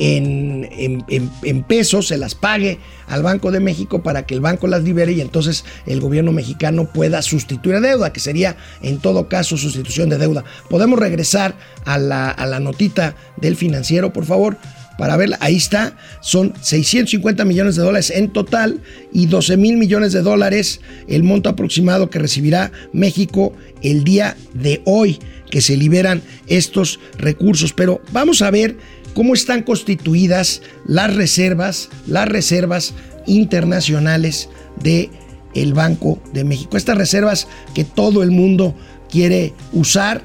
en, 0.00 1.64
pesos, 1.68 2.08
se 2.08 2.16
las 2.16 2.34
pague 2.34 2.78
al 3.06 3.22
Banco 3.22 3.50
de 3.50 3.60
México 3.60 4.02
para 4.02 4.24
que 4.24 4.34
el 4.34 4.40
banco 4.40 4.66
las 4.66 4.82
libere 4.82 5.12
y 5.12 5.20
entonces 5.20 5.64
el 5.86 6.00
gobierno 6.00 6.32
mexicano 6.32 6.90
pueda 6.90 7.22
sustituir 7.22 7.76
a 7.76 7.80
deuda, 7.80 8.12
que 8.12 8.20
sería 8.20 8.56
en 8.82 8.98
todo 8.98 9.28
caso 9.28 9.56
sustitución 9.56 10.08
de 10.08 10.18
deuda. 10.18 10.44
Podemos 10.68 10.98
regresar 10.98 11.54
a 11.84 11.98
la, 11.98 12.30
a 12.30 12.46
la 12.46 12.60
notita 12.60 13.14
del 13.36 13.56
financiero, 13.56 14.12
por 14.12 14.24
favor 14.24 14.56
para 15.00 15.16
verla. 15.16 15.38
Ahí 15.40 15.56
está, 15.56 15.96
son 16.20 16.52
650 16.60 17.46
millones 17.46 17.74
de 17.74 17.82
dólares 17.82 18.12
en 18.14 18.28
total 18.28 18.82
y 19.12 19.26
12 19.26 19.56
mil 19.56 19.78
millones 19.78 20.12
de 20.12 20.20
dólares 20.20 20.82
el 21.08 21.22
monto 21.22 21.48
aproximado 21.48 22.10
que 22.10 22.18
recibirá 22.18 22.70
México 22.92 23.54
el 23.80 24.04
día 24.04 24.36
de 24.52 24.82
hoy 24.84 25.18
que 25.50 25.62
se 25.62 25.76
liberan 25.76 26.22
estos 26.46 27.00
recursos. 27.16 27.72
Pero 27.72 28.02
vamos 28.12 28.42
a 28.42 28.50
ver 28.50 28.76
cómo 29.14 29.34
están 29.34 29.62
constituidas 29.62 30.62
las 30.86 31.14
reservas, 31.14 31.88
las 32.06 32.28
reservas 32.28 32.94
internacionales 33.26 34.48
de 34.82 35.10
el 35.54 35.74
Banco 35.74 36.20
de 36.32 36.44
México. 36.44 36.76
Estas 36.76 36.96
reservas 36.96 37.48
que 37.74 37.84
todo 37.84 38.22
el 38.22 38.30
mundo 38.30 38.74
quiere 39.10 39.54
usar, 39.72 40.22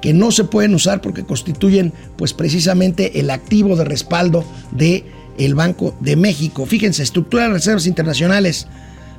que 0.00 0.12
no 0.12 0.30
se 0.30 0.44
pueden 0.44 0.74
usar 0.74 1.00
porque 1.00 1.24
constituyen 1.24 1.92
pues 2.16 2.32
precisamente 2.32 3.20
el 3.20 3.30
activo 3.30 3.76
de 3.76 3.84
respaldo 3.84 4.44
de 4.72 5.04
el 5.38 5.54
Banco 5.54 5.94
de 6.00 6.16
México. 6.16 6.66
Fíjense, 6.66 7.02
estructura 7.02 7.44
de 7.44 7.54
reservas 7.54 7.86
internacionales 7.86 8.66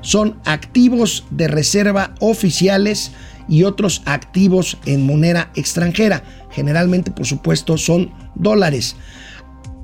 son 0.01 0.39
activos 0.45 1.25
de 1.29 1.47
reserva 1.47 2.15
oficiales 2.19 3.11
y 3.47 3.63
otros 3.63 4.01
activos 4.05 4.77
en 4.85 5.05
moneda 5.05 5.51
extranjera. 5.55 6.23
Generalmente, 6.51 7.11
por 7.11 7.25
supuesto, 7.25 7.77
son 7.77 8.11
dólares. 8.35 8.95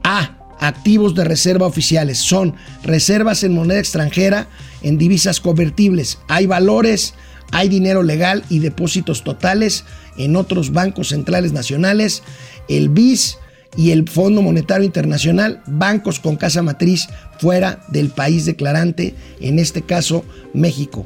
A. 0.04 0.38
Activos 0.60 1.14
de 1.14 1.26
reserva 1.26 1.66
oficiales 1.66 2.20
son 2.20 2.56
reservas 2.84 3.44
en 3.44 3.54
moneda 3.54 3.80
extranjera 3.80 4.48
en 4.82 4.98
divisas 4.98 5.42
convertibles. 5.42 6.20
Hay 6.30 6.46
valores, 6.46 7.16
hay 7.52 7.68
dinero 7.68 8.02
legal 8.02 8.46
y 8.50 8.60
depósitos 8.60 9.24
totales 9.24 9.84
en 10.18 10.36
otros 10.36 10.72
bancos 10.72 11.10
centrales 11.10 11.52
nacionales. 11.52 12.24
El 12.70 12.90
BIS 12.90 13.38
y 13.76 13.92
el 13.92 14.08
Fondo 14.08 14.42
Monetario 14.42 14.86
Internacional, 14.86 15.62
bancos 15.66 16.20
con 16.20 16.36
casa 16.36 16.62
matriz 16.62 17.08
fuera 17.40 17.84
del 17.90 18.10
país 18.10 18.46
declarante, 18.46 19.16
en 19.40 19.60
este 19.60 19.82
caso 19.82 20.24
México. 20.54 21.06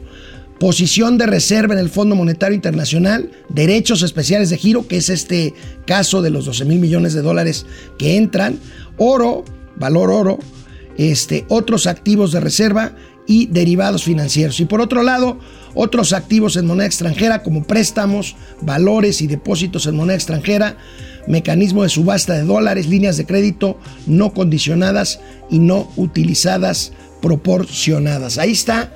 Posición 0.59 1.19
de 1.19 1.27
reserva 1.27 1.75
en 1.75 1.79
el 1.79 1.89
Fondo 1.89 2.15
Monetario 2.15 2.55
Internacional, 2.55 3.31
derechos 3.49 4.01
especiales 4.01 4.49
de 4.49 4.57
giro, 4.57 4.87
que 4.87 4.97
es 4.97 5.09
este 5.09 5.53
caso 5.85 6.23
de 6.23 6.31
los 6.31 6.45
12 6.45 6.65
mil 6.65 6.79
millones 6.79 7.13
de 7.13 7.21
dólares 7.21 7.67
que 7.99 8.17
entran, 8.17 8.59
oro, 8.97 9.45
valor 9.75 10.09
oro, 10.09 10.39
este, 10.97 11.45
otros 11.47 11.85
activos 11.85 12.31
de 12.31 12.39
reserva 12.39 12.95
y 13.27 13.45
derivados 13.47 14.03
financieros. 14.03 14.59
Y 14.59 14.65
por 14.65 14.81
otro 14.81 15.03
lado, 15.03 15.37
otros 15.75 16.13
activos 16.13 16.55
en 16.55 16.65
moneda 16.65 16.87
extranjera 16.87 17.43
como 17.43 17.63
préstamos, 17.63 18.35
valores 18.61 19.21
y 19.21 19.27
depósitos 19.27 19.85
en 19.85 19.95
moneda 19.95 20.15
extranjera, 20.15 20.77
mecanismo 21.27 21.83
de 21.83 21.89
subasta 21.89 22.33
de 22.33 22.43
dólares, 22.43 22.87
líneas 22.87 23.17
de 23.17 23.25
crédito 23.25 23.77
no 24.07 24.33
condicionadas 24.33 25.19
y 25.51 25.59
no 25.59 25.91
utilizadas 25.97 26.93
proporcionadas. 27.21 28.37
Ahí 28.37 28.53
está, 28.53 28.91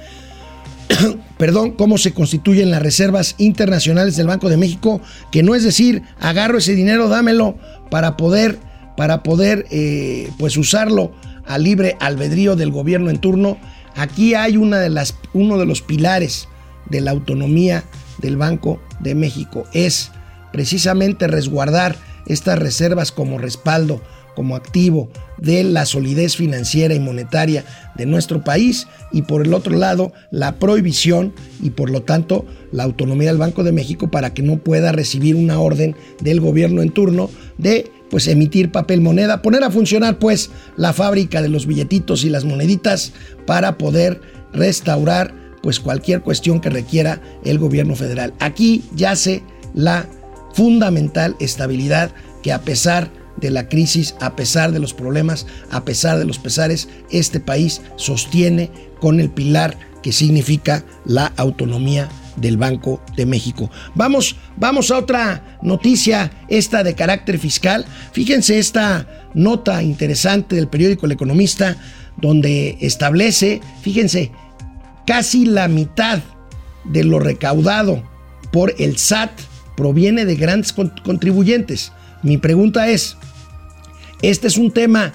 perdón, 1.38 1.72
cómo 1.72 1.98
se 1.98 2.14
constituyen 2.14 2.72
las 2.72 2.82
reservas 2.82 3.36
internacionales 3.38 4.16
del 4.16 4.28
Banco 4.28 4.50
de 4.50 4.58
México, 4.58 5.02
que 5.32 5.44
no 5.44 5.56
es 5.56 5.64
decir, 5.64 6.04
agarro 6.20 6.58
ese 6.58 6.76
dinero, 6.76 7.08
dámelo 7.08 7.58
para 7.90 8.18
poder, 8.18 8.60
para 8.98 9.24
poder 9.24 9.66
eh, 9.72 10.30
pues 10.38 10.58
usarlo 10.58 11.12
a 11.46 11.58
libre 11.58 11.98
albedrío 12.00 12.56
del 12.56 12.72
gobierno 12.72 13.10
en 13.10 13.20
turno. 13.20 13.58
Aquí 13.96 14.36
hay 14.36 14.58
una 14.58 14.80
de 14.80 14.90
las, 14.90 15.16
uno 15.34 15.58
de 15.58 15.66
los 15.66 15.82
pilares 15.82 16.48
de 16.90 17.02
la 17.02 17.12
autonomía 17.12 17.84
del 18.20 18.38
Banco 18.38 18.80
de 19.00 19.16
México, 19.16 19.66
es 19.74 20.12
precisamente 20.52 21.28
resguardar 21.28 21.96
estas 22.28 22.60
reservas 22.60 23.12
como 23.12 23.40
respaldo, 23.40 24.02
como 24.36 24.56
activo 24.56 25.10
de 25.38 25.64
la 25.64 25.86
solidez 25.86 26.36
financiera 26.36 26.94
y 26.94 27.00
monetaria 27.00 27.66
de 27.96 28.06
nuestro 28.06 28.44
país 28.44 28.88
y 29.12 29.24
por 29.24 29.46
el 29.46 29.54
otro 29.54 29.76
lado 29.76 30.14
la 30.32 30.56
prohibición 30.56 31.34
y 31.62 31.72
por 31.72 31.90
lo 31.90 32.04
tanto 32.04 32.46
la 32.72 32.84
autonomía 32.84 33.30
del 33.30 33.38
Banco 33.38 33.64
de 33.64 33.72
México 33.72 34.10
para 34.10 34.34
que 34.34 34.42
no 34.42 34.58
pueda 34.58 34.92
recibir 34.92 35.36
una 35.36 35.60
orden 35.60 35.96
del 36.22 36.40
gobierno 36.40 36.82
en 36.82 36.92
turno 36.92 37.30
de 37.58 37.92
pues 38.10 38.28
emitir 38.28 38.72
papel 38.72 39.02
moneda, 39.02 39.42
poner 39.42 39.64
a 39.64 39.72
funcionar 39.72 40.20
pues 40.20 40.52
la 40.76 40.94
fábrica 40.94 41.42
de 41.42 41.50
los 41.50 41.66
billetitos 41.66 42.24
y 42.24 42.30
las 42.30 42.44
moneditas 42.44 43.14
para 43.46 43.78
poder 43.78 44.20
restaurar 44.54 45.34
pues 45.64 45.80
cualquier 45.80 46.22
cuestión 46.22 46.60
que 46.60 46.70
requiera 46.70 47.22
el 47.46 47.58
gobierno 47.58 47.96
federal. 47.96 48.34
Aquí 48.40 48.84
yace 48.96 49.44
la 49.74 50.08
fundamental 50.54 51.36
estabilidad 51.40 52.12
que 52.44 52.52
a 52.52 52.62
pesar 52.62 53.12
de 53.14 53.21
la 53.42 53.68
crisis, 53.70 54.16
a 54.20 54.36
pesar 54.36 54.72
de 54.72 54.80
los 54.80 54.94
problemas, 54.94 55.48
a 55.70 55.84
pesar 55.84 56.20
de 56.20 56.26
los 56.26 56.40
pesares, 56.40 56.90
este 57.10 57.40
país 57.40 57.82
sostiene 57.96 58.72
con 59.00 59.20
el 59.20 59.30
pilar 59.30 59.78
que 60.04 60.12
significa 60.12 60.84
la 61.06 61.32
autonomía 61.38 62.10
del 62.36 62.58
Banco 62.58 63.02
de 63.16 63.26
México. 63.26 63.70
Vamos, 63.96 64.36
vamos 64.58 64.92
a 64.92 64.98
otra 64.98 65.58
noticia, 65.62 66.32
esta 66.48 66.84
de 66.84 66.96
carácter 66.96 67.38
fiscal. 67.38 67.86
Fíjense 68.12 68.58
esta 68.58 69.30
nota 69.34 69.84
interesante 69.84 70.56
del 70.56 70.68
periódico 70.68 71.06
El 71.06 71.14
Economista, 71.14 71.78
donde 72.18 72.78
establece, 72.82 73.62
fíjense, 73.82 74.32
casi 75.06 75.46
la 75.46 75.68
mitad 75.68 76.20
de 76.84 77.04
lo 77.04 77.20
recaudado 77.20 78.04
por 78.52 78.74
el 78.80 78.98
SAT 78.98 79.32
proviene 79.76 80.26
de 80.26 80.36
grandes 80.36 80.74
contribuyentes. 80.74 81.92
Mi 82.24 82.38
pregunta 82.38 82.90
es, 82.90 83.18
¿este 84.22 84.48
es 84.48 84.58
un 84.58 84.72
tema 84.72 85.14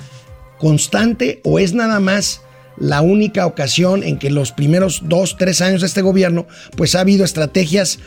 constante 0.59 1.41
o 1.45 1.59
es 1.59 1.75
nada 1.75 2.01
más 2.01 2.43
la 2.77 3.01
única 3.01 3.47
ocasión 3.47 4.03
en 4.03 4.19
que 4.19 4.31
los 4.31 4.53
primeros 4.53 5.03
dos, 5.05 5.37
tres 5.39 5.61
años 5.61 5.81
de 5.81 5.87
este 5.87 6.03
gobierno, 6.03 6.47
pues 6.77 6.95
ha 6.95 7.01
habido 7.01 7.25
estrategias 7.25 7.99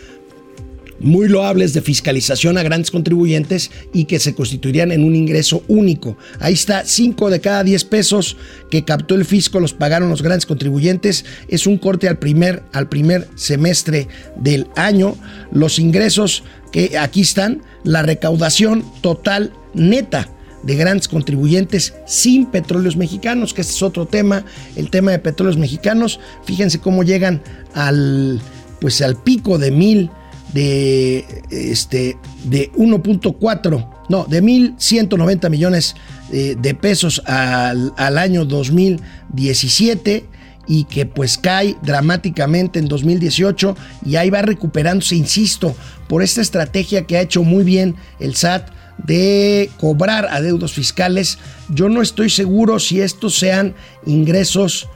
muy 1.02 1.28
loables 1.28 1.74
de 1.74 1.82
fiscalización 1.82 2.58
a 2.58 2.64
grandes 2.64 2.92
contribuyentes 2.92 3.72
y 3.94 4.06
que 4.06 4.20
se 4.20 4.36
constituirían 4.36 4.92
en 4.92 5.04
un 5.04 5.16
ingreso 5.16 5.64
único. 5.68 6.18
Ahí 6.40 6.54
está, 6.54 6.86
5 6.86 7.30
de 7.30 7.40
cada 7.40 7.64
10 7.64 7.86
pesos 7.86 8.38
que 8.70 8.84
captó 8.84 9.16
el 9.16 9.26
fisco 9.26 9.60
los 9.60 9.74
pagaron 9.74 10.10
los 10.10 10.22
grandes 10.22 10.46
contribuyentes. 10.46 11.26
Es 11.48 11.68
un 11.68 11.78
corte 11.78 12.08
al 12.08 12.20
primer, 12.20 12.64
al 12.74 12.90
primer 12.90 13.28
semestre 13.36 14.08
del 14.36 14.68
año. 14.76 15.16
Los 15.52 15.80
ingresos 15.80 16.44
que 16.72 16.98
aquí 16.98 17.22
están, 17.22 17.62
la 17.84 18.04
recaudación 18.04 18.84
total 19.02 19.54
neta 19.74 20.30
de 20.64 20.76
grandes 20.76 21.08
contribuyentes 21.08 21.94
sin 22.06 22.46
petróleos 22.46 22.98
mexicanos, 22.98 23.54
que 23.54 23.62
este 23.62 23.74
es 23.74 23.82
otro 23.82 24.06
tema, 24.06 24.44
el 24.76 24.90
tema 24.90 25.12
de 25.12 25.20
petróleos 25.20 25.58
mexicanos. 25.58 26.20
Fíjense 26.44 26.80
cómo 26.80 27.04
llegan 27.04 27.42
al 27.74 28.42
pues 28.82 29.02
al 29.02 29.18
pico 29.18 29.58
de 29.58 29.72
mil 29.72 30.10
de, 30.54 31.44
este, 31.50 32.18
de 32.46 32.72
1.4, 32.74 33.88
no, 34.10 34.26
de 34.26 34.44
1.190 34.44 35.50
millones 35.50 35.96
eh, 36.32 36.56
de 36.60 36.74
pesos 36.74 37.22
al, 37.26 37.94
al 37.98 38.18
año 38.18 38.46
2017 38.46 40.26
y 40.68 40.84
que 40.84 41.06
pues 41.06 41.38
cae 41.38 41.76
dramáticamente 41.82 42.80
en 42.80 42.88
2018 42.88 43.76
y 44.06 44.16
ahí 44.16 44.30
va 44.30 44.44
recuperándose, 44.44 45.16
insisto, 45.16 45.76
por 46.08 46.24
esta 46.24 46.42
estrategia 46.42 47.06
que 47.06 47.18
ha 47.18 47.22
hecho 47.22 47.44
muy 47.44 47.64
bien 47.64 47.96
el 48.20 48.36
SAT 48.36 48.70
de 48.98 49.70
cobrar 49.80 50.28
adeudos 50.30 50.74
fiscales. 50.74 51.40
Yo 51.70 51.90
no 51.90 52.02
estoy 52.02 52.30
seguro 52.30 52.80
si 52.80 53.02
estos 53.02 53.38
sean 53.38 53.74
ingresos 54.06 54.88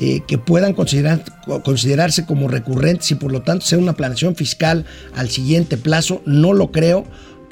eh, 0.00 0.22
que 0.26 0.38
puedan 0.38 0.72
considerar, 0.74 1.24
considerarse 1.62 2.26
como 2.26 2.48
recurrentes 2.48 3.10
y 3.10 3.14
por 3.14 3.30
lo 3.30 3.42
tanto 3.42 3.64
sea 3.64 3.78
una 3.78 3.94
planeación 3.94 4.34
fiscal 4.34 4.84
al 5.14 5.30
siguiente 5.30 5.76
plazo. 5.76 6.22
No 6.26 6.52
lo 6.52 6.72
creo 6.72 7.04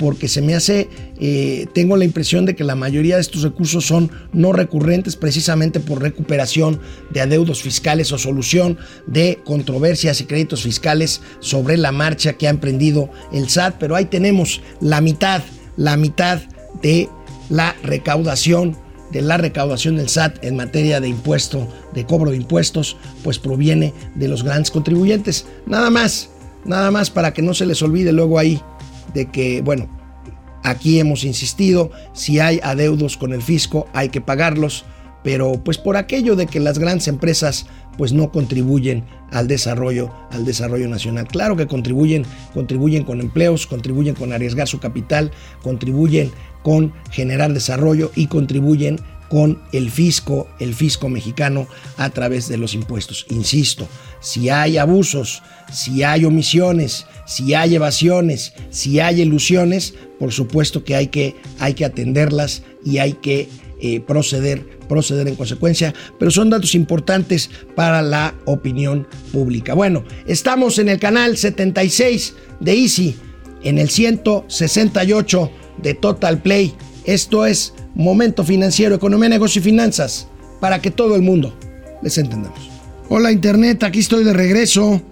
porque 0.02 0.26
se 0.26 0.42
me 0.42 0.56
hace, 0.56 0.88
eh, 1.20 1.66
tengo 1.74 1.96
la 1.96 2.04
impresión 2.04 2.44
de 2.44 2.56
que 2.56 2.64
la 2.64 2.74
mayoría 2.74 3.14
de 3.14 3.20
estos 3.20 3.42
recursos 3.42 3.86
son 3.86 4.10
no 4.32 4.52
recurrentes 4.52 5.14
precisamente 5.14 5.78
por 5.78 6.02
recuperación 6.02 6.80
de 7.10 7.20
adeudos 7.20 7.62
fiscales 7.62 8.10
o 8.10 8.18
solución 8.18 8.78
de 9.06 9.38
controversias 9.44 10.20
y 10.20 10.24
créditos 10.24 10.64
fiscales 10.64 11.20
sobre 11.38 11.76
la 11.76 11.92
marcha 11.92 12.32
que 12.32 12.48
ha 12.48 12.50
emprendido 12.50 13.10
el 13.32 13.48
SAT, 13.48 13.76
pero 13.78 13.94
ahí 13.94 14.06
tenemos 14.06 14.60
la 14.80 15.00
mitad, 15.00 15.42
la 15.76 15.96
mitad 15.96 16.40
de 16.82 17.08
la 17.48 17.76
recaudación 17.84 18.76
de 19.12 19.22
la 19.22 19.36
recaudación 19.36 19.96
del 19.96 20.08
SAT 20.08 20.42
en 20.44 20.56
materia 20.56 21.00
de 21.00 21.08
impuesto, 21.08 21.68
de 21.94 22.04
cobro 22.04 22.30
de 22.30 22.38
impuestos, 22.38 22.96
pues 23.22 23.38
proviene 23.38 23.92
de 24.14 24.28
los 24.28 24.42
grandes 24.42 24.70
contribuyentes. 24.70 25.46
Nada 25.66 25.90
más, 25.90 26.30
nada 26.64 26.90
más 26.90 27.10
para 27.10 27.32
que 27.32 27.42
no 27.42 27.54
se 27.54 27.66
les 27.66 27.82
olvide 27.82 28.12
luego 28.12 28.38
ahí 28.38 28.60
de 29.14 29.30
que, 29.30 29.60
bueno, 29.62 29.88
aquí 30.62 30.98
hemos 30.98 31.24
insistido, 31.24 31.90
si 32.14 32.40
hay 32.40 32.60
adeudos 32.62 33.16
con 33.16 33.32
el 33.32 33.42
fisco 33.42 33.86
hay 33.92 34.08
que 34.08 34.20
pagarlos, 34.20 34.84
pero 35.22 35.52
pues 35.64 35.78
por 35.78 35.96
aquello 35.96 36.34
de 36.34 36.46
que 36.46 36.58
las 36.58 36.78
grandes 36.78 37.08
empresas 37.08 37.66
pues 37.96 38.12
no 38.12 38.30
contribuyen 38.30 39.04
al 39.30 39.48
desarrollo, 39.48 40.10
al 40.30 40.44
desarrollo 40.44 40.88
nacional. 40.88 41.28
Claro 41.28 41.56
que 41.56 41.66
contribuyen, 41.66 42.24
contribuyen 42.54 43.04
con 43.04 43.20
empleos, 43.20 43.66
contribuyen 43.66 44.14
con 44.14 44.32
arriesgar 44.32 44.66
su 44.66 44.80
capital, 44.80 45.30
contribuyen 45.62 46.30
con 46.62 46.92
generar 47.10 47.52
desarrollo 47.52 48.10
y 48.14 48.26
contribuyen 48.26 49.00
con 49.32 49.62
el 49.72 49.90
fisco, 49.90 50.46
el 50.58 50.74
fisco 50.74 51.08
mexicano 51.08 51.66
a 51.96 52.10
través 52.10 52.48
de 52.48 52.58
los 52.58 52.74
impuestos. 52.74 53.24
Insisto, 53.30 53.88
si 54.20 54.50
hay 54.50 54.76
abusos, 54.76 55.42
si 55.72 56.02
hay 56.02 56.26
omisiones, 56.26 57.06
si 57.26 57.54
hay 57.54 57.74
evasiones, 57.74 58.52
si 58.68 59.00
hay 59.00 59.22
ilusiones, 59.22 59.94
por 60.18 60.32
supuesto 60.32 60.84
que 60.84 60.96
hay 60.96 61.06
que, 61.06 61.34
hay 61.58 61.72
que 61.72 61.86
atenderlas 61.86 62.62
y 62.84 62.98
hay 62.98 63.14
que 63.14 63.48
eh, 63.80 64.00
proceder, 64.00 64.78
proceder 64.86 65.26
en 65.28 65.34
consecuencia, 65.34 65.94
pero 66.18 66.30
son 66.30 66.50
datos 66.50 66.74
importantes 66.74 67.48
para 67.74 68.02
la 68.02 68.34
opinión 68.44 69.08
pública. 69.32 69.72
Bueno, 69.72 70.04
estamos 70.26 70.78
en 70.78 70.90
el 70.90 70.98
canal 70.98 71.38
76 71.38 72.34
de 72.60 72.72
Easy, 72.74 73.16
en 73.64 73.78
el 73.78 73.88
168 73.88 75.50
de 75.82 75.94
Total 75.94 76.38
Play. 76.38 76.74
Esto 77.04 77.46
es 77.46 77.74
Momento 77.94 78.44
Financiero, 78.44 78.94
Economía, 78.94 79.28
Negocio 79.28 79.60
y 79.60 79.64
Finanzas, 79.64 80.28
para 80.60 80.80
que 80.80 80.90
todo 80.90 81.16
el 81.16 81.22
mundo 81.22 81.54
les 82.02 82.18
entendamos. 82.18 82.70
Hola 83.08 83.32
Internet, 83.32 83.82
aquí 83.82 83.98
estoy 83.98 84.24
de 84.24 84.32
regreso 84.32 85.02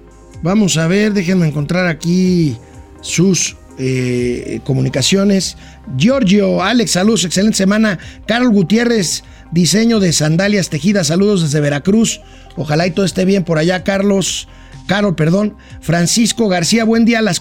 Vamos 0.43 0.79
a 0.79 0.87
ver, 0.87 1.13
déjenme 1.13 1.47
encontrar 1.47 1.87
aquí 1.87 2.57
sus 3.03 3.57
eh, 3.79 4.61
comunicaciones. 4.65 5.59
Giorgio, 5.99 6.63
Alex, 6.63 6.93
saludos, 6.93 7.25
excelente 7.25 7.59
semana. 7.59 7.99
Carol 8.27 8.51
Gutiérrez, 8.51 9.23
diseño 9.51 10.01
de 10.01 10.15
sandalias 10.15 10.71
tejidas, 10.71 11.09
saludos 11.09 11.43
desde 11.43 11.61
Veracruz. 11.61 12.23
Ojalá 12.57 12.87
y 12.87 12.93
todo 12.93 13.05
esté 13.05 13.27
bien 13.27 13.45
por 13.45 13.59
allá, 13.59 13.85
Carlos. 13.85 14.49
Carol, 14.91 15.15
perdón. 15.15 15.55
Francisco 15.81 16.49
García, 16.49 16.83
buen 16.83 17.05
día. 17.05 17.23
Las 17.23 17.41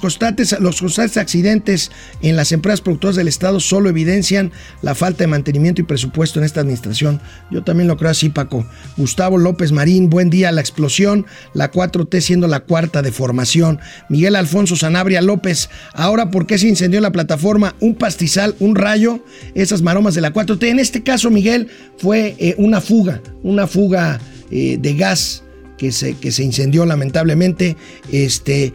los 0.59 0.79
constantes 0.81 1.17
accidentes 1.17 1.89
en 2.21 2.35
las 2.35 2.51
empresas 2.51 2.81
productoras 2.81 3.15
del 3.15 3.27
Estado 3.27 3.59
solo 3.59 3.89
evidencian 3.89 4.51
la 4.83 4.93
falta 4.93 5.23
de 5.23 5.29
mantenimiento 5.29 5.81
y 5.81 5.85
presupuesto 5.85 6.37
en 6.37 6.45
esta 6.45 6.61
administración. 6.61 7.19
Yo 7.49 7.63
también 7.63 7.87
lo 7.87 7.97
creo 7.97 8.11
así, 8.11 8.29
Paco. 8.29 8.67
Gustavo 8.97 9.39
López 9.39 9.71
Marín, 9.71 10.11
buen 10.11 10.29
día. 10.29 10.51
La 10.51 10.61
explosión, 10.61 11.25
la 11.55 11.71
4T 11.71 12.21
siendo 12.21 12.47
la 12.47 12.59
cuarta 12.59 13.01
de 13.01 13.11
formación. 13.11 13.79
Miguel 14.09 14.35
Alfonso 14.35 14.75
Sanabria 14.75 15.23
López, 15.23 15.71
ahora, 15.93 16.29
¿por 16.29 16.45
qué 16.45 16.59
se 16.59 16.67
incendió 16.67 17.01
la 17.01 17.11
plataforma? 17.11 17.73
Un 17.79 17.95
pastizal, 17.95 18.53
un 18.59 18.75
rayo, 18.75 19.25
esas 19.55 19.81
maromas 19.81 20.13
de 20.13 20.21
la 20.21 20.31
4T. 20.33 20.67
En 20.67 20.77
este 20.77 21.01
caso, 21.01 21.31
Miguel, 21.31 21.69
fue 21.97 22.35
eh, 22.37 22.53
una 22.59 22.79
fuga, 22.79 23.23
una 23.41 23.65
fuga 23.65 24.19
eh, 24.51 24.77
de 24.79 24.93
gas 24.93 25.41
que 25.79 25.91
se, 25.91 26.15
que 26.15 26.31
se 26.31 26.43
incendió 26.43 26.85
lamentablemente. 26.85 27.77
Este, 28.11 28.65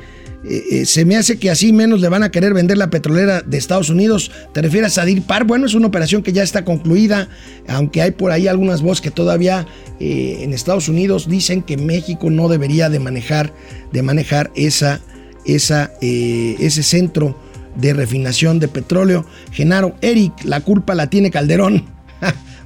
eh, 0.47 0.65
eh, 0.71 0.87
se 0.87 1.05
me 1.05 1.17
hace 1.17 1.39
que 1.39 1.51
así 1.51 1.73
menos 1.73 2.01
le 2.01 2.09
van 2.09 2.23
a 2.23 2.31
querer 2.31 2.53
vender 2.53 2.77
la 2.77 2.91
petrolera 2.91 3.43
de 3.43 3.57
Estados 3.57 3.91
Unidos. 3.91 4.31
¿Te 4.53 4.63
refieres 4.63 4.99
a 4.99 5.05
DIRPAR? 5.05 5.45
Bueno, 5.45 5.67
es 5.67 5.75
una 5.75 5.87
operación 5.87 6.23
que 6.23 6.33
ya 6.33 6.43
está 6.43 6.65
concluida, 6.65 7.29
aunque 7.69 8.03
hay 8.03 8.11
por 8.11 8.33
ahí 8.33 8.49
algunas 8.49 8.83
voces 8.83 9.03
que 9.03 9.11
todavía 9.11 9.67
eh, 10.01 10.39
en 10.41 10.53
Estados 10.53 10.89
Unidos 10.89 11.29
dicen 11.29 11.63
que 11.63 11.77
México 11.77 12.31
no 12.31 12.49
debería 12.49 12.89
de 12.89 12.99
manejar, 12.99 13.53
de 13.93 14.03
manejar 14.03 14.51
esa, 14.57 15.01
esa, 15.47 15.93
ese 16.01 16.83
centro 16.83 17.39
de 17.77 17.93
refinación 17.93 18.59
de 18.59 18.69
petróleo. 18.69 19.27
Genaro, 19.53 19.95
Eric, 20.01 20.33
la 20.45 20.61
culpa 20.61 20.95
la 20.95 21.09
tiene 21.09 21.31
Calderón. 21.31 21.94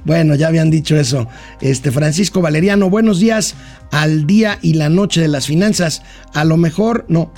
Bueno, 0.05 0.35
ya 0.35 0.47
habían 0.47 0.69
dicho 0.69 0.95
eso. 0.97 1.27
Este 1.61 1.91
Francisco 1.91 2.41
Valeriano, 2.41 2.89
buenos 2.89 3.19
días 3.19 3.55
al 3.91 4.25
día 4.25 4.59
y 4.61 4.73
la 4.73 4.89
noche 4.89 5.21
de 5.21 5.27
las 5.27 5.45
finanzas. 5.45 6.01
A 6.33 6.45
lo 6.45 6.57
mejor, 6.57 7.05
no, 7.09 7.31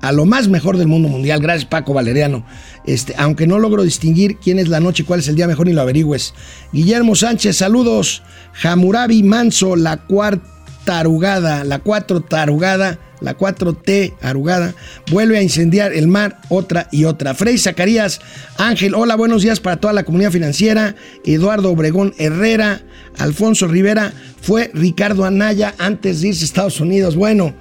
a 0.00 0.12
lo 0.12 0.24
más 0.26 0.48
mejor 0.48 0.76
del 0.76 0.88
mundo 0.88 1.08
mundial. 1.08 1.40
Gracias, 1.40 1.64
Paco 1.64 1.94
Valeriano. 1.94 2.44
Este, 2.84 3.14
aunque 3.18 3.46
no 3.46 3.58
logro 3.58 3.82
distinguir 3.82 4.38
quién 4.38 4.58
es 4.58 4.68
la 4.68 4.80
noche 4.80 5.02
y 5.02 5.06
cuál 5.06 5.20
es 5.20 5.28
el 5.28 5.36
día 5.36 5.46
mejor, 5.46 5.66
ni 5.66 5.72
lo 5.72 5.82
averigües. 5.82 6.34
Guillermo 6.72 7.14
Sánchez, 7.14 7.56
saludos. 7.56 8.22
Jamurabi 8.54 9.22
Manso, 9.22 9.76
la 9.76 9.98
cuarta 9.98 10.57
arugada, 10.90 11.64
la 11.64 11.80
cuatro 11.80 12.20
tarugada 12.20 12.98
la 13.20 13.36
4T 13.36 14.14
arugada, 14.20 14.74
vuelve 15.10 15.38
a 15.38 15.42
incendiar 15.42 15.92
el 15.92 16.08
mar, 16.08 16.40
otra 16.48 16.88
y 16.90 17.04
otra. 17.04 17.34
Frey 17.34 17.58
Zacarías, 17.58 18.20
Ángel, 18.56 18.94
hola, 18.94 19.16
buenos 19.16 19.42
días 19.42 19.60
para 19.60 19.76
toda 19.76 19.92
la 19.92 20.04
comunidad 20.04 20.30
financiera. 20.30 20.94
Eduardo 21.24 21.70
Obregón 21.70 22.14
Herrera, 22.18 22.82
Alfonso 23.18 23.66
Rivera, 23.66 24.12
fue 24.40 24.70
Ricardo 24.74 25.24
Anaya 25.24 25.74
antes 25.78 26.20
de 26.20 26.28
irse 26.28 26.44
a 26.44 26.46
Estados 26.46 26.80
Unidos. 26.80 27.16
Bueno, 27.16 27.54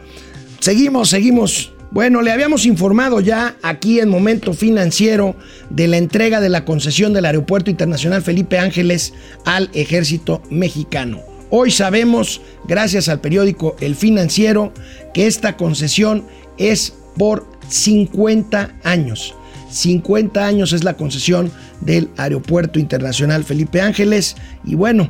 seguimos, 0.60 1.10
seguimos. 1.10 1.74
Bueno, 1.90 2.22
le 2.22 2.32
habíamos 2.32 2.66
informado 2.66 3.22
ya 3.22 3.56
aquí 3.64 4.02
en 4.02 4.10
Momento 4.10 4.54
Financiero 4.54 5.38
de 5.70 5.88
la 5.88 5.98
entrega 5.98 6.42
de 6.42 6.50
la 6.50 6.66
concesión 6.66 7.14
del 7.14 7.26
Aeropuerto 7.26 7.72
Internacional 7.72 8.22
Felipe 8.22 8.60
Ángeles 8.60 9.14
al 9.46 9.70
ejército 9.74 10.44
mexicano. 10.50 11.37
Hoy 11.50 11.72
sabemos, 11.72 12.42
gracias 12.68 13.08
al 13.08 13.22
periódico 13.22 13.78
El 13.80 13.96
Financiero, 13.96 14.74
que 15.14 15.28
esta 15.28 15.56
concesión 15.56 16.26
es 16.58 16.94
por 17.18 17.48
50 17.70 18.76
años. 18.84 19.34
50 19.70 20.46
años 20.46 20.74
es 20.74 20.84
la 20.84 20.98
concesión 20.98 21.50
del 21.80 22.10
Aeropuerto 22.18 22.80
Internacional 22.80 23.46
Felipe 23.46 23.80
Ángeles. 23.80 24.36
Y 24.66 24.76
bueno, 24.76 25.10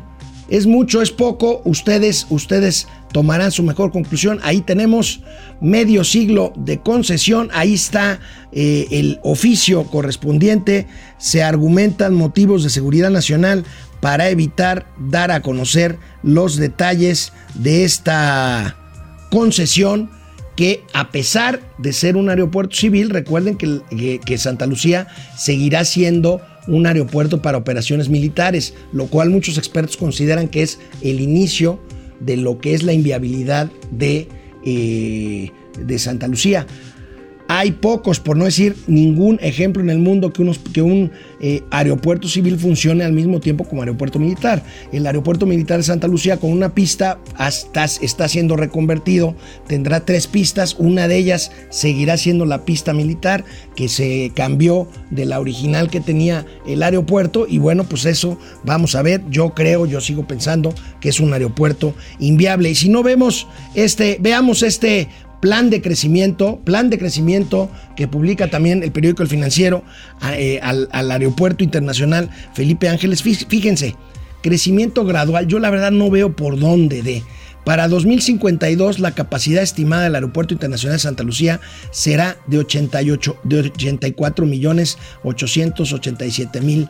es 0.50 0.68
mucho, 0.68 1.02
es 1.02 1.12
poco. 1.12 1.62
Ustedes, 1.66 2.28
ustedes 2.30 2.88
tomarán 3.12 3.52
su 3.52 3.64
mejor 3.64 3.92
conclusión. 3.92 4.40
Ahí 4.44 4.62
tenemos 4.62 5.22
medio 5.60 6.04
siglo 6.04 6.54
de 6.56 6.80
concesión. 6.80 7.50
Ahí 7.54 7.74
está 7.74 8.20
eh, 8.52 8.88
el 8.92 9.20
oficio 9.24 9.84
correspondiente. 9.86 10.88
Se 11.18 11.44
argumentan 11.44 12.14
motivos 12.14 12.64
de 12.64 12.70
seguridad 12.70 13.10
nacional 13.10 13.66
para 14.00 14.30
evitar 14.30 14.88
dar 14.98 15.32
a 15.32 15.42
conocer 15.42 15.98
los 16.24 16.58
detalles 16.58 17.34
de 17.56 17.84
esta 17.84 18.76
concesión 19.32 20.10
que 20.56 20.84
a 20.94 21.12
pesar 21.12 21.62
de 21.78 21.94
ser 21.94 22.18
un 22.18 22.30
aeropuerto 22.30 22.76
civil, 22.76 23.12
recuerden 23.12 23.58
que, 23.58 24.38
Santa 24.38 24.66
Lucía 24.66 25.08
seguirá 25.38 25.86
siendo 25.86 26.42
un 26.68 26.88
aeropuerto 26.88 27.42
para 27.42 27.60
operaciones 27.60 28.10
militares, 28.10 28.74
lo 28.92 29.06
cual 29.06 29.30
muchos 29.30 29.58
expertos 29.58 29.98
consideran 29.98 30.48
que 30.48 30.64
es 30.64 30.80
el 31.02 31.22
inicio 31.22 31.80
de 32.20 32.38
lo 32.38 32.58
que 32.58 32.74
es 32.74 32.82
la 32.82 32.94
inviabilidad 32.94 33.70
de, 33.92 34.28
eh, 34.66 35.52
de 35.80 36.00
Santa 36.00 36.28
Lucía. 36.28 36.66
Hay 37.50 37.72
pocos, 37.72 38.20
por 38.20 38.36
no 38.36 38.46
decir 38.46 38.76
ningún 38.88 39.40
ejemplo 39.42 39.82
en 39.82 39.90
el 39.90 40.00
mundo 40.00 40.34
que, 40.34 40.42
un 40.82 41.12
eh, 41.40 41.64
aeropuerto 41.72 42.28
civil 42.28 42.60
funcione 42.60 43.06
al 43.06 43.14
mismo 43.14 43.40
tiempo 43.40 43.64
como 43.64 43.82
aeropuerto 43.82 44.20
militar. 44.20 44.64
El 44.92 45.08
aeropuerto 45.08 45.46
militar 45.46 45.78
de 45.78 45.84
Santa 45.84 46.08
Lucía 46.08 46.38
con 46.38 46.52
una 46.52 46.76
pista 46.76 47.20
hasta, 47.36 47.86
está 47.86 48.28
siendo 48.28 48.58
reconvertido, 48.58 49.36
tendrá 49.66 50.02
tres 50.02 50.28
pistas, 50.28 50.76
una 50.78 51.08
de 51.08 51.18
ellas 51.18 51.52
seguirá 51.70 52.18
siendo 52.18 52.46
la 52.46 52.66
pista 52.66 52.94
militar 52.94 53.46
que 53.76 53.88
se 53.88 54.32
cambió 54.36 54.90
de 55.10 55.26
la 55.26 55.40
original 55.40 55.90
que 55.90 56.02
tenía 56.02 56.46
el 56.68 56.84
aeropuerto 56.84 57.48
y 57.48 57.60
bueno, 57.60 57.86
pues 57.86 58.06
eso 58.06 58.38
vamos 58.64 58.96
a 58.96 59.02
ver, 59.02 59.24
yo 59.30 59.52
creo, 59.52 59.86
yo 59.86 60.02
sigo 60.02 60.28
pensando 60.28 60.74
que 61.00 61.10
es 61.10 61.20
un 61.20 61.32
aeropuerto 61.32 61.94
inviable 62.20 62.70
y 62.70 62.76
si 62.76 62.90
no 62.90 63.04
vemos 63.04 63.48
este, 63.74 64.18
veamos 64.20 64.64
este 64.64 65.08
plan 65.40 65.70
de 65.70 65.82
crecimiento, 65.82 66.60
plan 66.64 66.90
de 66.90 66.98
crecimiento 66.98 67.70
que 67.96 68.08
publica 68.08 68.50
también 68.50 68.84
el 68.84 68.92
periódico 68.92 69.24
El 69.24 69.30
Financiero 69.30 69.84
eh, 70.34 70.60
al, 70.62 71.12
Aeropuerto 71.12 71.64
Internacional 71.64 72.30
Felipe 72.54 72.90
Ángeles. 72.90 73.22
Fíjense, 73.22 73.96
crecimiento 74.42 75.06
gradual, 75.06 75.48
yo 75.48 75.60
la 75.60 75.70
verdad 75.70 75.92
no 75.92 76.10
veo 76.10 76.36
por 76.36 76.60
dónde 76.60 77.02
de. 77.02 77.24
Para 77.66 77.90
2052 77.90 79.00
la 79.00 79.12
capacidad 79.12 79.62
estimada 79.62 80.04
del 80.04 80.16
Aeropuerto 80.16 80.54
Internacional 80.54 80.96
de 80.96 81.02
Santa 81.02 81.24
Lucía 81.24 81.60
será 81.92 82.38
de, 82.48 82.60
88, 82.60 83.40
de 83.44 83.60
84 83.60 84.46
millones 84.46 84.98
887 85.24 86.62
mil 86.62 86.88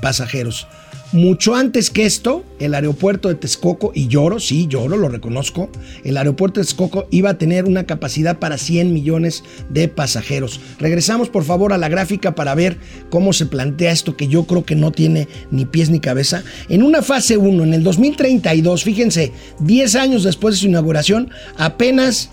pasajeros. 0.00 0.68
Mucho 1.12 1.54
antes 1.54 1.90
que 1.90 2.04
esto, 2.04 2.44
el 2.58 2.74
aeropuerto 2.74 3.28
de 3.28 3.36
Texcoco, 3.36 3.92
y 3.94 4.08
lloro, 4.08 4.40
sí, 4.40 4.66
lloro, 4.66 4.96
lo 4.96 5.08
reconozco, 5.08 5.70
el 6.02 6.16
aeropuerto 6.16 6.58
de 6.58 6.66
Texcoco 6.66 7.06
iba 7.12 7.30
a 7.30 7.38
tener 7.38 7.64
una 7.64 7.84
capacidad 7.84 8.40
para 8.40 8.58
100 8.58 8.92
millones 8.92 9.44
de 9.70 9.86
pasajeros. 9.86 10.60
Regresamos 10.80 11.28
por 11.28 11.44
favor 11.44 11.72
a 11.72 11.78
la 11.78 11.88
gráfica 11.88 12.34
para 12.34 12.56
ver 12.56 12.78
cómo 13.08 13.32
se 13.32 13.46
plantea 13.46 13.92
esto 13.92 14.16
que 14.16 14.26
yo 14.26 14.44
creo 14.44 14.64
que 14.64 14.74
no 14.74 14.90
tiene 14.90 15.28
ni 15.52 15.64
pies 15.64 15.90
ni 15.90 16.00
cabeza. 16.00 16.42
En 16.68 16.82
una 16.82 17.02
fase 17.02 17.36
1, 17.36 17.62
en 17.62 17.74
el 17.74 17.84
2032, 17.84 18.82
fíjense, 18.82 19.32
10 19.60 19.94
años 19.94 20.24
después 20.24 20.56
de 20.56 20.60
su 20.60 20.66
inauguración, 20.66 21.30
apenas 21.56 22.30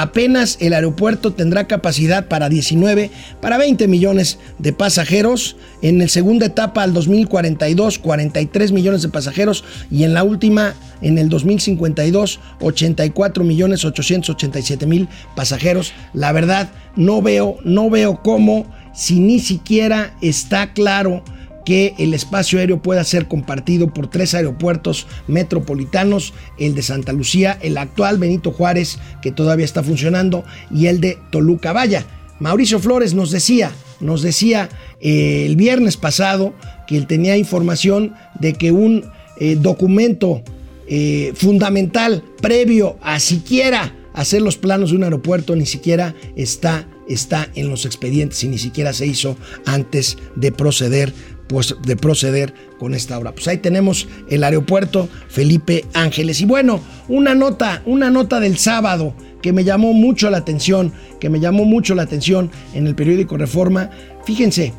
apenas 0.00 0.58
el 0.60 0.74
aeropuerto 0.74 1.32
tendrá 1.32 1.66
capacidad 1.66 2.28
para 2.28 2.48
19, 2.48 3.10
para 3.40 3.58
20 3.58 3.88
millones 3.88 4.38
de 4.58 4.72
pasajeros. 4.72 5.56
En 5.82 5.98
la 5.98 6.06
segunda 6.06 6.46
etapa, 6.46 6.84
al 6.84 6.94
2042, 6.94 7.98
43 7.98 8.70
millones 8.70 9.02
de 9.02 9.08
pasajeros. 9.08 9.64
Y 9.90 10.04
en 10.04 10.14
la 10.14 10.22
última, 10.22 10.74
en 11.02 11.18
el 11.18 11.28
2052, 11.28 12.38
84 12.60 13.42
millones 13.42 13.84
887 13.84 14.86
mil 14.86 15.08
pasajeros. 15.34 15.92
La 16.14 16.30
verdad, 16.30 16.70
no 16.94 17.20
veo, 17.20 17.58
no 17.64 17.90
veo 17.90 18.22
cómo, 18.22 18.66
si 18.94 19.18
ni 19.18 19.40
siquiera 19.40 20.14
está 20.22 20.72
claro 20.74 21.24
que 21.68 21.94
el 21.98 22.14
espacio 22.14 22.58
aéreo 22.58 22.80
pueda 22.80 23.04
ser 23.04 23.28
compartido 23.28 23.92
por 23.92 24.08
tres 24.08 24.32
aeropuertos 24.32 25.06
metropolitanos, 25.26 26.32
el 26.56 26.74
de 26.74 26.80
Santa 26.80 27.12
Lucía, 27.12 27.58
el 27.60 27.76
actual 27.76 28.16
Benito 28.16 28.52
Juárez, 28.52 28.98
que 29.20 29.32
todavía 29.32 29.66
está 29.66 29.82
funcionando, 29.82 30.44
y 30.74 30.86
el 30.86 31.02
de 31.02 31.18
Toluca. 31.30 31.74
Vaya, 31.74 32.06
Mauricio 32.40 32.80
Flores 32.80 33.12
nos 33.12 33.30
decía, 33.30 33.70
nos 34.00 34.22
decía 34.22 34.70
eh, 35.02 35.44
el 35.44 35.56
viernes 35.56 35.98
pasado 35.98 36.54
que 36.86 36.96
él 36.96 37.06
tenía 37.06 37.36
información 37.36 38.14
de 38.40 38.54
que 38.54 38.72
un 38.72 39.04
eh, 39.36 39.58
documento 39.60 40.40
eh, 40.86 41.34
fundamental 41.36 42.24
previo 42.40 42.96
a 43.02 43.20
siquiera 43.20 43.94
hacer 44.14 44.40
los 44.40 44.56
planos 44.56 44.88
de 44.88 44.96
un 44.96 45.04
aeropuerto 45.04 45.54
ni 45.54 45.66
siquiera 45.66 46.14
está, 46.34 46.88
está 47.10 47.50
en 47.54 47.68
los 47.68 47.84
expedientes 47.84 48.42
y 48.42 48.48
ni 48.48 48.56
siquiera 48.56 48.94
se 48.94 49.06
hizo 49.06 49.36
antes 49.66 50.16
de 50.34 50.50
proceder 50.50 51.12
pues, 51.48 51.74
de 51.82 51.96
proceder 51.96 52.54
con 52.78 52.94
esta 52.94 53.18
obra. 53.18 53.32
Pues 53.32 53.48
ahí 53.48 53.58
tenemos 53.58 54.06
el 54.28 54.44
aeropuerto 54.44 55.08
Felipe 55.28 55.84
Ángeles. 55.94 56.40
Y 56.40 56.44
bueno, 56.44 56.80
una 57.08 57.34
nota, 57.34 57.82
una 57.86 58.10
nota 58.10 58.38
del 58.40 58.58
sábado 58.58 59.14
que 59.42 59.52
me 59.52 59.64
llamó 59.64 59.92
mucho 59.92 60.30
la 60.30 60.38
atención, 60.38 60.92
que 61.20 61.30
me 61.30 61.40
llamó 61.40 61.64
mucho 61.64 61.94
la 61.94 62.02
atención 62.02 62.50
en 62.74 62.86
el 62.86 62.94
periódico 62.94 63.36
Reforma. 63.36 63.90
Fíjense, 64.24 64.72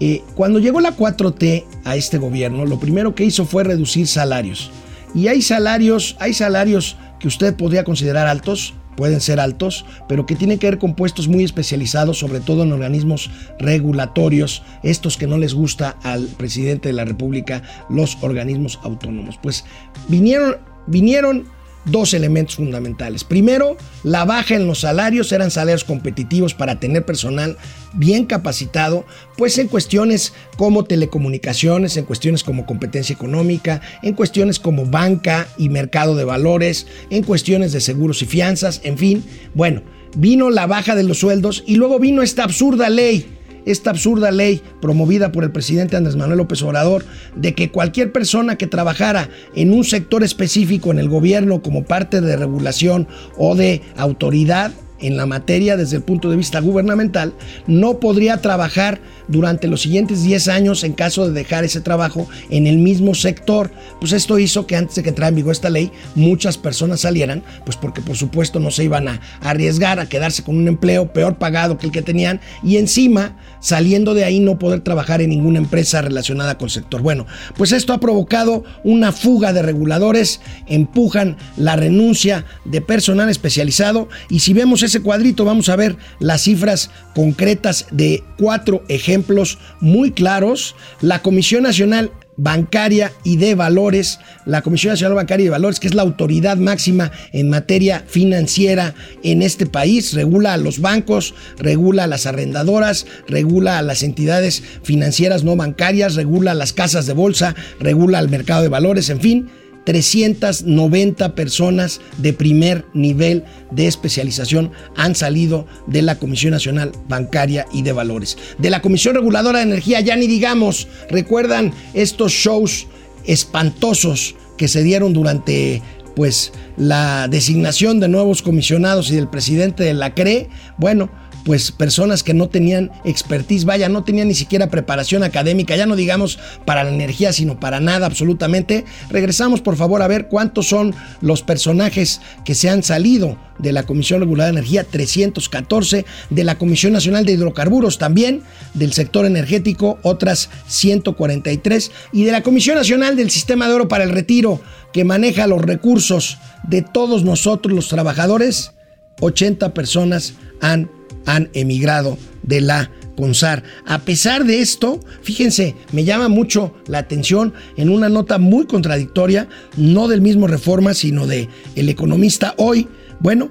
eh, 0.00 0.22
cuando 0.34 0.58
llegó 0.58 0.80
la 0.80 0.96
4T 0.96 1.64
a 1.84 1.96
este 1.96 2.18
gobierno, 2.18 2.66
lo 2.66 2.78
primero 2.78 3.14
que 3.14 3.24
hizo 3.24 3.46
fue 3.46 3.64
reducir 3.64 4.06
salarios. 4.06 4.70
Y 5.14 5.28
hay 5.28 5.40
salarios, 5.40 6.16
hay 6.18 6.34
salarios 6.34 6.96
que 7.18 7.28
usted 7.28 7.54
podría 7.54 7.84
considerar 7.84 8.26
altos, 8.26 8.74
pueden 8.96 9.20
ser 9.20 9.40
altos, 9.40 9.84
pero 10.08 10.26
que 10.26 10.34
tienen 10.34 10.58
que 10.58 10.68
ver 10.68 10.78
con 10.78 10.94
puestos 10.94 11.28
muy 11.28 11.44
especializados, 11.44 12.18
sobre 12.18 12.40
todo 12.40 12.62
en 12.62 12.72
organismos 12.72 13.30
regulatorios, 13.58 14.62
estos 14.82 15.16
que 15.16 15.26
no 15.26 15.38
les 15.38 15.54
gusta 15.54 15.96
al 16.02 16.26
presidente 16.26 16.88
de 16.88 16.94
la 16.94 17.04
República, 17.04 17.62
los 17.88 18.18
organismos 18.22 18.78
autónomos. 18.82 19.38
Pues 19.42 19.64
vinieron, 20.08 20.56
vinieron 20.86 21.55
dos 21.86 22.14
elementos 22.14 22.56
fundamentales. 22.56 23.24
Primero, 23.24 23.76
la 24.02 24.24
baja 24.24 24.54
en 24.54 24.66
los 24.66 24.80
salarios 24.80 25.32
eran 25.32 25.50
salarios 25.50 25.84
competitivos 25.84 26.54
para 26.54 26.78
tener 26.78 27.04
personal 27.04 27.56
bien 27.94 28.26
capacitado, 28.26 29.06
pues 29.36 29.56
en 29.58 29.68
cuestiones 29.68 30.32
como 30.56 30.84
telecomunicaciones, 30.84 31.96
en 31.96 32.04
cuestiones 32.04 32.44
como 32.44 32.66
competencia 32.66 33.14
económica, 33.14 33.80
en 34.02 34.14
cuestiones 34.14 34.58
como 34.58 34.86
banca 34.86 35.48
y 35.56 35.68
mercado 35.68 36.14
de 36.14 36.24
valores, 36.24 36.86
en 37.10 37.22
cuestiones 37.22 37.72
de 37.72 37.80
seguros 37.80 38.20
y 38.22 38.26
fianzas, 38.26 38.80
en 38.84 38.98
fin, 38.98 39.24
bueno, 39.54 39.82
vino 40.16 40.50
la 40.50 40.66
baja 40.66 40.94
de 40.94 41.04
los 41.04 41.18
sueldos 41.18 41.62
y 41.66 41.76
luego 41.76 41.98
vino 41.98 42.22
esta 42.22 42.44
absurda 42.44 42.88
ley 42.88 43.35
esta 43.66 43.90
absurda 43.90 44.30
ley 44.30 44.62
promovida 44.80 45.32
por 45.32 45.44
el 45.44 45.50
presidente 45.50 45.96
Andrés 45.96 46.16
Manuel 46.16 46.38
López 46.38 46.62
Obrador 46.62 47.04
de 47.34 47.54
que 47.54 47.70
cualquier 47.70 48.12
persona 48.12 48.56
que 48.56 48.66
trabajara 48.66 49.28
en 49.54 49.72
un 49.72 49.84
sector 49.84 50.22
específico 50.24 50.90
en 50.90 50.98
el 50.98 51.08
gobierno 51.08 51.60
como 51.60 51.84
parte 51.84 52.20
de 52.20 52.36
regulación 52.36 53.06
o 53.36 53.54
de 53.54 53.82
autoridad 53.96 54.72
en 55.00 55.16
la 55.16 55.26
materia 55.26 55.76
desde 55.76 55.96
el 55.96 56.02
punto 56.02 56.30
de 56.30 56.36
vista 56.36 56.60
gubernamental, 56.60 57.34
no 57.66 58.00
podría 58.00 58.40
trabajar 58.40 59.00
durante 59.28 59.66
los 59.66 59.82
siguientes 59.82 60.22
10 60.22 60.48
años 60.48 60.84
en 60.84 60.92
caso 60.92 61.26
de 61.26 61.32
dejar 61.32 61.64
ese 61.64 61.80
trabajo 61.80 62.28
en 62.50 62.66
el 62.66 62.78
mismo 62.78 63.14
sector. 63.14 63.70
Pues 64.00 64.12
esto 64.12 64.38
hizo 64.38 64.66
que 64.66 64.76
antes 64.76 64.96
de 64.96 65.02
que 65.02 65.10
entrara 65.10 65.28
en 65.28 65.36
vigor 65.36 65.52
esta 65.52 65.70
ley, 65.70 65.90
muchas 66.14 66.58
personas 66.58 67.00
salieran, 67.00 67.42
pues 67.64 67.76
porque 67.76 68.00
por 68.00 68.16
supuesto 68.16 68.60
no 68.60 68.70
se 68.70 68.84
iban 68.84 69.08
a 69.08 69.20
arriesgar 69.40 70.00
a 70.00 70.08
quedarse 70.08 70.42
con 70.42 70.56
un 70.56 70.68
empleo 70.68 71.12
peor 71.12 71.36
pagado 71.36 71.78
que 71.78 71.86
el 71.86 71.92
que 71.92 72.02
tenían 72.02 72.40
y 72.62 72.76
encima 72.76 73.36
saliendo 73.60 74.14
de 74.14 74.24
ahí 74.24 74.40
no 74.40 74.58
poder 74.58 74.80
trabajar 74.80 75.20
en 75.20 75.30
ninguna 75.30 75.58
empresa 75.58 76.02
relacionada 76.02 76.56
con 76.58 76.66
el 76.66 76.72
sector. 76.72 77.02
Bueno, 77.02 77.26
pues 77.56 77.72
esto 77.72 77.92
ha 77.92 78.00
provocado 78.00 78.64
una 78.84 79.12
fuga 79.12 79.52
de 79.52 79.62
reguladores, 79.62 80.40
empujan 80.66 81.36
la 81.56 81.76
renuncia 81.76 82.44
de 82.64 82.80
personal 82.80 83.28
especializado 83.28 84.08
y 84.28 84.40
si 84.40 84.52
vemos 84.52 84.82
ese 84.86 85.00
cuadrito 85.00 85.44
vamos 85.44 85.68
a 85.68 85.76
ver 85.76 85.96
las 86.18 86.42
cifras 86.42 86.90
concretas 87.14 87.86
de 87.90 88.22
cuatro 88.38 88.84
ejemplos 88.88 89.58
muy 89.80 90.12
claros. 90.12 90.74
La 91.00 91.22
Comisión 91.22 91.62
Nacional 91.62 92.10
Bancaria 92.36 93.12
y 93.24 93.36
de 93.36 93.54
Valores, 93.54 94.18
la 94.44 94.62
Comisión 94.62 94.92
Nacional 94.92 95.14
Bancaria 95.16 95.44
y 95.44 95.46
de 95.46 95.50
Valores, 95.50 95.80
que 95.80 95.88
es 95.88 95.94
la 95.94 96.02
autoridad 96.02 96.58
máxima 96.58 97.10
en 97.32 97.48
materia 97.48 98.04
financiera 98.06 98.94
en 99.22 99.42
este 99.42 99.66
país, 99.66 100.12
regula 100.12 100.52
a 100.52 100.58
los 100.58 100.80
bancos, 100.80 101.34
regula 101.58 102.04
a 102.04 102.06
las 102.06 102.26
arrendadoras, 102.26 103.06
regula 103.26 103.78
a 103.78 103.82
las 103.82 104.02
entidades 104.02 104.62
financieras 104.82 105.44
no 105.44 105.56
bancarias, 105.56 106.14
regula 106.14 106.50
a 106.50 106.54
las 106.54 106.72
casas 106.72 107.06
de 107.06 107.14
bolsa, 107.14 107.54
regula 107.80 108.18
al 108.18 108.28
mercado 108.28 108.62
de 108.62 108.68
valores, 108.68 109.08
en 109.08 109.20
fin 109.20 109.48
390 109.86 111.34
personas 111.36 112.00
de 112.18 112.32
primer 112.32 112.84
nivel 112.92 113.44
de 113.70 113.86
especialización 113.86 114.72
han 114.96 115.14
salido 115.14 115.66
de 115.86 116.02
la 116.02 116.18
Comisión 116.18 116.50
Nacional 116.50 116.90
Bancaria 117.08 117.66
y 117.72 117.82
de 117.82 117.92
Valores. 117.92 118.36
De 118.58 118.68
la 118.68 118.82
Comisión 118.82 119.14
Reguladora 119.14 119.60
de 119.60 119.64
Energía, 119.64 120.00
ya 120.00 120.16
ni 120.16 120.26
digamos, 120.26 120.88
recuerdan 121.08 121.72
estos 121.94 122.32
shows 122.32 122.88
espantosos 123.24 124.34
que 124.58 124.66
se 124.66 124.82
dieron 124.82 125.12
durante 125.12 125.82
pues 126.16 126.52
la 126.76 127.28
designación 127.28 128.00
de 128.00 128.08
nuevos 128.08 128.42
comisionados 128.42 129.10
y 129.10 129.14
del 129.14 129.28
presidente 129.28 129.84
de 129.84 129.94
la 129.94 130.14
CRE. 130.14 130.48
Bueno, 130.78 131.10
pues 131.46 131.70
personas 131.70 132.24
que 132.24 132.34
no 132.34 132.48
tenían 132.48 132.90
expertise, 133.04 133.64
vaya, 133.64 133.88
no 133.88 134.02
tenían 134.02 134.26
ni 134.26 134.34
siquiera 134.34 134.68
preparación 134.68 135.22
académica, 135.22 135.76
ya 135.76 135.86
no 135.86 135.94
digamos 135.94 136.40
para 136.64 136.82
la 136.82 136.90
energía, 136.90 137.32
sino 137.32 137.60
para 137.60 137.78
nada 137.78 138.04
absolutamente. 138.04 138.84
Regresamos 139.10 139.60
por 139.60 139.76
favor 139.76 140.02
a 140.02 140.08
ver 140.08 140.26
cuántos 140.26 140.66
son 140.66 140.92
los 141.20 141.42
personajes 141.42 142.20
que 142.44 142.56
se 142.56 142.68
han 142.68 142.82
salido 142.82 143.38
de 143.60 143.70
la 143.70 143.84
Comisión 143.84 144.18
Regulada 144.18 144.50
de 144.50 144.58
Energía, 144.58 144.82
314, 144.82 146.04
de 146.30 146.44
la 146.44 146.58
Comisión 146.58 146.92
Nacional 146.92 147.24
de 147.24 147.34
Hidrocarburos 147.34 147.98
también, 147.98 148.42
del 148.74 148.92
sector 148.92 149.24
energético, 149.24 150.00
otras 150.02 150.50
143, 150.66 151.92
y 152.12 152.24
de 152.24 152.32
la 152.32 152.42
Comisión 152.42 152.76
Nacional 152.76 153.14
del 153.14 153.30
Sistema 153.30 153.68
de 153.68 153.74
Oro 153.74 153.86
para 153.86 154.02
el 154.02 154.10
Retiro, 154.10 154.60
que 154.92 155.04
maneja 155.04 155.46
los 155.46 155.62
recursos 155.62 156.38
de 156.64 156.82
todos 156.82 157.22
nosotros 157.22 157.72
los 157.72 157.88
trabajadores, 157.88 158.72
80 159.20 159.72
personas 159.72 160.34
han 160.60 160.90
han 161.26 161.50
emigrado 161.52 162.16
de 162.42 162.60
la 162.60 162.90
CONSAR. 163.16 163.62
A 163.86 164.00
pesar 164.00 164.44
de 164.44 164.60
esto, 164.60 165.00
fíjense, 165.22 165.74
me 165.92 166.04
llama 166.04 166.28
mucho 166.28 166.74
la 166.86 166.98
atención 166.98 167.54
en 167.76 167.90
una 167.90 168.08
nota 168.08 168.38
muy 168.38 168.66
contradictoria, 168.66 169.48
no 169.76 170.08
del 170.08 170.20
mismo 170.20 170.46
Reforma, 170.46 170.94
sino 170.94 171.26
de 171.26 171.48
El 171.74 171.88
Economista 171.88 172.54
hoy. 172.56 172.88
Bueno, 173.20 173.50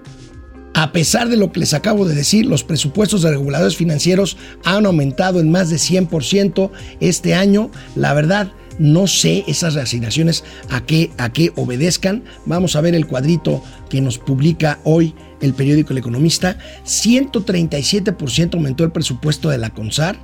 a 0.74 0.92
pesar 0.92 1.30
de 1.30 1.38
lo 1.38 1.52
que 1.52 1.62
les 1.62 1.74
acabo 1.74 2.06
de 2.06 2.16
decir, 2.16 2.46
los 2.46 2.64
presupuestos 2.64 3.22
de 3.22 3.32
reguladores 3.32 3.78
financieros 3.78 4.38
han 4.64 4.86
aumentado 4.86 5.40
en 5.40 5.50
más 5.50 5.70
de 5.70 5.78
100% 5.78 6.70
este 7.00 7.34
año. 7.34 7.72
La 7.96 8.14
verdad, 8.14 8.52
no 8.78 9.08
sé 9.08 9.46
esas 9.48 9.74
reasignaciones 9.74 10.44
a 10.70 10.86
qué, 10.86 11.12
a 11.18 11.32
qué 11.32 11.54
obedezcan. 11.56 12.24
Vamos 12.46 12.76
a 12.76 12.82
ver 12.82 12.94
el 12.94 13.08
cuadrito 13.08 13.64
que 13.90 14.02
nos 14.02 14.18
publica 14.18 14.80
hoy 14.84 15.16
el 15.46 15.54
periódico 15.54 15.94
El 15.94 16.00
Economista. 16.00 16.58
137% 16.86 18.56
aumentó 18.56 18.84
el 18.84 18.92
presupuesto 18.92 19.50
de 19.50 19.58
la 19.58 19.70
CONSAR. 19.70 20.18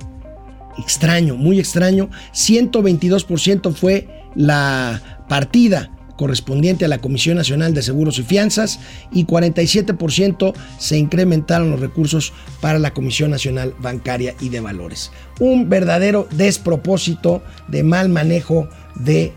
Extraño, 0.78 1.36
muy 1.36 1.58
extraño. 1.58 2.10
122% 2.32 3.72
fue 3.74 4.08
la 4.34 5.24
partida 5.28 5.90
correspondiente 6.16 6.84
a 6.84 6.88
la 6.88 6.98
Comisión 6.98 7.36
Nacional 7.36 7.74
de 7.74 7.82
Seguros 7.82 8.18
y 8.18 8.22
Fianzas 8.22 8.78
y 9.10 9.26
47% 9.26 10.54
se 10.78 10.96
incrementaron 10.96 11.70
los 11.70 11.80
recursos 11.80 12.32
para 12.60 12.78
la 12.78 12.92
Comisión 12.92 13.30
Nacional 13.30 13.74
Bancaria 13.78 14.34
y 14.40 14.48
de 14.48 14.60
Valores. 14.60 15.10
Un 15.40 15.68
verdadero 15.68 16.28
despropósito 16.30 17.42
de 17.68 17.82
mal 17.82 18.08
manejo 18.08 18.68
de 18.94 19.32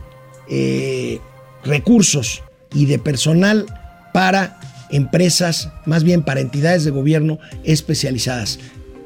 eh, 0.50 1.20
recursos 1.64 2.44
y 2.74 2.86
de 2.86 3.00
personal 3.00 3.66
para 4.14 4.55
empresas, 4.90 5.70
más 5.86 6.04
bien 6.04 6.24
para 6.24 6.42
entidades 6.42 6.84
de 6.84 6.92
gobierno 6.92 7.40
especializadas. 7.64 8.60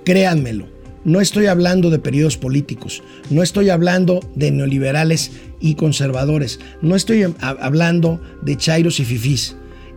Créanmelo, 0.06 0.68
no 1.06 1.22
estoy 1.22 1.48
hablando 1.48 1.90
de 1.90 2.00
periodos 2.00 2.38
políticos, 2.38 3.04
no 3.30 3.44
estoy 3.44 3.70
hablando 3.70 4.20
de 4.36 4.52
neoliberales 4.52 5.32
y 5.60 5.76
conservadores, 5.76 6.60
no 6.82 6.96
estoy 6.96 7.26
hablando 7.40 8.22
de 8.42 8.58
chairos 8.58 9.00
y 9.00 9.06
fifís. 9.06 9.56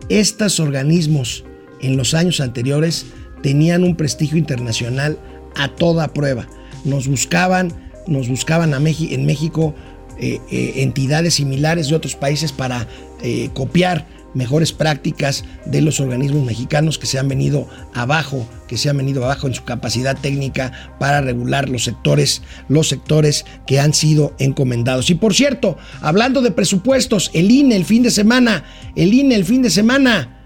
Estos 0.09 0.59
organismos 0.59 1.43
en 1.81 1.97
los 1.97 2.13
años 2.13 2.39
anteriores 2.39 3.05
tenían 3.41 3.83
un 3.83 3.95
prestigio 3.95 4.37
internacional 4.37 5.17
a 5.55 5.69
toda 5.69 6.13
prueba. 6.13 6.47
Nos 6.85 7.07
buscaban, 7.07 7.71
nos 8.07 8.27
buscaban 8.27 8.73
a 8.73 8.77
en 8.77 9.25
México 9.25 9.75
eh, 10.19 10.39
eh, 10.51 10.73
entidades 10.77 11.35
similares 11.35 11.89
de 11.89 11.95
otros 11.95 12.15
países 12.15 12.51
para 12.51 12.87
eh, 13.21 13.49
copiar 13.53 14.05
mejores 14.33 14.71
prácticas 14.71 15.45
de 15.65 15.81
los 15.81 15.99
organismos 15.99 16.43
mexicanos 16.45 16.97
que 16.97 17.05
se 17.05 17.19
han 17.19 17.27
venido 17.27 17.67
abajo, 17.93 18.47
que 18.67 18.77
se 18.77 18.89
han 18.89 18.97
venido 18.97 19.23
abajo 19.23 19.47
en 19.47 19.53
su 19.53 19.63
capacidad 19.63 20.17
técnica 20.17 20.71
para 20.99 21.21
regular 21.21 21.69
los 21.69 21.83
sectores, 21.83 22.41
los 22.67 22.89
sectores 22.89 23.45
que 23.67 23.79
han 23.79 23.93
sido 23.93 24.33
encomendados. 24.39 25.09
Y 25.09 25.15
por 25.15 25.33
cierto, 25.33 25.77
hablando 26.01 26.41
de 26.41 26.51
presupuestos, 26.51 27.31
el 27.33 27.51
INE 27.51 27.75
el 27.75 27.85
fin 27.85 28.03
de 28.03 28.11
semana, 28.11 28.63
el 28.95 29.13
INE 29.13 29.35
el 29.35 29.45
fin 29.45 29.61
de 29.61 29.69
semana, 29.69 30.39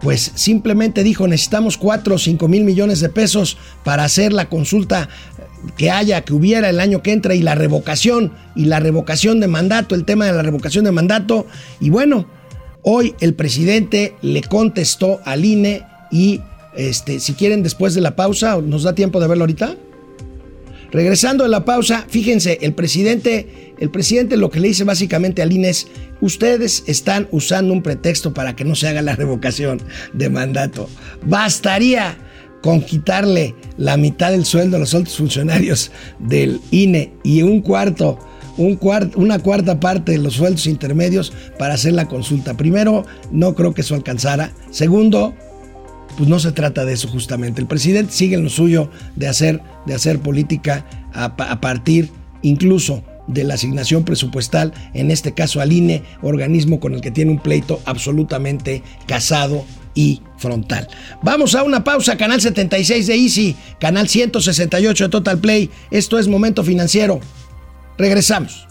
pues 0.00 0.32
simplemente 0.34 1.02
dijo 1.02 1.26
necesitamos 1.26 1.78
4 1.78 2.14
o 2.14 2.18
5 2.18 2.48
mil 2.48 2.64
millones 2.64 3.00
de 3.00 3.08
pesos 3.08 3.56
para 3.82 4.04
hacer 4.04 4.32
la 4.32 4.48
consulta 4.48 5.08
que 5.76 5.90
haya, 5.90 6.20
que 6.22 6.32
hubiera 6.32 6.68
el 6.68 6.80
año 6.80 7.02
que 7.02 7.12
entra 7.12 7.34
y 7.34 7.42
la 7.42 7.54
revocación 7.54 8.32
y 8.54 8.66
la 8.66 8.78
revocación 8.78 9.40
de 9.40 9.48
mandato, 9.48 9.94
el 9.94 10.04
tema 10.04 10.26
de 10.26 10.32
la 10.32 10.42
revocación 10.42 10.84
de 10.84 10.92
mandato. 10.92 11.46
Y 11.80 11.90
bueno, 11.90 12.26
Hoy 12.88 13.16
el 13.18 13.34
presidente 13.34 14.14
le 14.22 14.42
contestó 14.42 15.18
al 15.24 15.44
INE 15.44 15.82
y 16.12 16.40
este, 16.76 17.18
si 17.18 17.32
quieren 17.32 17.64
después 17.64 17.94
de 17.94 18.00
la 18.00 18.14
pausa, 18.14 18.60
¿nos 18.62 18.84
da 18.84 18.94
tiempo 18.94 19.18
de 19.18 19.26
verlo 19.26 19.42
ahorita? 19.42 19.74
Regresando 20.92 21.44
a 21.44 21.48
la 21.48 21.64
pausa, 21.64 22.06
fíjense, 22.08 22.60
el 22.62 22.74
presidente, 22.74 23.74
el 23.80 23.90
presidente 23.90 24.36
lo 24.36 24.50
que 24.50 24.60
le 24.60 24.68
dice 24.68 24.84
básicamente 24.84 25.42
al 25.42 25.50
INE 25.50 25.70
es, 25.70 25.88
ustedes 26.20 26.84
están 26.86 27.26
usando 27.32 27.72
un 27.72 27.82
pretexto 27.82 28.32
para 28.32 28.54
que 28.54 28.64
no 28.64 28.76
se 28.76 28.86
haga 28.86 29.02
la 29.02 29.16
revocación 29.16 29.82
de 30.12 30.30
mandato. 30.30 30.88
Bastaría 31.24 32.16
con 32.62 32.82
quitarle 32.82 33.56
la 33.78 33.96
mitad 33.96 34.30
del 34.30 34.44
sueldo 34.44 34.76
a 34.76 34.80
los 34.80 34.94
altos 34.94 35.16
funcionarios 35.16 35.90
del 36.20 36.60
INE 36.70 37.14
y 37.24 37.42
un 37.42 37.62
cuarto, 37.62 38.20
un 38.56 38.78
una 39.16 39.38
cuarta 39.38 39.80
parte 39.80 40.12
de 40.12 40.18
los 40.18 40.34
sueldos 40.34 40.66
intermedios 40.66 41.32
para 41.58 41.74
hacer 41.74 41.92
la 41.92 42.08
consulta. 42.08 42.56
Primero, 42.56 43.04
no 43.30 43.54
creo 43.54 43.74
que 43.74 43.82
eso 43.82 43.94
alcanzara. 43.94 44.52
Segundo, 44.70 45.34
pues 46.16 46.28
no 46.28 46.38
se 46.38 46.52
trata 46.52 46.84
de 46.84 46.94
eso 46.94 47.08
justamente. 47.08 47.60
El 47.60 47.66
presidente 47.66 48.12
sigue 48.12 48.36
en 48.36 48.44
lo 48.44 48.50
suyo 48.50 48.90
de 49.14 49.28
hacer, 49.28 49.62
de 49.86 49.94
hacer 49.94 50.20
política 50.20 50.86
a, 51.12 51.60
partir 51.60 52.10
incluso 52.42 53.02
de 53.26 53.44
la 53.44 53.54
asignación 53.54 54.04
presupuestal, 54.04 54.72
en 54.94 55.10
este 55.10 55.34
caso 55.34 55.60
al 55.60 55.72
INE, 55.72 56.02
organismo 56.22 56.78
con 56.78 56.94
el 56.94 57.00
que 57.00 57.10
tiene 57.10 57.32
un 57.32 57.38
pleito 57.38 57.80
absolutamente 57.84 58.82
casado 59.06 59.64
y 59.94 60.22
frontal. 60.38 60.86
Vamos 61.22 61.54
a 61.54 61.62
una 61.64 61.82
pausa, 61.82 62.16
canal 62.16 62.40
76 62.40 63.06
de 63.06 63.14
Easy, 63.16 63.56
canal 63.80 64.08
168 64.08 65.04
de 65.04 65.10
Total 65.10 65.38
Play. 65.38 65.70
Esto 65.90 66.18
es 66.18 66.28
Momento 66.28 66.62
Financiero. 66.62 67.20
Regresamos. 67.98 68.66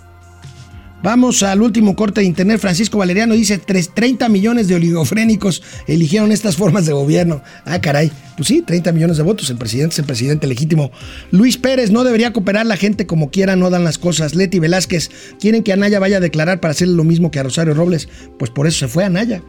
Vamos 1.05 1.43
al 1.43 1.61
último 1.61 1.95
corte 1.95 2.21
de 2.21 2.27
internet. 2.27 2.59
Francisco 2.59 2.97
Valeriano 2.97 3.35
dice 3.35 3.59
30 3.59 4.27
millones 4.27 4.67
de 4.67 4.73
oligofrénicos 4.73 5.61
eligieron 5.85 6.31
estas 6.31 6.55
formas 6.55 6.87
de 6.87 6.93
gobierno. 6.93 7.43
Ah, 7.63 7.79
caray. 7.79 8.11
Pues 8.35 8.47
sí, 8.47 8.63
30 8.63 8.91
millones 8.91 9.17
de 9.17 9.23
votos. 9.23 9.51
El 9.51 9.57
presidente 9.57 9.93
es 9.93 9.99
el 9.99 10.05
presidente 10.05 10.47
legítimo. 10.47 10.91
Luis 11.29 11.57
Pérez, 11.57 11.91
no 11.91 12.03
debería 12.03 12.33
cooperar 12.33 12.65
la 12.65 12.75
gente 12.75 13.05
como 13.05 13.29
quiera, 13.29 13.55
no 13.55 13.69
dan 13.69 13.83
las 13.83 13.99
cosas. 13.99 14.33
Leti 14.33 14.57
Velázquez, 14.57 15.11
quieren 15.39 15.61
que 15.61 15.73
Anaya 15.73 15.99
vaya 15.99 16.17
a 16.17 16.21
declarar 16.21 16.59
para 16.59 16.71
hacerle 16.71 16.95
lo 16.95 17.03
mismo 17.03 17.29
que 17.29 17.39
a 17.39 17.43
Rosario 17.43 17.75
Robles. 17.75 18.09
Pues 18.39 18.49
por 18.49 18.65
eso 18.65 18.79
se 18.79 18.87
fue 18.87 19.03
Anaya. 19.03 19.43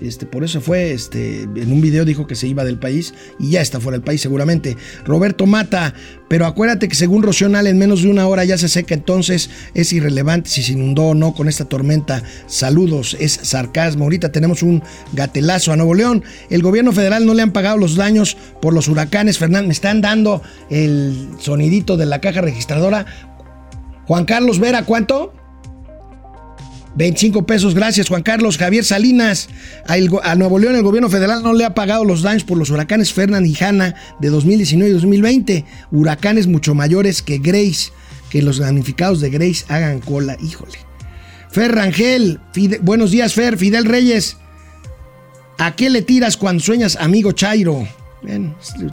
Este, 0.00 0.26
por 0.26 0.44
eso 0.44 0.60
fue, 0.60 0.92
este, 0.92 1.42
en 1.42 1.72
un 1.72 1.80
video 1.80 2.04
dijo 2.04 2.26
que 2.26 2.34
se 2.34 2.46
iba 2.46 2.64
del 2.64 2.78
país 2.78 3.14
y 3.38 3.50
ya 3.50 3.60
está 3.60 3.80
fuera 3.80 3.98
del 3.98 4.04
país 4.04 4.20
seguramente. 4.20 4.76
Roberto 5.04 5.46
Mata, 5.46 5.94
pero 6.28 6.46
acuérdate 6.46 6.88
que 6.88 6.94
según 6.94 7.22
Rocional 7.22 7.66
en 7.66 7.78
menos 7.78 8.02
de 8.02 8.08
una 8.08 8.26
hora 8.26 8.44
ya 8.44 8.58
se 8.58 8.68
seca, 8.68 8.94
entonces 8.94 9.50
es 9.74 9.92
irrelevante 9.92 10.50
si 10.50 10.62
se 10.62 10.72
inundó 10.72 11.08
o 11.08 11.14
no 11.14 11.34
con 11.34 11.48
esta 11.48 11.64
tormenta. 11.64 12.22
Saludos, 12.46 13.16
es 13.20 13.32
sarcasmo. 13.42 14.04
Ahorita 14.04 14.32
tenemos 14.32 14.62
un 14.62 14.82
gatelazo 15.12 15.72
a 15.72 15.76
Nuevo 15.76 15.94
León. 15.94 16.24
El 16.50 16.62
gobierno 16.62 16.92
federal 16.92 17.26
no 17.26 17.34
le 17.34 17.42
han 17.42 17.52
pagado 17.52 17.76
los 17.76 17.96
daños 17.96 18.36
por 18.60 18.72
los 18.74 18.88
huracanes. 18.88 19.38
Fernando, 19.38 19.68
me 19.68 19.74
están 19.74 20.00
dando 20.00 20.42
el 20.70 21.28
sonidito 21.38 21.96
de 21.96 22.06
la 22.06 22.20
caja 22.20 22.40
registradora. 22.40 23.06
Juan 24.06 24.24
Carlos 24.24 24.58
Vera, 24.58 24.84
¿cuánto? 24.84 25.32
25 26.94 27.46
pesos, 27.46 27.74
gracias 27.74 28.08
Juan 28.08 28.22
Carlos. 28.22 28.58
Javier 28.58 28.84
Salinas, 28.84 29.48
a, 29.86 30.34
Nuevo 30.34 30.58
León 30.58 30.76
el 30.76 30.82
gobierno 30.82 31.08
federal 31.08 31.42
no 31.42 31.54
le 31.54 31.64
ha 31.64 31.74
pagado 31.74 32.04
los 32.04 32.22
daños 32.22 32.44
por 32.44 32.58
los 32.58 32.70
huracanes 32.70 33.12
Fernand 33.12 33.46
y 33.46 33.56
Hanna 33.62 33.94
de 34.20 34.28
2019 34.28 34.90
y 34.90 34.94
2020. 34.94 35.64
Huracanes 35.90 36.46
mucho 36.46 36.74
mayores 36.74 37.22
que 37.22 37.38
Grace, 37.38 37.92
que 38.30 38.42
los 38.42 38.58
damnificados 38.58 39.20
de 39.20 39.30
Grace 39.30 39.64
hagan 39.68 40.00
cola. 40.00 40.36
Híjole. 40.42 40.78
Fer 41.50 41.74
Rangel, 41.74 42.40
buenos 42.80 43.10
días 43.10 43.34
Fer, 43.34 43.56
Fidel 43.56 43.84
Reyes. 43.84 44.36
¿A 45.58 45.76
qué 45.76 45.90
le 45.90 46.02
tiras 46.02 46.36
cuando 46.36 46.62
sueñas, 46.62 46.96
amigo 46.96 47.32
Chairo? 47.32 47.86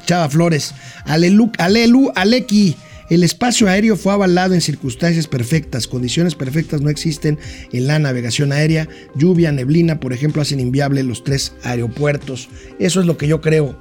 Chava 0.06 0.30
Flores. 0.30 0.74
Alelu, 1.06 1.52
Alelu, 1.58 2.12
Aleki. 2.16 2.76
El 3.10 3.24
espacio 3.24 3.68
aéreo 3.68 3.96
fue 3.96 4.14
avalado 4.14 4.54
en 4.54 4.62
circunstancias 4.62 5.28
perfectas, 5.28 5.88
condiciones 5.88 6.36
perfectas 6.36 6.82
no 6.82 6.90
existen 6.90 7.40
en 7.72 7.88
la 7.88 7.98
navegación 7.98 8.52
aérea, 8.52 8.88
lluvia, 9.16 9.52
neblina, 9.52 10.00
por 10.00 10.14
ejemplo, 10.14 10.42
hacen 10.42 10.60
inviable 10.60 11.02
los 11.04 11.24
tres 11.24 11.54
aeropuertos. 11.64 12.50
Eso 12.78 13.00
es 13.00 13.08
lo 13.08 13.18
que 13.18 13.28
yo 13.28 13.42
creo, 13.42 13.80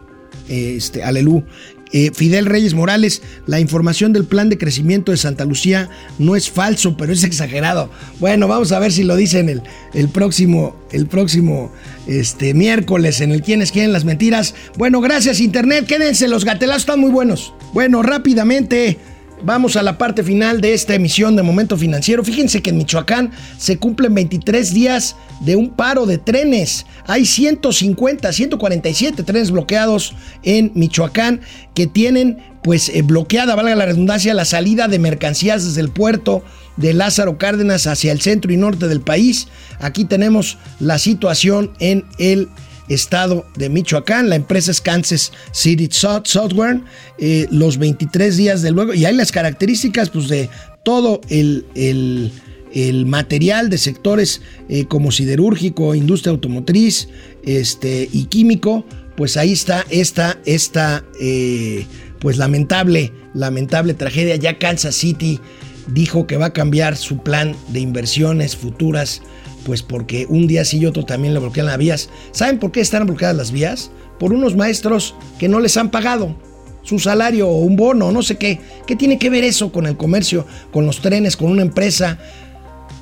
este, 0.49 1.03
alelú. 1.03 1.45
Eh, 1.93 2.11
Fidel 2.14 2.47
Reyes 2.47 2.74
Morales, 2.74 3.22
la 3.47 3.61
información 3.61 4.12
del 4.12 4.24
plan 4.24 4.51
de 4.51 4.59
crecimiento 4.59 5.11
de 5.11 5.16
Santa 5.16 5.45
Lucía 5.47 5.89
no 6.18 6.37
es 6.37 6.51
falso, 6.51 6.97
pero 6.97 7.12
es 7.12 7.24
exagerado. 7.24 7.91
Bueno, 8.20 8.49
vamos 8.49 8.72
a 8.72 8.79
ver 8.79 8.93
si 8.93 9.05
lo 9.05 9.16
dicen 9.16 9.49
el, 9.49 9.62
el 9.95 10.09
próximo, 10.09 10.76
el 10.91 11.07
próximo 11.07 11.72
este, 12.07 12.55
miércoles 12.55 13.20
en 13.20 13.33
el 13.33 13.43
Quiénes 13.43 13.72
quieren 13.72 13.93
las 13.93 14.05
mentiras. 14.05 14.55
Bueno, 14.76 15.01
gracias 15.01 15.41
Internet, 15.41 15.87
quédense, 15.87 16.29
los 16.29 16.45
gatelazos 16.47 16.83
están 16.83 17.01
muy 17.01 17.11
buenos. 17.11 17.53
Bueno, 17.72 18.03
rápidamente. 18.03 18.99
Vamos 19.43 19.76
a 19.76 19.84
la 19.84 19.99
parte 19.99 20.24
final 20.24 20.61
de 20.61 20.74
esta 20.74 20.95
emisión 20.95 21.36
de 21.36 21.45
Momento 21.45 21.76
Financiero. 21.76 22.24
Fíjense 22.24 22.61
que 22.61 22.70
en 22.70 22.76
Michoacán 22.76 23.30
se 23.57 23.78
cumplen 23.78 24.12
23 24.14 24.74
días 24.74 25.14
de 25.41 25.55
un 25.55 25.70
paro 25.70 26.07
de 26.07 26.18
trenes. 26.18 26.86
Hay 27.07 27.24
150, 27.24 28.32
147 28.32 29.22
trenes 29.22 29.53
bloqueados 29.53 30.14
en 30.43 30.72
Michoacán 30.74 31.41
que 31.72 31.86
tienen 31.86 32.39
pues 32.62 32.89
eh, 32.89 33.03
bloqueada, 33.03 33.55
valga 33.55 33.76
la 33.76 33.86
redundancia, 33.86 34.34
la 34.34 34.45
salida 34.45 34.89
de 34.89 34.99
mercancías 34.99 35.64
desde 35.64 35.82
el 35.82 35.91
puerto 35.91 36.43
de 36.76 36.93
Lázaro 36.93 37.39
Cárdenas 37.39 37.86
hacia 37.86 38.11
el 38.11 38.20
centro 38.20 38.53
y 38.53 38.57
norte 38.57 38.89
del 38.89 39.01
país. 39.01 39.47
Aquí 39.78 40.05
tenemos 40.05 40.59
la 40.80 40.99
situación 40.99 41.72
en 41.78 42.05
el 42.18 42.49
estado 42.89 43.47
de 43.57 43.68
Michoacán. 43.68 44.28
La 44.28 44.36
empresa 44.36 44.70
es 44.70 44.80
Kansas 44.80 45.32
City 45.53 45.89
Software. 45.91 46.80
Eh, 47.18 47.47
los 47.51 47.78
23 47.78 48.36
días 48.36 48.62
de 48.62 48.70
luego. 48.70 48.95
Y 48.95 49.05
hay 49.05 49.14
las 49.14 49.32
características 49.32 50.11
pues, 50.11 50.28
de 50.28 50.49
todo 50.84 51.20
el, 51.28 51.64
el, 51.74 53.07
material 53.07 53.70
de 53.70 53.78
sectores 53.78 54.41
eh, 54.68 54.84
como 54.86 55.11
siderúrgico, 55.11 55.95
industria 55.95 56.30
automotriz 56.32 57.09
este, 57.45 58.09
y 58.12 58.26
químico. 58.26 58.84
Pues 59.16 59.36
ahí 59.36 59.53
está 59.53 59.84
esta, 59.91 60.39
esta 60.45 61.05
eh, 61.20 61.86
pues 62.20 62.36
lamentable, 62.36 63.12
lamentable 63.34 63.95
tragedia. 63.95 64.36
Ya 64.36 64.59
Kansas 64.59 64.95
City 64.95 65.41
dijo 65.89 66.26
que 66.26 66.36
va 66.36 66.47
a 66.47 66.53
cambiar 66.53 66.97
su 66.97 67.18
plan 67.22 67.57
de 67.68 67.80
inversiones 67.80 68.57
futuras 68.57 69.22
pues 69.69 69.83
porque 69.83 70.25
un 70.31 70.47
día 70.47 70.64
sí 70.64 70.79
y 70.79 70.87
otro 70.87 71.05
también 71.05 71.35
le 71.35 71.41
bloquean 71.41 71.66
las 71.66 71.77
vías. 71.77 72.09
¿Saben 72.31 72.59
por 72.59 72.73
qué 72.73 72.81
están 72.81 73.05
bloqueadas 73.05 73.37
las 73.37 73.53
vías? 73.53 73.91
Por 74.19 74.33
unos 74.33 74.57
maestros 74.57 75.14
que 75.39 75.47
no 75.47 75.61
les 75.61 75.77
han 75.77 75.91
pagado 75.91 76.35
su 76.83 76.99
salario 76.99 77.47
o 77.51 77.59
un 77.59 77.77
bono, 77.77 78.11
no 78.11 78.23
sé 78.23 78.39
qué. 78.39 78.61
¿Qué 78.87 78.97
tiene 78.97 79.19
que 79.19 79.29
ver 79.29 79.45
eso 79.45 79.71
con 79.71 79.85
el 79.85 79.99
comercio, 79.99 80.47
con 80.71 80.87
los 80.87 81.03
trenes, 81.03 81.37
con 81.37 81.51
una 81.51 81.61
empresa, 81.61 82.19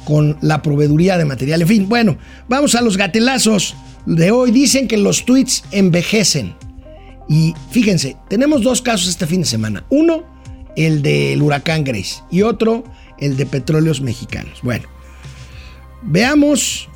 con 0.05 0.39
la 0.41 0.61
proveeduría 0.61 1.17
de 1.17 1.25
material? 1.25 1.63
En 1.63 1.69
fin, 1.69 1.89
bueno, 1.89 2.19
vamos 2.49 2.75
a 2.75 2.81
los 2.81 2.97
gatelazos 2.97 3.77
de 4.05 4.33
hoy. 4.33 4.51
Dicen 4.51 4.89
que 4.89 4.97
los 4.97 5.25
tweets 5.25 5.63
envejecen. 5.71 6.57
Y 7.29 7.55
fíjense, 7.71 8.17
tenemos 8.29 8.63
dos 8.63 8.83
casos 8.83 9.09
este 9.09 9.29
fin 9.29 9.43
de 9.43 9.47
semana. 9.47 9.85
Uno, 9.89 10.25
el 10.75 11.01
del 11.03 11.41
huracán 11.43 11.85
Grace 11.85 12.17
y 12.29 12.43
otro, 12.43 12.83
el 13.21 13.37
de 13.37 13.47
petróleos 13.47 14.01
mexicanos. 14.01 14.59
Bueno, 14.65 14.96
Veamos, 16.03 16.89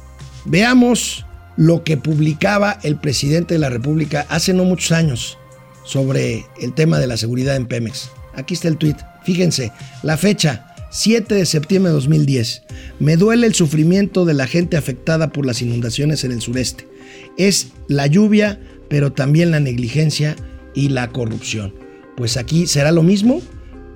veamos 0.45 1.25
lo 1.57 1.85
que 1.85 1.97
publicaba 1.97 2.79
el 2.83 2.97
presidente 2.97 3.55
de 3.55 3.61
la 3.61 3.71
República 3.71 4.27
hace 4.29 4.55
no 4.55 4.65
muchos 4.65 4.93
años 4.93 5.39
sobre 5.85 6.47
el 6.61 6.73
tema 6.73 6.99
de 6.99 7.07
la 7.07 7.17
seguridad 7.17 7.57
en 7.57 7.67
Pemex. 7.67 8.11
Aquí 8.35 8.55
está 8.55 8.69
el 8.69 8.77
tuit. 8.77 8.97
Fíjense, 9.25 9.73
la 10.03 10.17
fecha, 10.17 10.75
7 10.91 11.35
de 11.35 11.47
septiembre 11.47 11.91
de 11.91 11.95
2010. 11.95 12.63
Me 12.99 13.17
duele 13.17 13.47
el 13.47 13.55
sufrimiento 13.55 14.25
de 14.25 14.35
la 14.35 14.47
gente 14.47 14.77
afectada 14.77 15.33
por 15.33 15.47
las 15.47 15.63
inundaciones 15.63 16.25
en 16.25 16.33
el 16.33 16.41
sureste. 16.41 16.89
Es 17.37 17.69
la 17.89 18.07
lluvia, 18.07 18.61
pero 18.89 19.13
también 19.13 19.51
la 19.51 19.61
negligencia 19.61 20.37
y 20.75 20.89
la 20.89 21.09
corrupción. 21.09 21.75
Pues 22.17 22.37
aquí 22.37 22.67
será 22.67 22.93
lo 22.93 23.03
mismo. 23.03 23.43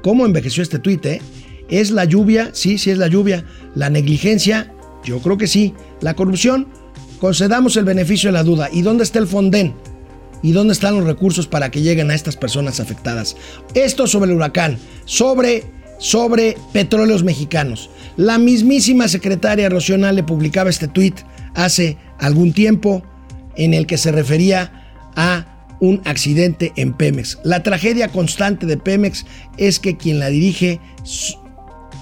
¿Cómo 0.02 0.26
envejeció 0.26 0.62
este 0.62 0.78
tuit? 0.78 1.04
Eh? 1.06 1.22
¿Es 1.68 1.90
la 1.90 2.04
lluvia? 2.04 2.50
Sí, 2.52 2.78
sí 2.78 2.90
es 2.90 2.98
la 2.98 3.08
lluvia. 3.08 3.44
La 3.74 3.90
negligencia 3.90 4.73
yo 5.04 5.20
creo 5.20 5.38
que 5.38 5.46
sí. 5.46 5.74
La 6.00 6.14
corrupción, 6.14 6.68
concedamos 7.20 7.76
el 7.76 7.84
beneficio 7.84 8.28
de 8.28 8.34
la 8.34 8.42
duda. 8.42 8.68
¿Y 8.72 8.82
dónde 8.82 9.04
está 9.04 9.18
el 9.18 9.26
Fonden? 9.26 9.74
¿Y 10.42 10.52
dónde 10.52 10.72
están 10.72 10.96
los 10.96 11.04
recursos 11.04 11.46
para 11.46 11.70
que 11.70 11.82
lleguen 11.82 12.10
a 12.10 12.14
estas 12.14 12.36
personas 12.36 12.80
afectadas? 12.80 13.36
Esto 13.74 14.06
sobre 14.06 14.30
el 14.30 14.36
huracán, 14.36 14.78
sobre, 15.06 15.64
sobre 15.98 16.56
petróleos 16.72 17.24
mexicanos. 17.24 17.88
La 18.16 18.38
mismísima 18.38 19.08
secretaria 19.08 19.68
Rocional 19.68 20.16
le 20.16 20.22
publicaba 20.22 20.70
este 20.70 20.88
tuit 20.88 21.20
hace 21.54 21.96
algún 22.18 22.52
tiempo 22.52 23.02
en 23.56 23.72
el 23.72 23.86
que 23.86 23.96
se 23.96 24.12
refería 24.12 24.84
a 25.16 25.46
un 25.80 26.02
accidente 26.04 26.72
en 26.76 26.92
Pemex. 26.92 27.38
La 27.42 27.62
tragedia 27.62 28.08
constante 28.08 28.66
de 28.66 28.76
Pemex 28.76 29.24
es 29.56 29.78
que 29.78 29.96
quien 29.96 30.18
la 30.18 30.28
dirige 30.28 30.80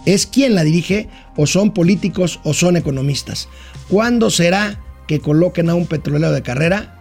es 0.05 0.27
quien 0.27 0.55
la 0.55 0.65
dirige 0.65 1.09
o 1.37 1.47
son 1.47 1.73
políticos 1.73 2.41
o 2.45 2.55
son 2.55 2.77
economistas. 2.77 3.49
¿Cuándo 3.89 4.31
será 4.31 4.81
que 5.07 5.21
coloquen 5.21 5.71
a 5.71 5.75
un 5.75 5.87
petrolero 5.87 6.33
de 6.33 6.43
carrera? 6.43 6.99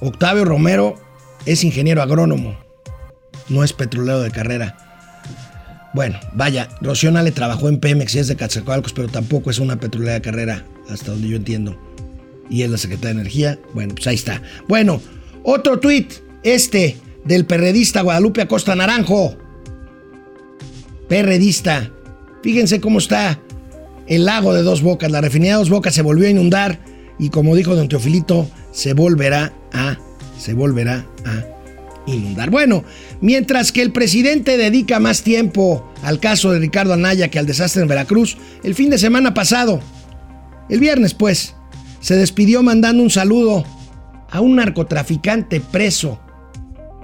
Octavio 0.00 0.44
Romero 0.44 0.94
es 1.46 1.64
ingeniero 1.64 2.02
agrónomo 2.02 2.56
no 3.50 3.64
es 3.64 3.72
petrolero 3.72 4.22
de 4.22 4.30
carrera. 4.30 4.76
Bueno, 5.92 6.18
vaya, 6.32 6.68
Rociona 6.80 7.22
le 7.22 7.32
trabajó 7.32 7.68
en 7.68 7.80
Pemex 7.80 8.14
y 8.14 8.20
es 8.20 8.28
de 8.28 8.36
Catzacoalcos, 8.36 8.92
pero 8.92 9.08
tampoco 9.08 9.50
es 9.50 9.58
una 9.58 9.78
petrolera 9.78 10.14
de 10.14 10.20
carrera, 10.22 10.64
hasta 10.88 11.10
donde 11.10 11.28
yo 11.28 11.36
entiendo. 11.36 11.76
Y 12.48 12.62
es 12.62 12.70
la 12.70 12.78
secretaria 12.78 13.14
de 13.14 13.20
Energía. 13.20 13.58
Bueno, 13.74 13.94
pues 13.94 14.06
ahí 14.06 14.14
está. 14.14 14.40
Bueno, 14.68 15.02
otro 15.42 15.80
tuit, 15.80 16.14
este, 16.44 16.96
del 17.24 17.44
perredista 17.44 18.02
Guadalupe 18.02 18.42
Acosta 18.42 18.74
Naranjo. 18.74 19.36
Perredista. 21.10 21.90
Fíjense 22.40 22.80
cómo 22.80 23.00
está 23.00 23.40
el 24.06 24.26
lago 24.26 24.54
de 24.54 24.62
Dos 24.62 24.80
Bocas. 24.80 25.10
La 25.10 25.20
refinería 25.20 25.54
de 25.54 25.58
Dos 25.58 25.68
Bocas 25.68 25.92
se 25.92 26.02
volvió 26.02 26.28
a 26.28 26.30
inundar 26.30 26.78
y 27.18 27.30
como 27.30 27.56
dijo 27.56 27.74
don 27.74 27.88
Teofilito, 27.88 28.48
se 28.70 28.94
volverá 28.94 29.52
a, 29.72 29.98
se 30.38 30.54
volverá 30.54 31.04
a 31.26 31.44
inundar. 32.06 32.50
Bueno, 32.50 32.84
mientras 33.20 33.72
que 33.72 33.82
el 33.82 33.90
presidente 33.90 34.56
dedica 34.56 35.00
más 35.00 35.22
tiempo 35.24 35.92
al 36.04 36.20
caso 36.20 36.52
de 36.52 36.60
Ricardo 36.60 36.92
Anaya 36.92 37.26
que 37.26 37.40
al 37.40 37.46
desastre 37.46 37.82
en 37.82 37.88
Veracruz, 37.88 38.36
el 38.62 38.76
fin 38.76 38.88
de 38.88 38.96
semana 38.96 39.34
pasado, 39.34 39.80
el 40.68 40.78
viernes 40.78 41.14
pues, 41.14 41.56
se 41.98 42.14
despidió 42.14 42.62
mandando 42.62 43.02
un 43.02 43.10
saludo 43.10 43.64
a 44.30 44.40
un 44.40 44.54
narcotraficante 44.54 45.60
preso, 45.60 46.20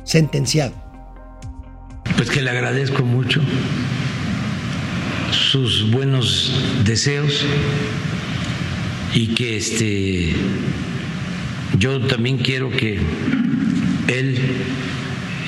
sentenciado. 0.05 0.75
Pues 2.17 2.31
que 2.31 2.41
le 2.41 2.51
agradezco 2.51 3.03
mucho 3.03 3.43
sus 5.57 5.91
buenos 5.91 6.53
deseos 6.85 7.43
y 9.15 9.29
que 9.29 9.57
este 9.57 10.35
yo 11.79 11.99
también 12.03 12.37
quiero 12.37 12.71
que 12.71 13.01
él 14.09 14.39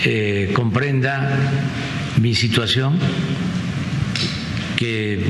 eh, 0.06 0.50
comprenda 0.54 1.36
mi 2.22 2.34
situación, 2.34 2.98
que 4.78 5.20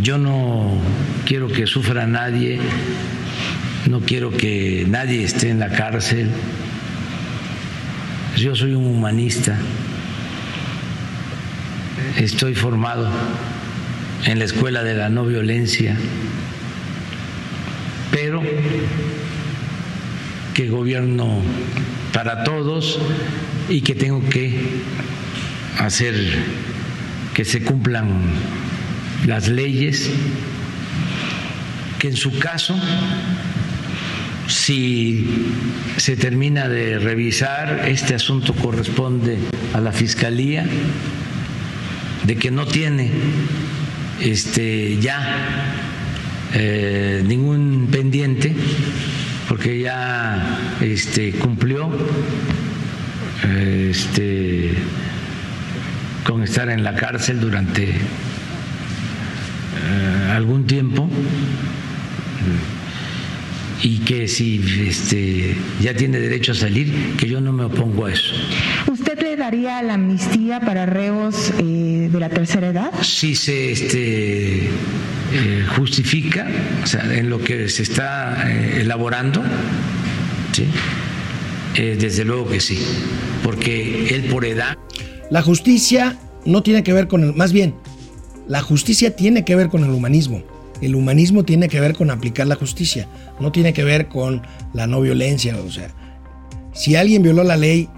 yo 0.00 0.16
no 0.16 0.80
quiero 1.26 1.48
que 1.48 1.66
sufra 1.66 2.06
nadie, 2.06 2.58
no 3.90 4.00
quiero 4.00 4.30
que 4.30 4.86
nadie 4.88 5.24
esté 5.24 5.50
en 5.50 5.58
la 5.58 5.68
cárcel. 5.68 6.30
Yo 8.38 8.56
soy 8.56 8.72
un 8.72 8.86
humanista, 8.86 9.58
estoy 12.18 12.54
formado 12.54 13.10
en 14.24 14.38
la 14.38 14.44
escuela 14.44 14.82
de 14.82 14.94
la 14.94 15.08
no 15.08 15.24
violencia, 15.24 15.96
pero 18.10 18.42
que 20.54 20.68
gobierno 20.68 21.42
para 22.12 22.44
todos 22.44 22.98
y 23.68 23.80
que 23.80 23.94
tengo 23.94 24.28
que 24.28 24.54
hacer 25.78 26.14
que 27.34 27.44
se 27.44 27.62
cumplan 27.62 28.08
las 29.26 29.48
leyes, 29.48 30.10
que 31.98 32.08
en 32.08 32.16
su 32.16 32.38
caso, 32.38 32.78
si 34.48 35.26
se 35.96 36.16
termina 36.16 36.68
de 36.68 36.98
revisar, 36.98 37.88
este 37.88 38.14
asunto 38.14 38.54
corresponde 38.54 39.38
a 39.72 39.80
la 39.80 39.92
Fiscalía, 39.92 40.66
de 42.24 42.36
que 42.36 42.50
no 42.50 42.66
tiene 42.66 43.10
este, 44.20 44.98
ya 44.98 45.74
eh, 46.54 47.22
ningún 47.26 47.88
pendiente, 47.90 48.54
porque 49.48 49.80
ya 49.80 50.76
este, 50.80 51.32
cumplió 51.32 51.90
este, 53.90 54.74
con 56.24 56.42
estar 56.42 56.68
en 56.68 56.84
la 56.84 56.94
cárcel 56.94 57.40
durante 57.40 57.84
eh, 57.84 57.96
algún 60.32 60.66
tiempo 60.66 61.08
y 63.82 63.98
que 63.98 64.28
si 64.28 64.62
este, 64.86 65.56
ya 65.80 65.94
tiene 65.94 66.20
derecho 66.20 66.52
a 66.52 66.54
salir, 66.54 67.16
que 67.16 67.28
yo 67.28 67.40
no 67.40 67.52
me 67.52 67.64
opongo 67.64 68.06
a 68.06 68.12
eso. 68.12 68.34
¿Usted 68.90 69.20
le 69.20 69.36
daría 69.36 69.82
la 69.82 69.94
amnistía 69.94 70.60
para 70.60 70.86
reos 70.86 71.52
eh, 71.58 72.08
de 72.10 72.20
la 72.20 72.28
tercera 72.28 72.68
edad? 72.68 72.92
Si 73.02 73.34
se 73.34 73.72
este, 73.72 74.66
eh, 74.66 75.66
justifica, 75.76 76.46
o 76.82 76.86
sea, 76.86 77.02
en 77.12 77.28
lo 77.28 77.42
que 77.42 77.68
se 77.68 77.82
está 77.82 78.48
eh, 78.48 78.82
elaborando, 78.82 79.42
¿sí? 80.52 80.66
desde 81.74 82.26
luego 82.26 82.50
que 82.50 82.60
sí, 82.60 82.78
porque 83.42 84.14
él 84.14 84.24
por 84.24 84.44
edad... 84.44 84.76
La 85.30 85.40
justicia 85.40 86.18
no 86.44 86.62
tiene 86.62 86.82
que 86.82 86.92
ver 86.92 87.08
con 87.08 87.24
el, 87.24 87.32
más 87.32 87.54
bien, 87.54 87.74
la 88.46 88.60
justicia 88.60 89.16
tiene 89.16 89.46
que 89.46 89.56
ver 89.56 89.68
con 89.68 89.82
el 89.82 89.90
humanismo. 89.90 90.42
El 90.82 90.96
humanismo 90.96 91.44
tiene 91.44 91.68
que 91.68 91.80
ver 91.80 91.94
con 91.94 92.10
aplicar 92.10 92.48
la 92.48 92.56
justicia, 92.56 93.08
no 93.40 93.52
tiene 93.52 93.72
que 93.72 93.84
ver 93.84 94.08
con 94.08 94.42
la 94.74 94.88
no 94.88 95.00
violencia. 95.00 95.56
O 95.64 95.70
sea, 95.70 95.94
si 96.74 96.96
alguien 96.96 97.22
violó 97.22 97.44
la 97.44 97.56
ley 97.56 97.88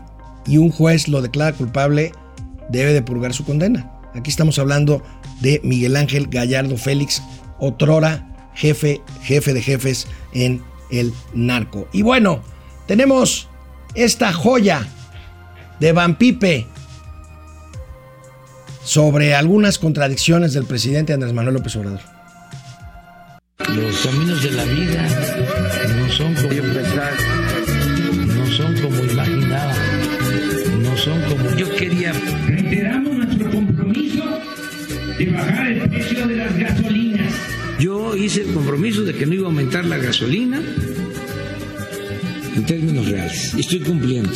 y 0.47 0.59
un 0.59 0.71
juez 0.71 1.09
lo 1.09 1.23
declara 1.23 1.57
culpable, 1.57 2.13
debe 2.69 2.93
de 2.93 3.03
purgar 3.03 3.33
su 3.33 3.45
condena. 3.45 3.91
Aquí 4.15 4.31
estamos 4.31 4.59
hablando 4.59 5.03
de 5.41 5.61
Miguel 5.65 5.97
Ángel 5.97 6.29
Gallardo 6.29 6.77
Félix, 6.77 7.23
otrora 7.59 8.51
jefe, 8.55 9.01
jefe 9.23 9.55
de 9.55 9.63
jefes 9.63 10.07
en 10.35 10.63
el 10.91 11.13
narco. 11.33 11.89
Y 11.91 12.03
bueno, 12.03 12.43
tenemos 12.87 13.49
esta 13.95 14.33
joya 14.33 14.87
de 15.81 15.93
Van 15.93 16.19
sobre 18.85 19.35
algunas 19.35 19.79
contradicciones 19.79 20.53
del 20.53 20.67
presidente 20.67 21.15
Andrés 21.15 21.33
Manuel 21.33 21.55
López 21.55 21.75
Obrador. 21.77 22.14
Los 23.59 23.99
caminos 24.05 24.43
de 24.43 24.51
la 24.51 24.65
vida 24.65 25.09
no 25.97 26.11
son 26.11 26.35
como 26.35 26.49
no 28.35 28.47
son 28.51 28.75
como 28.81 29.05
imaginaba, 29.05 29.75
no 30.83 30.97
son 30.97 31.23
como 31.23 31.57
yo 31.57 31.73
quería. 31.77 32.13
Reiteramos 32.49 33.17
nuestro 33.17 33.51
compromiso 33.53 34.25
de 35.19 35.27
bajar 35.27 35.69
el 35.69 35.89
precio 35.89 36.27
de 36.27 36.37
las 36.37 36.59
gasolinas. 36.59 37.33
Yo 37.79 38.17
hice 38.17 38.43
el 38.43 38.53
compromiso 38.53 39.05
de 39.05 39.15
que 39.15 39.25
no 39.25 39.35
iba 39.35 39.45
a 39.45 39.51
aumentar 39.51 39.85
la 39.85 39.99
gasolina 39.99 40.61
en 42.57 42.67
términos 42.67 43.09
reales. 43.09 43.55
Estoy 43.55 43.81
cumpliendo. 43.81 44.33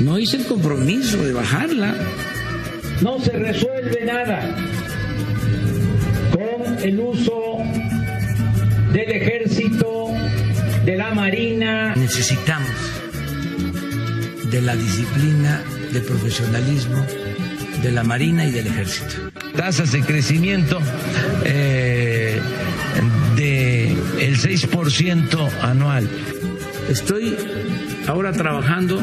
No 0.00 0.18
hice 0.18 0.38
el 0.38 0.46
compromiso 0.46 1.22
de 1.24 1.32
bajarla. 1.32 1.94
No 3.02 3.20
se 3.20 3.32
resuelve 3.32 4.04
nada 4.04 4.56
con 6.32 6.78
el 6.82 7.00
uso 7.00 7.59
del 8.92 9.10
ejército, 9.10 10.08
de 10.84 10.96
la 10.96 11.14
marina. 11.14 11.94
Necesitamos 11.96 12.70
de 14.50 14.60
la 14.60 14.74
disciplina, 14.74 15.62
del 15.92 16.02
profesionalismo 16.02 17.06
de 17.82 17.92
la 17.92 18.04
marina 18.04 18.44
y 18.44 18.50
del 18.50 18.66
ejército. 18.66 19.14
Tasas 19.56 19.92
de 19.92 20.02
crecimiento 20.02 20.80
eh, 21.44 22.40
de 23.36 23.92
el 24.20 24.38
6% 24.38 25.50
anual. 25.62 26.08
Estoy 26.88 27.36
ahora 28.06 28.32
trabajando 28.32 29.02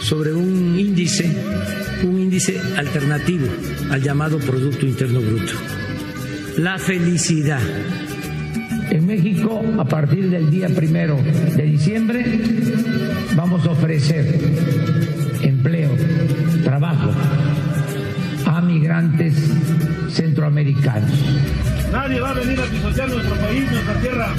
sobre 0.00 0.32
un 0.32 0.78
índice, 0.78 1.30
un 2.02 2.20
índice 2.20 2.60
alternativo 2.76 3.46
al 3.90 4.02
llamado 4.02 4.38
Producto 4.38 4.86
Interno 4.86 5.20
Bruto. 5.20 5.52
La 6.56 6.78
felicidad 6.78 7.62
en 8.90 9.06
México, 9.06 9.62
a 9.78 9.84
partir 9.84 10.28
del 10.30 10.50
día 10.50 10.68
primero 10.68 11.16
de 11.16 11.62
diciembre, 11.62 12.24
vamos 13.36 13.64
a 13.66 13.70
ofrecer 13.70 14.38
empleo, 15.42 15.90
trabajo 16.64 17.10
a 18.46 18.60
migrantes 18.60 19.34
centroamericanos. 20.10 21.10
Nadie 21.92 22.20
va 22.20 22.30
a 22.30 22.34
venir 22.34 22.60
a 22.60 22.64
pisotear 22.64 23.08
nuestro 23.08 23.36
país, 23.36 23.70
nuestra 23.70 23.94
tierra. 24.00 24.34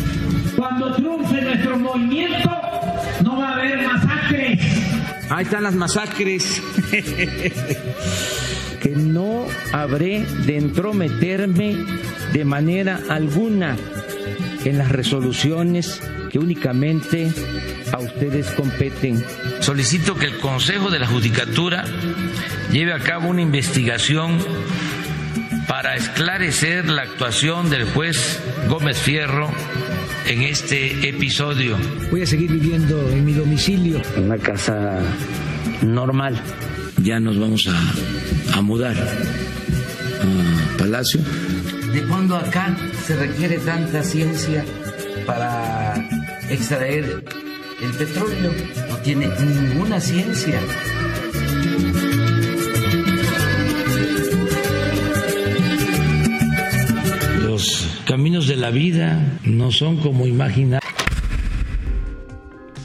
Cuando 0.55 0.93
triunfe 0.95 1.41
nuestro 1.41 1.79
movimiento, 1.79 2.49
no 3.23 3.37
va 3.37 3.49
a 3.49 3.53
haber 3.53 3.87
masacres. 3.87 4.59
Ahí 5.29 5.43
están 5.43 5.63
las 5.63 5.75
masacres. 5.75 6.61
que 8.81 8.95
no 8.95 9.45
habré 9.73 10.25
de 10.45 10.57
entrometerme 10.57 11.77
de 12.33 12.45
manera 12.45 12.99
alguna 13.09 13.77
en 14.65 14.77
las 14.77 14.89
resoluciones 14.89 16.01
que 16.29 16.39
únicamente 16.39 17.31
a 17.91 17.99
ustedes 17.99 18.47
competen. 18.51 19.23
Solicito 19.59 20.15
que 20.15 20.25
el 20.27 20.37
Consejo 20.37 20.89
de 20.89 20.99
la 20.99 21.07
Judicatura 21.07 21.83
lleve 22.71 22.93
a 22.93 22.99
cabo 22.99 23.29
una 23.29 23.41
investigación 23.41 24.37
para 25.67 25.95
esclarecer 25.95 26.89
la 26.89 27.03
actuación 27.03 27.69
del 27.69 27.85
juez 27.85 28.39
Gómez 28.67 28.97
Fierro 28.97 29.49
en 30.27 30.43
este 30.43 31.07
episodio. 31.07 31.77
Voy 32.09 32.21
a 32.21 32.25
seguir 32.25 32.51
viviendo 32.51 33.09
en 33.09 33.25
mi 33.25 33.33
domicilio, 33.33 34.01
en 34.15 34.23
una 34.25 34.37
casa 34.37 34.99
normal. 35.81 36.41
Ya 37.01 37.19
nos 37.19 37.39
vamos 37.39 37.67
a, 37.67 38.57
a 38.57 38.61
mudar 38.61 38.95
a 38.97 40.77
Palacio. 40.77 41.21
¿De 41.93 42.01
cuándo 42.07 42.37
acá 42.37 42.75
se 43.05 43.17
requiere 43.17 43.57
tanta 43.57 44.01
ciencia 44.01 44.63
para 45.25 45.93
extraer 46.49 47.23
el 47.81 47.91
petróleo? 47.97 48.51
No 48.89 48.97
tiene 48.97 49.27
ninguna 49.27 49.99
ciencia. 49.99 50.59
Los 57.43 57.87
caminos 58.05 58.47
de 58.47 58.55
la 58.55 58.69
vida 58.69 59.19
no 59.43 59.71
son 59.71 59.97
como 59.97 60.25
imaginar. 60.25 60.81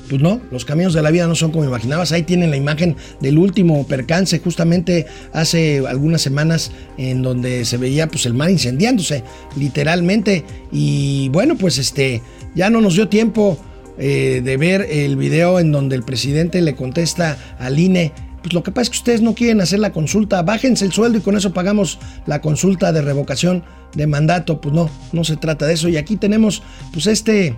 Pues 0.08 0.22
no, 0.22 0.40
los 0.52 0.64
caminos 0.64 0.94
de 0.94 1.02
la 1.02 1.10
vida 1.10 1.26
no 1.26 1.34
son 1.34 1.50
como 1.50 1.64
imaginabas. 1.64 2.12
Ahí 2.12 2.22
tienen 2.22 2.50
la 2.50 2.56
imagen 2.56 2.96
del 3.20 3.38
último 3.38 3.86
percance, 3.86 4.38
justamente 4.38 5.06
hace 5.32 5.84
algunas 5.86 6.22
semanas, 6.22 6.70
en 6.96 7.22
donde 7.22 7.64
se 7.64 7.76
veía 7.76 8.06
pues 8.06 8.26
el 8.26 8.34
mar 8.34 8.50
incendiándose, 8.50 9.24
literalmente. 9.56 10.44
Y 10.70 11.28
bueno, 11.30 11.56
pues 11.56 11.78
este, 11.78 12.22
ya 12.54 12.70
no 12.70 12.80
nos 12.80 12.94
dio 12.94 13.08
tiempo 13.08 13.58
eh, 13.98 14.42
de 14.44 14.56
ver 14.56 14.86
el 14.90 15.16
video 15.16 15.58
en 15.58 15.72
donde 15.72 15.96
el 15.96 16.02
presidente 16.02 16.60
le 16.60 16.76
contesta 16.76 17.36
al 17.58 17.78
INE. 17.78 18.12
Pues 18.42 18.54
lo 18.54 18.62
que 18.62 18.70
pasa 18.70 18.82
es 18.82 18.90
que 18.90 18.98
ustedes 18.98 19.22
no 19.22 19.34
quieren 19.34 19.60
hacer 19.60 19.80
la 19.80 19.92
consulta, 19.92 20.42
bájense 20.42 20.84
el 20.84 20.92
sueldo 20.92 21.18
y 21.18 21.20
con 21.20 21.36
eso 21.36 21.52
pagamos 21.52 21.98
la 22.26 22.40
consulta 22.40 22.92
de 22.92 23.02
revocación 23.02 23.64
de 23.96 24.06
mandato. 24.06 24.60
Pues 24.60 24.72
no, 24.72 24.88
no 25.12 25.24
se 25.24 25.36
trata 25.36 25.66
de 25.66 25.74
eso. 25.74 25.88
Y 25.88 25.96
aquí 25.96 26.16
tenemos 26.16 26.62
pues 26.92 27.08
este, 27.08 27.56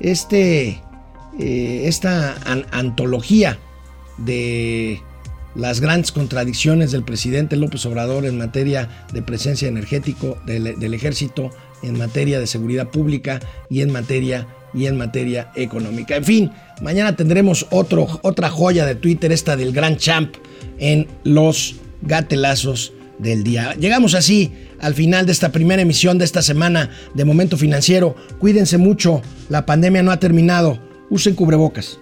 este 0.00 0.80
eh, 1.38 1.82
esta 1.86 2.36
antología 2.72 3.58
de 4.18 5.00
las 5.54 5.80
grandes 5.80 6.12
contradicciones 6.12 6.92
del 6.92 7.04
presidente 7.04 7.56
López 7.56 7.84
Obrador 7.86 8.26
en 8.26 8.38
materia 8.38 9.06
de 9.12 9.22
presencia 9.22 9.68
energético 9.68 10.38
del, 10.46 10.78
del, 10.78 10.94
ejército, 10.94 11.50
en 11.82 11.98
materia 11.98 12.38
de 12.40 12.46
seguridad 12.46 12.88
pública 12.88 13.40
y 13.70 13.80
en 13.80 13.92
materia 13.92 14.46
y 14.74 14.86
en 14.86 14.96
materia 14.96 15.50
económica. 15.54 16.16
En 16.16 16.24
fin, 16.24 16.52
mañana 16.82 17.16
tendremos 17.16 17.66
otro, 17.70 18.06
otra 18.22 18.50
joya 18.50 18.84
de 18.84 18.94
Twitter, 18.94 19.32
esta 19.32 19.56
del 19.56 19.72
gran 19.72 19.96
champ 19.96 20.34
en 20.78 21.08
los 21.24 21.76
gatelazos 22.02 22.92
del 23.18 23.42
día. 23.42 23.74
Llegamos 23.74 24.14
así 24.14 24.52
al 24.80 24.94
final 24.94 25.26
de 25.26 25.32
esta 25.32 25.50
primera 25.50 25.82
emisión 25.82 26.18
de 26.18 26.24
esta 26.24 26.42
semana 26.42 26.90
de 27.14 27.24
Momento 27.24 27.56
Financiero. 27.56 28.14
Cuídense 28.38 28.78
mucho, 28.78 29.22
la 29.48 29.66
pandemia 29.66 30.02
no 30.02 30.12
ha 30.12 30.20
terminado 30.20 30.87
usen 31.10 31.34
cubrebocas. 31.34 31.98